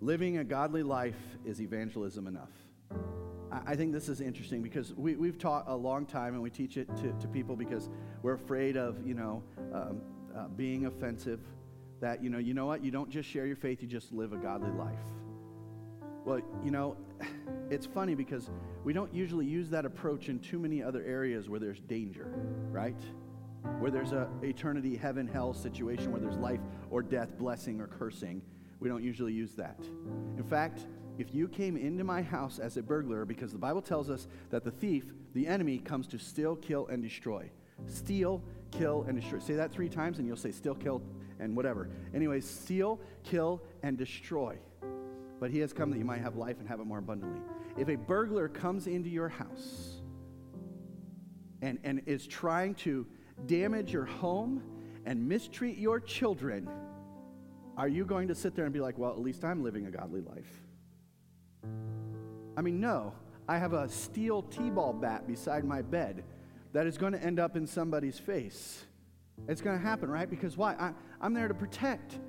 living 0.00 0.38
a 0.38 0.44
godly 0.44 0.82
life 0.82 1.20
is 1.44 1.60
evangelism 1.60 2.26
enough. 2.26 2.48
I 3.66 3.76
think 3.76 3.92
this 3.92 4.08
is 4.08 4.22
interesting 4.22 4.62
because 4.62 4.94
we, 4.94 5.14
we've 5.14 5.36
taught 5.36 5.64
a 5.68 5.76
long 5.76 6.06
time 6.06 6.32
and 6.32 6.42
we 6.42 6.48
teach 6.48 6.78
it 6.78 6.88
to, 6.96 7.12
to 7.20 7.28
people 7.28 7.54
because 7.54 7.90
we're 8.22 8.32
afraid 8.32 8.78
of, 8.78 8.96
you 9.06 9.12
know, 9.12 9.42
um, 9.74 10.00
uh, 10.34 10.48
being 10.48 10.86
offensive. 10.86 11.40
That, 12.00 12.24
you 12.24 12.30
know, 12.30 12.38
you 12.38 12.54
know 12.54 12.64
what? 12.64 12.82
You 12.82 12.90
don't 12.90 13.10
just 13.10 13.28
share 13.28 13.44
your 13.44 13.56
faith, 13.56 13.82
you 13.82 13.88
just 13.88 14.10
live 14.10 14.32
a 14.32 14.38
godly 14.38 14.70
life. 14.70 14.96
Well, 16.24 16.40
you 16.64 16.70
know, 16.70 16.96
it's 17.70 17.86
funny 17.86 18.14
because 18.14 18.50
we 18.84 18.92
don't 18.92 19.12
usually 19.12 19.46
use 19.46 19.68
that 19.70 19.84
approach 19.84 20.28
in 20.28 20.38
too 20.38 20.58
many 20.58 20.82
other 20.82 21.02
areas 21.04 21.48
where 21.48 21.60
there's 21.60 21.80
danger, 21.80 22.32
right? 22.70 23.00
Where 23.78 23.90
there's 23.90 24.12
a 24.12 24.28
eternity, 24.42 24.96
heaven, 24.96 25.26
hell 25.26 25.54
situation 25.54 26.10
where 26.12 26.20
there's 26.20 26.36
life 26.36 26.60
or 26.90 27.02
death, 27.02 27.38
blessing 27.38 27.80
or 27.80 27.86
cursing. 27.86 28.42
We 28.80 28.88
don't 28.88 29.02
usually 29.02 29.32
use 29.32 29.52
that. 29.52 29.78
In 30.36 30.44
fact, 30.44 30.86
if 31.18 31.34
you 31.34 31.46
came 31.46 31.76
into 31.76 32.04
my 32.04 32.22
house 32.22 32.58
as 32.58 32.76
a 32.76 32.82
burglar, 32.82 33.24
because 33.24 33.52
the 33.52 33.58
Bible 33.58 33.82
tells 33.82 34.10
us 34.10 34.26
that 34.50 34.64
the 34.64 34.70
thief, 34.70 35.12
the 35.34 35.46
enemy, 35.46 35.78
comes 35.78 36.06
to 36.08 36.18
steal, 36.18 36.56
kill, 36.56 36.86
and 36.88 37.02
destroy. 37.02 37.50
Steal, 37.86 38.42
kill, 38.70 39.04
and 39.06 39.20
destroy. 39.20 39.38
Say 39.38 39.54
that 39.54 39.72
three 39.72 39.88
times 39.88 40.18
and 40.18 40.26
you'll 40.26 40.36
say 40.36 40.50
steal, 40.50 40.74
kill, 40.74 41.02
and 41.38 41.56
whatever. 41.56 41.90
Anyways, 42.14 42.48
steal, 42.48 43.00
kill, 43.24 43.62
and 43.82 43.96
destroy. 43.96 44.58
But 45.42 45.50
he 45.50 45.58
has 45.58 45.72
come 45.72 45.90
that 45.90 45.98
you 45.98 46.04
might 46.04 46.20
have 46.20 46.36
life 46.36 46.60
and 46.60 46.68
have 46.68 46.78
it 46.78 46.84
more 46.84 46.98
abundantly. 46.98 47.40
If 47.76 47.88
a 47.88 47.96
burglar 47.96 48.46
comes 48.46 48.86
into 48.86 49.08
your 49.08 49.28
house 49.28 50.00
and, 51.60 51.80
and 51.82 52.00
is 52.06 52.28
trying 52.28 52.76
to 52.76 53.08
damage 53.46 53.92
your 53.92 54.04
home 54.04 54.62
and 55.04 55.28
mistreat 55.28 55.78
your 55.78 55.98
children, 55.98 56.70
are 57.76 57.88
you 57.88 58.04
going 58.04 58.28
to 58.28 58.36
sit 58.36 58.54
there 58.54 58.66
and 58.66 58.72
be 58.72 58.78
like, 58.78 58.98
well, 58.98 59.10
at 59.10 59.18
least 59.18 59.42
I'm 59.42 59.64
living 59.64 59.86
a 59.86 59.90
godly 59.90 60.20
life? 60.20 60.60
I 62.56 62.60
mean, 62.60 62.80
no. 62.80 63.12
I 63.48 63.58
have 63.58 63.72
a 63.72 63.88
steel 63.88 64.42
T 64.42 64.70
ball 64.70 64.92
bat 64.92 65.26
beside 65.26 65.64
my 65.64 65.82
bed 65.82 66.22
that 66.72 66.86
is 66.86 66.96
going 66.96 67.14
to 67.14 67.20
end 67.20 67.40
up 67.40 67.56
in 67.56 67.66
somebody's 67.66 68.16
face. 68.16 68.84
It's 69.48 69.60
going 69.60 69.76
to 69.76 69.82
happen, 69.82 70.08
right? 70.08 70.30
Because 70.30 70.56
why? 70.56 70.74
I, 70.74 70.92
I'm 71.20 71.34
there 71.34 71.48
to 71.48 71.54
protect. 71.54 72.20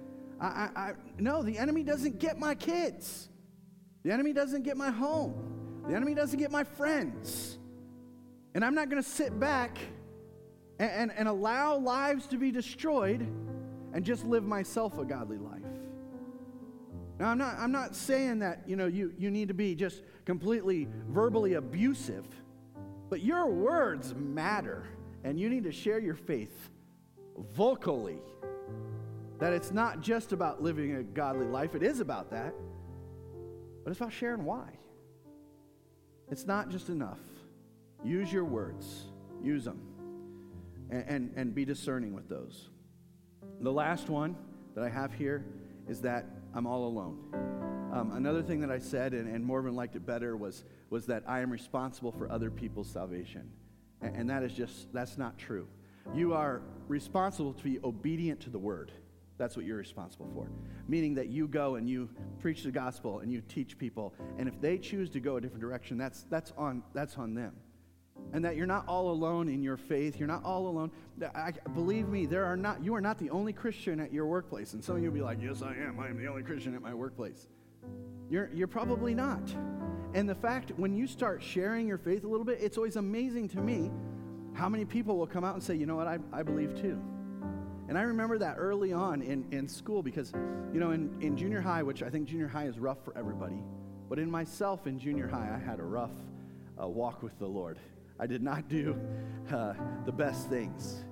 I, 0.43 0.47
I, 0.47 0.81
I, 0.81 0.93
no, 1.17 1.41
the 1.41 1.57
enemy 1.57 1.83
doesn't 1.83 2.19
get 2.19 2.37
my 2.37 2.53
kids. 2.53 3.29
The 4.03 4.11
enemy 4.11 4.33
doesn't 4.33 4.63
get 4.63 4.75
my 4.75 4.91
home. 4.91 5.83
The 5.87 5.95
enemy 5.95 6.13
doesn't 6.13 6.37
get 6.37 6.51
my 6.51 6.65
friends. 6.65 7.57
And 8.53 8.65
I'm 8.65 8.75
not 8.75 8.89
going 8.89 9.01
to 9.01 9.09
sit 9.09 9.39
back 9.39 9.77
and, 10.79 10.91
and, 10.91 11.11
and 11.13 11.27
allow 11.29 11.77
lives 11.77 12.27
to 12.27 12.37
be 12.37 12.51
destroyed 12.51 13.21
and 13.93 14.03
just 14.03 14.25
live 14.25 14.43
myself 14.43 14.97
a 14.97 15.05
godly 15.05 15.37
life. 15.37 15.61
Now, 17.19 17.29
I'm 17.29 17.37
not, 17.37 17.57
I'm 17.57 17.71
not 17.71 17.95
saying 17.95 18.39
that, 18.39 18.63
you 18.67 18.75
know, 18.75 18.87
you, 18.87 19.13
you 19.17 19.31
need 19.31 19.47
to 19.47 19.53
be 19.53 19.75
just 19.75 20.01
completely 20.25 20.89
verbally 21.07 21.53
abusive, 21.53 22.25
but 23.09 23.21
your 23.21 23.47
words 23.47 24.13
matter, 24.13 24.87
and 25.23 25.39
you 25.39 25.47
need 25.47 25.63
to 25.63 25.71
share 25.71 25.99
your 25.99 26.15
faith 26.15 26.69
vocally. 27.53 28.19
That 29.39 29.53
it's 29.53 29.71
not 29.71 30.01
just 30.01 30.31
about 30.31 30.61
living 30.61 30.95
a 30.95 31.03
godly 31.03 31.45
life, 31.45 31.75
it 31.75 31.83
is 31.83 31.99
about 31.99 32.31
that, 32.31 32.53
but 33.83 33.91
it's 33.91 33.99
about 33.99 34.13
sharing 34.13 34.45
why. 34.45 34.69
It's 36.29 36.45
not 36.45 36.69
just 36.69 36.89
enough. 36.89 37.19
Use 38.03 38.31
your 38.31 38.45
words, 38.45 39.05
use 39.41 39.65
them, 39.65 39.81
and, 40.89 41.03
and, 41.07 41.33
and 41.35 41.55
be 41.55 41.65
discerning 41.65 42.13
with 42.13 42.29
those. 42.29 42.69
The 43.61 43.71
last 43.71 44.09
one 44.09 44.35
that 44.75 44.83
I 44.83 44.89
have 44.89 45.13
here 45.13 45.45
is 45.87 46.01
that 46.01 46.25
I'm 46.53 46.65
all 46.65 46.87
alone. 46.87 47.19
Um, 47.93 48.11
another 48.13 48.41
thing 48.41 48.61
that 48.61 48.71
I 48.71 48.79
said, 48.79 49.13
and, 49.13 49.33
and 49.33 49.45
Morven 49.45 49.75
liked 49.75 49.95
it 49.95 50.05
better, 50.05 50.35
was, 50.35 50.63
was 50.89 51.05
that 51.07 51.23
I 51.27 51.41
am 51.41 51.51
responsible 51.51 52.11
for 52.11 52.31
other 52.31 52.49
people's 52.49 52.89
salvation. 52.89 53.51
And, 54.01 54.15
and 54.15 54.29
that 54.29 54.43
is 54.43 54.53
just, 54.53 54.91
that's 54.93 55.17
not 55.17 55.37
true. 55.37 55.67
You 56.13 56.33
are 56.33 56.61
responsible 56.87 57.53
to 57.53 57.63
be 57.63 57.79
obedient 57.83 58.41
to 58.41 58.49
the 58.49 58.59
word. 58.59 58.91
That's 59.37 59.55
what 59.57 59.65
you're 59.65 59.77
responsible 59.77 60.29
for. 60.33 60.47
Meaning 60.87 61.15
that 61.15 61.27
you 61.27 61.47
go 61.47 61.75
and 61.75 61.89
you 61.89 62.09
preach 62.39 62.63
the 62.63 62.71
gospel 62.71 63.19
and 63.19 63.31
you 63.31 63.41
teach 63.41 63.77
people. 63.77 64.13
And 64.37 64.47
if 64.47 64.61
they 64.61 64.77
choose 64.77 65.09
to 65.11 65.19
go 65.19 65.37
a 65.37 65.41
different 65.41 65.61
direction, 65.61 65.97
that's, 65.97 66.25
that's, 66.29 66.53
on, 66.57 66.83
that's 66.93 67.17
on 67.17 67.33
them. 67.33 67.53
and 68.31 68.43
that 68.45 68.55
you're 68.55 68.65
not 68.67 68.87
all 68.87 69.11
alone 69.11 69.49
in 69.49 69.61
your 69.61 69.77
faith. 69.77 70.17
You're 70.17 70.27
not 70.27 70.43
all 70.43 70.67
alone. 70.67 70.91
I, 71.35 71.51
believe 71.73 72.07
me, 72.07 72.25
there 72.25 72.45
are 72.45 72.57
not, 72.57 72.83
you 72.83 72.95
are 72.95 73.01
not 73.01 73.17
the 73.19 73.29
only 73.29 73.53
Christian 73.53 73.99
at 73.99 74.13
your 74.13 74.25
workplace. 74.25 74.73
And 74.73 74.83
some 74.83 74.95
of 74.95 75.01
you 75.03 75.09
will 75.09 75.15
be 75.15 75.21
like, 75.21 75.41
yes, 75.41 75.61
I 75.61 75.75
am. 75.75 75.99
I 75.99 76.07
am 76.07 76.17
the 76.17 76.27
only 76.27 76.43
Christian 76.43 76.73
at 76.75 76.81
my 76.81 76.93
workplace. 76.93 77.47
You're, 78.29 78.49
you're 78.53 78.67
probably 78.67 79.13
not. 79.13 79.41
And 80.13 80.29
the 80.29 80.35
fact, 80.35 80.71
when 80.77 80.93
you 80.95 81.05
start 81.07 81.43
sharing 81.43 81.87
your 81.87 81.97
faith 81.97 82.23
a 82.23 82.27
little 82.27 82.45
bit, 82.45 82.59
it's 82.61 82.77
always 82.77 82.95
amazing 82.95 83.49
to 83.49 83.59
me 83.59 83.91
how 84.53 84.69
many 84.69 84.85
people 84.85 85.17
will 85.17 85.27
come 85.27 85.43
out 85.43 85.55
and 85.55 85.63
say, 85.63 85.75
you 85.75 85.85
know 85.85 85.95
what, 85.95 86.07
I, 86.07 86.19
I 86.31 86.43
believe 86.43 86.79
too. 86.79 87.01
And 87.89 87.97
I 87.97 88.03
remember 88.03 88.37
that 88.37 88.55
early 88.57 88.93
on 88.93 89.21
in, 89.21 89.45
in 89.51 89.67
school 89.67 90.01
because, 90.01 90.31
you 90.73 90.79
know, 90.79 90.91
in, 90.91 91.15
in 91.21 91.35
junior 91.35 91.61
high, 91.61 91.83
which 91.83 92.01
I 92.01 92.09
think 92.09 92.27
junior 92.27 92.47
high 92.47 92.65
is 92.65 92.79
rough 92.79 93.03
for 93.03 93.17
everybody, 93.17 93.61
but 94.09 94.19
in 94.19 94.31
myself 94.31 94.87
in 94.87 94.97
junior 94.97 95.27
high, 95.27 95.51
I 95.53 95.57
had 95.57 95.79
a 95.79 95.83
rough 95.83 96.11
uh, 96.81 96.87
walk 96.87 97.21
with 97.21 97.37
the 97.39 97.47
Lord. 97.47 97.79
I 98.19 98.27
did 98.27 98.41
not 98.41 98.69
do 98.69 98.99
uh, 99.51 99.73
the 100.05 100.11
best 100.11 100.49
things. 100.49 101.03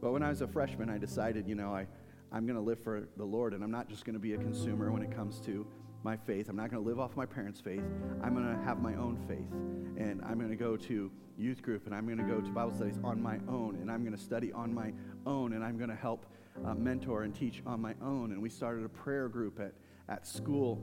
But 0.00 0.12
when 0.12 0.22
I 0.22 0.28
was 0.28 0.42
a 0.42 0.48
freshman, 0.48 0.90
I 0.90 0.98
decided, 0.98 1.46
you 1.46 1.54
know, 1.54 1.74
I, 1.74 1.86
I'm 2.32 2.46
going 2.46 2.56
to 2.56 2.62
live 2.62 2.82
for 2.82 3.08
the 3.16 3.24
Lord, 3.24 3.54
and 3.54 3.62
I'm 3.62 3.70
not 3.70 3.88
just 3.88 4.04
going 4.04 4.14
to 4.14 4.20
be 4.20 4.34
a 4.34 4.38
consumer 4.38 4.90
when 4.90 5.02
it 5.02 5.14
comes 5.14 5.38
to 5.46 5.66
my 6.04 6.16
faith. 6.16 6.48
I'm 6.48 6.56
not 6.56 6.70
going 6.70 6.82
to 6.82 6.88
live 6.88 6.98
off 6.98 7.16
my 7.16 7.26
parents' 7.26 7.60
faith. 7.60 7.82
I'm 8.22 8.34
going 8.34 8.46
to 8.46 8.62
have 8.64 8.80
my 8.80 8.94
own 8.94 9.18
faith. 9.28 9.50
And 9.96 10.22
I'm 10.24 10.38
going 10.38 10.50
to 10.50 10.56
go 10.56 10.76
to 10.76 11.10
youth 11.38 11.62
group, 11.62 11.86
and 11.86 11.94
I'm 11.94 12.06
going 12.06 12.18
to 12.18 12.24
go 12.24 12.40
to 12.40 12.50
Bible 12.50 12.74
studies 12.74 12.98
on 13.04 13.22
my 13.22 13.38
own, 13.48 13.78
and 13.80 13.90
I'm 13.90 14.02
going 14.02 14.16
to 14.16 14.22
study 14.22 14.52
on 14.52 14.72
my 14.74 14.92
own, 15.26 15.52
and 15.52 15.64
I'm 15.64 15.76
going 15.76 15.90
to 15.90 15.96
help 15.96 16.26
uh, 16.64 16.74
mentor 16.74 17.22
and 17.22 17.34
teach 17.34 17.62
on 17.66 17.80
my 17.80 17.94
own. 18.02 18.32
And 18.32 18.42
we 18.42 18.48
started 18.48 18.84
a 18.84 18.88
prayer 18.88 19.28
group 19.28 19.60
at, 19.60 19.72
at 20.08 20.26
school 20.26 20.80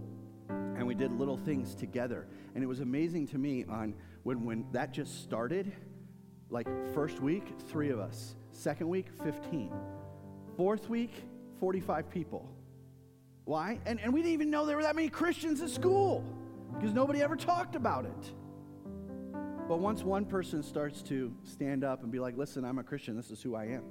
and 0.49 0.87
we 0.87 0.95
did 0.95 1.11
little 1.11 1.37
things 1.37 1.75
together. 1.75 2.27
And 2.55 2.63
it 2.63 2.67
was 2.67 2.79
amazing 2.79 3.27
to 3.27 3.37
me 3.37 3.65
on 3.69 3.93
when, 4.23 4.45
when 4.45 4.65
that 4.71 4.93
just 4.93 5.23
started, 5.23 5.71
like 6.49 6.67
first 6.93 7.19
week, 7.19 7.43
three 7.67 7.89
of 7.89 7.99
us. 7.99 8.35
Second 8.51 8.89
week, 8.89 9.07
15. 9.23 9.71
Fourth 10.57 10.89
week, 10.89 11.11
45 11.59 12.09
people. 12.09 12.49
Why? 13.49 13.79
And, 13.87 13.99
and 13.99 14.13
we 14.13 14.21
didn't 14.21 14.33
even 14.33 14.51
know 14.51 14.67
there 14.67 14.75
were 14.75 14.83
that 14.83 14.95
many 14.95 15.09
Christians 15.09 15.59
at 15.63 15.71
school 15.71 16.23
because 16.75 16.93
nobody 16.93 17.23
ever 17.23 17.35
talked 17.35 17.75
about 17.75 18.05
it. 18.05 18.33
But 19.67 19.79
once 19.79 20.03
one 20.03 20.23
person 20.23 20.61
starts 20.61 21.01
to 21.03 21.33
stand 21.43 21.83
up 21.83 22.03
and 22.03 22.11
be 22.11 22.19
like, 22.19 22.37
listen, 22.37 22.63
I'm 22.63 22.77
a 22.77 22.83
Christian, 22.83 23.17
this 23.17 23.31
is 23.31 23.41
who 23.41 23.55
I 23.55 23.65
am, 23.65 23.81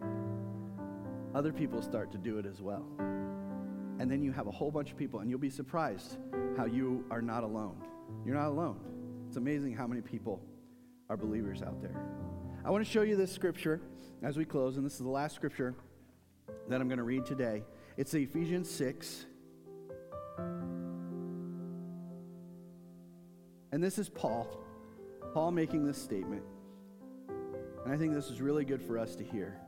other 1.34 1.52
people 1.52 1.82
start 1.82 2.12
to 2.12 2.18
do 2.18 2.38
it 2.38 2.46
as 2.46 2.62
well. 2.62 2.86
And 3.98 4.08
then 4.08 4.22
you 4.22 4.30
have 4.30 4.46
a 4.46 4.52
whole 4.52 4.70
bunch 4.70 4.92
of 4.92 4.96
people, 4.96 5.18
and 5.18 5.28
you'll 5.28 5.40
be 5.40 5.50
surprised 5.50 6.18
how 6.56 6.66
you 6.66 7.04
are 7.10 7.20
not 7.20 7.42
alone. 7.42 7.82
You're 8.24 8.36
not 8.36 8.46
alone. 8.46 8.78
It's 9.26 9.38
amazing 9.38 9.74
how 9.74 9.88
many 9.88 10.02
people 10.02 10.40
are 11.10 11.16
believers 11.16 11.62
out 11.62 11.82
there. 11.82 12.00
I 12.64 12.70
want 12.70 12.86
to 12.86 12.90
show 12.90 13.02
you 13.02 13.16
this 13.16 13.32
scripture 13.32 13.80
as 14.22 14.36
we 14.36 14.44
close, 14.44 14.76
and 14.76 14.86
this 14.86 14.92
is 14.92 15.00
the 15.00 15.08
last 15.08 15.34
scripture 15.34 15.74
that 16.68 16.80
I'm 16.80 16.86
going 16.86 16.98
to 16.98 17.02
read 17.02 17.26
today. 17.26 17.64
It's 17.96 18.14
Ephesians 18.14 18.70
6. 18.70 19.26
And 23.70 23.82
this 23.84 23.98
is 23.98 24.08
Paul. 24.08 24.48
Paul 25.32 25.52
making 25.52 25.86
this 25.86 26.00
statement. 26.00 26.42
And 27.84 27.92
I 27.92 27.96
think 27.96 28.12
this 28.12 28.30
is 28.30 28.40
really 28.40 28.64
good 28.64 28.82
for 28.82 28.98
us 28.98 29.14
to 29.16 29.24
hear. 29.24 29.60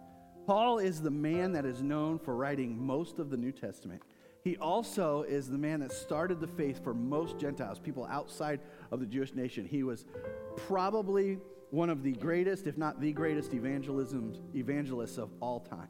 Paul 0.47 0.79
is 0.79 1.01
the 1.01 1.11
man 1.11 1.53
that 1.53 1.65
is 1.65 1.83
known 1.83 2.19
for 2.19 2.35
writing 2.35 2.85
most 2.85 3.19
of 3.19 3.31
the 3.31 3.37
New 3.37 3.53
Testament. 3.53 4.03
He 4.43 4.57
also 4.57 5.23
is 5.23 5.49
the 5.49 5.59
man 5.59 5.81
that 5.81 5.93
started 5.93 6.41
the 6.41 6.47
faith 6.47 6.83
for 6.83 6.95
most 6.95 7.39
Gentiles, 7.39 7.79
people 7.79 8.07
outside 8.11 8.61
of 8.91 9.01
the 9.01 9.07
Jewish 9.07 9.35
nation. 9.35 9.67
He 9.67 9.83
was 9.83 10.07
probably 10.57 11.39
one 11.71 11.91
of 11.91 12.03
the 12.03 12.13
greatest, 12.13 12.67
if 12.67 12.79
not 12.79 13.01
the 13.01 13.13
greatest, 13.13 13.55
evangelism, 13.55 14.35
evangelists 14.55 15.19
of 15.19 15.31
all 15.41 15.61
time. 15.61 15.89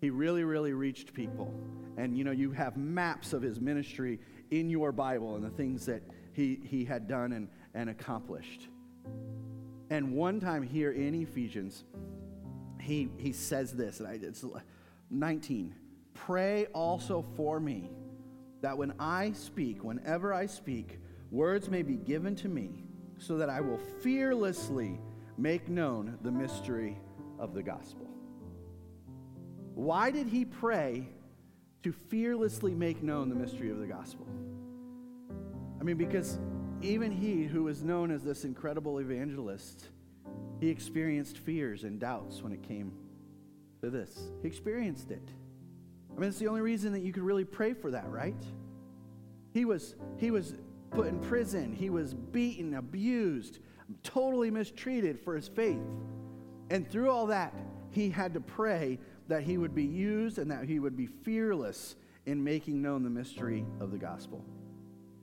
He 0.00 0.10
really, 0.10 0.44
really 0.44 0.72
reached 0.72 1.12
people. 1.12 1.54
And 1.96 2.16
you 2.16 2.24
know, 2.24 2.30
you 2.30 2.50
have 2.52 2.76
maps 2.76 3.32
of 3.32 3.42
his 3.42 3.60
ministry 3.60 4.18
in 4.50 4.70
your 4.70 4.92
Bible 4.92 5.36
and 5.36 5.44
the 5.44 5.50
things 5.50 5.86
that 5.86 6.02
he, 6.32 6.60
he 6.64 6.84
had 6.84 7.06
done 7.06 7.32
and, 7.32 7.48
and 7.74 7.90
accomplished. 7.90 8.68
And 9.90 10.12
one 10.12 10.40
time 10.40 10.62
here 10.62 10.92
in 10.92 11.14
Ephesians, 11.14 11.84
he, 12.80 13.08
he 13.18 13.32
says 13.32 13.72
this, 13.72 14.00
and 14.00 14.08
I, 14.08 14.18
it's 14.22 14.44
19. 15.10 15.74
Pray 16.14 16.66
also 16.66 17.24
for 17.36 17.60
me, 17.60 17.90
that 18.62 18.76
when 18.76 18.94
I 18.98 19.32
speak, 19.32 19.84
whenever 19.84 20.32
I 20.32 20.46
speak, 20.46 20.98
words 21.30 21.68
may 21.68 21.82
be 21.82 21.96
given 21.96 22.34
to 22.36 22.48
me, 22.48 22.84
so 23.18 23.36
that 23.36 23.50
I 23.50 23.60
will 23.60 23.80
fearlessly 24.02 24.98
make 25.36 25.68
known 25.68 26.18
the 26.22 26.30
mystery 26.30 26.98
of 27.38 27.54
the 27.54 27.62
gospel. 27.62 28.09
Why 29.80 30.10
did 30.10 30.26
he 30.26 30.44
pray 30.44 31.08
to 31.84 31.90
fearlessly 31.90 32.74
make 32.74 33.02
known 33.02 33.30
the 33.30 33.34
mystery 33.34 33.70
of 33.70 33.78
the 33.78 33.86
gospel? 33.86 34.26
I 35.80 35.84
mean, 35.84 35.96
because 35.96 36.38
even 36.82 37.10
he, 37.10 37.44
who 37.44 37.62
was 37.62 37.82
known 37.82 38.10
as 38.10 38.22
this 38.22 38.44
incredible 38.44 38.98
evangelist, 38.98 39.88
he 40.60 40.68
experienced 40.68 41.38
fears 41.38 41.84
and 41.84 41.98
doubts 41.98 42.42
when 42.42 42.52
it 42.52 42.62
came 42.62 42.92
to 43.80 43.88
this. 43.88 44.30
He 44.42 44.48
experienced 44.48 45.10
it. 45.10 45.26
I 46.14 46.20
mean, 46.20 46.28
it's 46.28 46.38
the 46.38 46.48
only 46.48 46.60
reason 46.60 46.92
that 46.92 47.00
you 47.00 47.14
could 47.14 47.22
really 47.22 47.46
pray 47.46 47.72
for 47.72 47.90
that, 47.90 48.06
right? 48.10 48.36
He 49.54 49.64
was, 49.64 49.94
he 50.18 50.30
was 50.30 50.56
put 50.90 51.06
in 51.06 51.20
prison, 51.20 51.72
he 51.72 51.88
was 51.88 52.12
beaten, 52.12 52.74
abused, 52.74 53.60
totally 54.02 54.50
mistreated 54.50 55.18
for 55.18 55.34
his 55.34 55.48
faith. 55.48 55.80
And 56.68 56.86
through 56.86 57.10
all 57.10 57.28
that, 57.28 57.54
he 57.92 58.10
had 58.10 58.34
to 58.34 58.40
pray 58.40 58.98
that 59.30 59.44
he 59.44 59.56
would 59.56 59.74
be 59.74 59.84
used 59.84 60.38
and 60.38 60.50
that 60.50 60.64
he 60.64 60.78
would 60.78 60.96
be 60.96 61.06
fearless 61.06 61.94
in 62.26 62.42
making 62.42 62.82
known 62.82 63.02
the 63.02 63.10
mystery 63.10 63.64
of 63.80 63.92
the 63.92 63.98
gospel. 63.98 64.44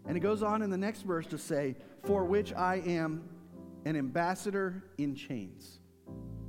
And 0.07 0.15
it 0.15 0.21
goes 0.21 0.41
on 0.41 0.61
in 0.61 0.69
the 0.69 0.77
next 0.77 1.01
verse 1.01 1.27
to 1.27 1.37
say, 1.37 1.75
For 2.05 2.23
which 2.23 2.53
I 2.53 2.77
am 2.85 3.27
an 3.85 3.97
ambassador 3.97 4.83
in 4.97 5.13
chains. 5.13 5.79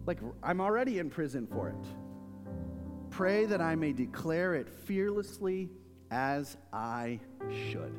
Like 0.07 0.19
I'm 0.43 0.61
already 0.61 1.01
in 1.01 1.11
prison 1.11 1.47
for 1.47 1.69
it. 1.69 1.87
Pray 3.11 3.45
that 3.47 3.61
I 3.61 3.75
may 3.75 3.93
declare 3.93 4.55
it 4.55 4.69
fearlessly 4.69 5.69
as 6.13 6.57
I 6.73 7.19
should. 7.71 7.93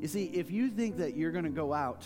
You 0.00 0.08
see, 0.08 0.24
if 0.26 0.50
you 0.50 0.68
think 0.68 0.98
that 0.98 1.16
you're 1.16 1.32
going 1.32 1.44
to 1.44 1.50
go 1.50 1.72
out 1.72 2.04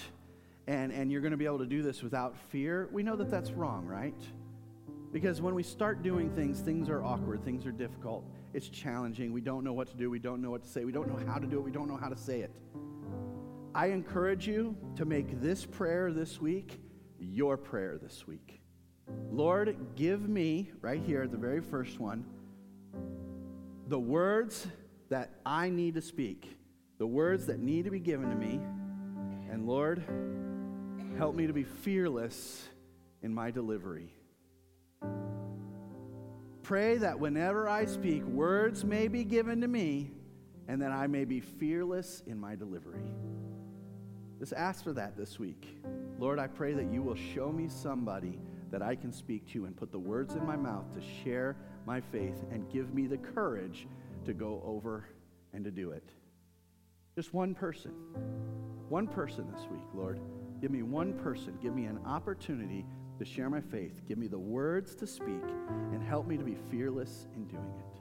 and, 0.68 0.92
and 0.92 1.10
you're 1.10 1.20
going 1.20 1.32
to 1.32 1.36
be 1.36 1.46
able 1.46 1.58
to 1.58 1.66
do 1.66 1.82
this 1.82 2.00
without 2.00 2.36
fear, 2.50 2.88
we 2.92 3.02
know 3.02 3.16
that 3.16 3.28
that's 3.28 3.50
wrong, 3.50 3.86
right? 3.86 4.14
Because 5.12 5.40
when 5.40 5.54
we 5.54 5.62
start 5.62 6.02
doing 6.02 6.30
things, 6.30 6.60
things 6.60 6.88
are 6.88 7.02
awkward, 7.02 7.44
things 7.44 7.66
are 7.66 7.72
difficult, 7.72 8.24
it's 8.52 8.68
challenging. 8.68 9.32
We 9.32 9.40
don't 9.40 9.64
know 9.64 9.72
what 9.72 9.88
to 9.88 9.96
do, 9.96 10.10
we 10.10 10.18
don't 10.18 10.42
know 10.42 10.50
what 10.50 10.62
to 10.62 10.68
say, 10.68 10.84
we 10.84 10.92
don't 10.92 11.08
know 11.08 11.18
how 11.30 11.38
to 11.38 11.46
do 11.46 11.58
it, 11.58 11.62
we 11.62 11.70
don't 11.70 11.88
know 11.88 11.96
how 11.96 12.08
to 12.08 12.16
say 12.16 12.40
it. 12.40 12.50
I 13.74 13.86
encourage 13.86 14.46
you 14.46 14.76
to 14.96 15.04
make 15.04 15.40
this 15.40 15.64
prayer 15.64 16.12
this 16.12 16.40
week 16.40 16.80
your 17.20 17.56
prayer 17.56 17.98
this 18.00 18.26
week. 18.26 18.60
Lord, 19.30 19.76
give 19.96 20.28
me, 20.28 20.70
right 20.80 21.00
here, 21.00 21.26
the 21.26 21.36
very 21.36 21.60
first 21.60 21.98
one, 21.98 22.24
the 23.88 23.98
words 23.98 24.66
that 25.08 25.30
I 25.46 25.70
need 25.70 25.94
to 25.94 26.02
speak, 26.02 26.56
the 26.98 27.06
words 27.06 27.46
that 27.46 27.58
need 27.58 27.84
to 27.86 27.90
be 27.90 28.00
given 28.00 28.28
to 28.28 28.36
me. 28.36 28.60
And 29.50 29.66
Lord, 29.66 30.04
help 31.16 31.34
me 31.34 31.46
to 31.46 31.52
be 31.52 31.64
fearless 31.64 32.68
in 33.22 33.34
my 33.34 33.50
delivery. 33.50 34.12
Pray 36.68 36.98
that 36.98 37.18
whenever 37.18 37.66
I 37.66 37.86
speak, 37.86 38.22
words 38.24 38.84
may 38.84 39.08
be 39.08 39.24
given 39.24 39.62
to 39.62 39.66
me 39.66 40.10
and 40.68 40.82
that 40.82 40.92
I 40.92 41.06
may 41.06 41.24
be 41.24 41.40
fearless 41.40 42.22
in 42.26 42.38
my 42.38 42.56
delivery. 42.56 43.10
Just 44.38 44.52
ask 44.52 44.84
for 44.84 44.92
that 44.92 45.16
this 45.16 45.38
week. 45.38 45.80
Lord, 46.18 46.38
I 46.38 46.46
pray 46.46 46.74
that 46.74 46.92
you 46.92 47.02
will 47.02 47.14
show 47.14 47.50
me 47.50 47.70
somebody 47.70 48.38
that 48.70 48.82
I 48.82 48.96
can 48.96 49.14
speak 49.14 49.50
to 49.52 49.64
and 49.64 49.74
put 49.74 49.90
the 49.90 49.98
words 49.98 50.34
in 50.34 50.46
my 50.46 50.56
mouth 50.56 50.92
to 50.92 51.00
share 51.24 51.56
my 51.86 52.02
faith 52.02 52.44
and 52.52 52.70
give 52.70 52.92
me 52.92 53.06
the 53.06 53.16
courage 53.16 53.88
to 54.26 54.34
go 54.34 54.62
over 54.62 55.06
and 55.54 55.64
to 55.64 55.70
do 55.70 55.92
it. 55.92 56.10
Just 57.16 57.32
one 57.32 57.54
person. 57.54 57.92
One 58.90 59.06
person 59.06 59.50
this 59.54 59.66
week, 59.70 59.86
Lord. 59.94 60.20
Give 60.60 60.70
me 60.70 60.82
one 60.82 61.14
person. 61.14 61.56
Give 61.62 61.74
me 61.74 61.86
an 61.86 61.98
opportunity 62.04 62.84
to 63.18 63.24
share 63.24 63.50
my 63.50 63.60
faith. 63.60 64.02
Give 64.06 64.18
me 64.18 64.28
the 64.28 64.38
words 64.38 64.94
to 64.96 65.06
speak 65.06 65.42
and 65.92 66.02
help 66.02 66.26
me 66.26 66.36
to 66.36 66.44
be 66.44 66.56
fearless 66.70 67.26
in 67.34 67.46
doing 67.46 67.74
it. 67.78 68.00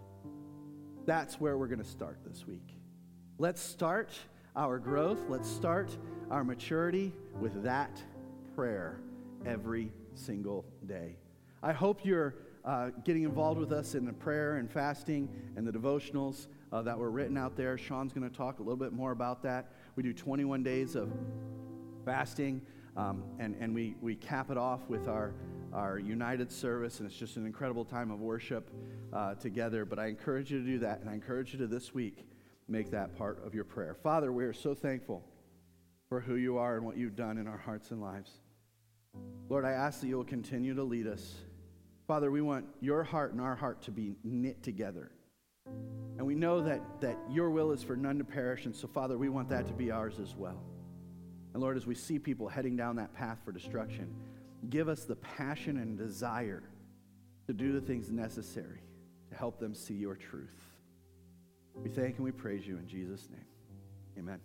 That's 1.05 1.39
where 1.39 1.57
we're 1.57 1.67
going 1.67 1.81
to 1.81 1.89
start 1.89 2.19
this 2.25 2.45
week. 2.45 2.75
Let's 3.39 3.61
start 3.61 4.11
our 4.55 4.77
growth. 4.77 5.23
Let's 5.29 5.49
start 5.49 5.95
our 6.29 6.43
maturity 6.43 7.13
with 7.39 7.63
that 7.63 8.01
prayer 8.55 8.99
every 9.45 9.91
single 10.15 10.65
day. 10.85 11.15
I 11.63 11.73
hope 11.73 12.03
you're 12.03 12.35
uh, 12.65 12.89
getting 13.05 13.23
involved 13.23 13.59
with 13.59 13.71
us 13.71 13.95
in 13.95 14.05
the 14.05 14.13
prayer 14.13 14.57
and 14.57 14.69
fasting 14.69 15.29
and 15.55 15.65
the 15.65 15.71
devotionals 15.71 16.47
uh, 16.71 16.81
that 16.81 16.97
were 16.97 17.09
written 17.09 17.37
out 17.37 17.55
there. 17.55 17.77
Sean's 17.77 18.11
going 18.11 18.29
to 18.29 18.35
talk 18.35 18.59
a 18.59 18.61
little 18.61 18.77
bit 18.77 18.93
more 18.93 19.11
about 19.11 19.41
that. 19.43 19.71
We 19.95 20.03
do 20.03 20.13
21 20.13 20.63
days 20.63 20.95
of 20.95 21.11
fasting 22.03 22.61
Um, 22.97 23.23
and 23.39 23.55
and 23.59 23.73
we, 23.73 23.95
we 24.01 24.15
cap 24.15 24.49
it 24.49 24.57
off 24.57 24.89
with 24.89 25.07
our, 25.07 25.35
our 25.71 25.99
united 25.99 26.51
service, 26.51 26.99
and 26.99 27.07
it's 27.07 27.17
just 27.17 27.37
an 27.37 27.45
incredible 27.45 27.85
time 27.85 28.09
of 28.09 28.19
worship 28.19 28.71
uh, 29.13 29.35
together. 29.35 29.85
But 29.85 29.99
I 29.99 30.07
encourage 30.07 30.51
you 30.51 30.59
to 30.59 30.65
do 30.65 30.79
that, 30.79 31.01
and 31.01 31.09
I 31.09 31.13
encourage 31.13 31.53
you 31.53 31.59
to 31.59 31.67
this 31.67 31.93
week 31.93 32.27
make 32.67 32.89
that 32.91 33.15
part 33.15 33.45
of 33.45 33.53
your 33.53 33.63
prayer. 33.63 33.93
Father, 33.93 34.33
we 34.33 34.43
are 34.43 34.53
so 34.53 34.73
thankful 34.73 35.23
for 36.09 36.19
who 36.19 36.35
you 36.35 36.57
are 36.57 36.75
and 36.75 36.85
what 36.85 36.97
you've 36.97 37.15
done 37.15 37.37
in 37.37 37.47
our 37.47 37.57
hearts 37.57 37.91
and 37.91 38.01
lives. 38.01 38.31
Lord, 39.47 39.63
I 39.63 39.71
ask 39.71 40.01
that 40.01 40.07
you 40.07 40.17
will 40.17 40.25
continue 40.25 40.73
to 40.73 40.83
lead 40.83 41.07
us. 41.07 41.35
Father, 42.07 42.31
we 42.31 42.41
want 42.41 42.65
your 42.79 43.03
heart 43.03 43.31
and 43.31 43.41
our 43.41 43.55
heart 43.55 43.81
to 43.83 43.91
be 43.91 44.15
knit 44.23 44.63
together. 44.63 45.11
And 46.17 46.25
we 46.25 46.35
know 46.35 46.61
that, 46.61 46.81
that 47.01 47.17
your 47.29 47.49
will 47.51 47.71
is 47.71 47.83
for 47.83 47.95
none 47.95 48.17
to 48.17 48.23
perish, 48.23 48.65
and 48.65 48.75
so, 48.75 48.87
Father, 48.87 49.17
we 49.17 49.29
want 49.29 49.49
that 49.49 49.67
to 49.67 49.73
be 49.73 49.91
ours 49.91 50.19
as 50.19 50.35
well. 50.35 50.63
And 51.57 51.63
Lord, 51.63 51.75
as 51.75 51.87
we 51.87 51.95
see 51.95 52.19
people 52.19 52.47
heading 52.47 52.77
down 52.77 52.97
that 52.97 53.15
path 53.15 53.39
for 53.43 53.51
destruction, 53.51 54.13
give 54.69 54.87
us 54.87 55.05
the 55.05 55.15
passion 55.15 55.77
and 55.77 55.97
desire 55.97 56.61
to 57.47 57.53
do 57.53 57.71
the 57.71 57.81
things 57.81 58.11
necessary 58.11 58.83
to 59.31 59.35
help 59.35 59.59
them 59.59 59.73
see 59.73 59.95
your 59.95 60.13
truth. 60.13 60.53
We 61.73 61.89
thank 61.89 62.17
and 62.17 62.25
we 62.25 62.31
praise 62.31 62.67
you 62.67 62.77
in 62.77 62.87
Jesus' 62.87 63.27
name. 63.31 63.47
Amen. 64.19 64.39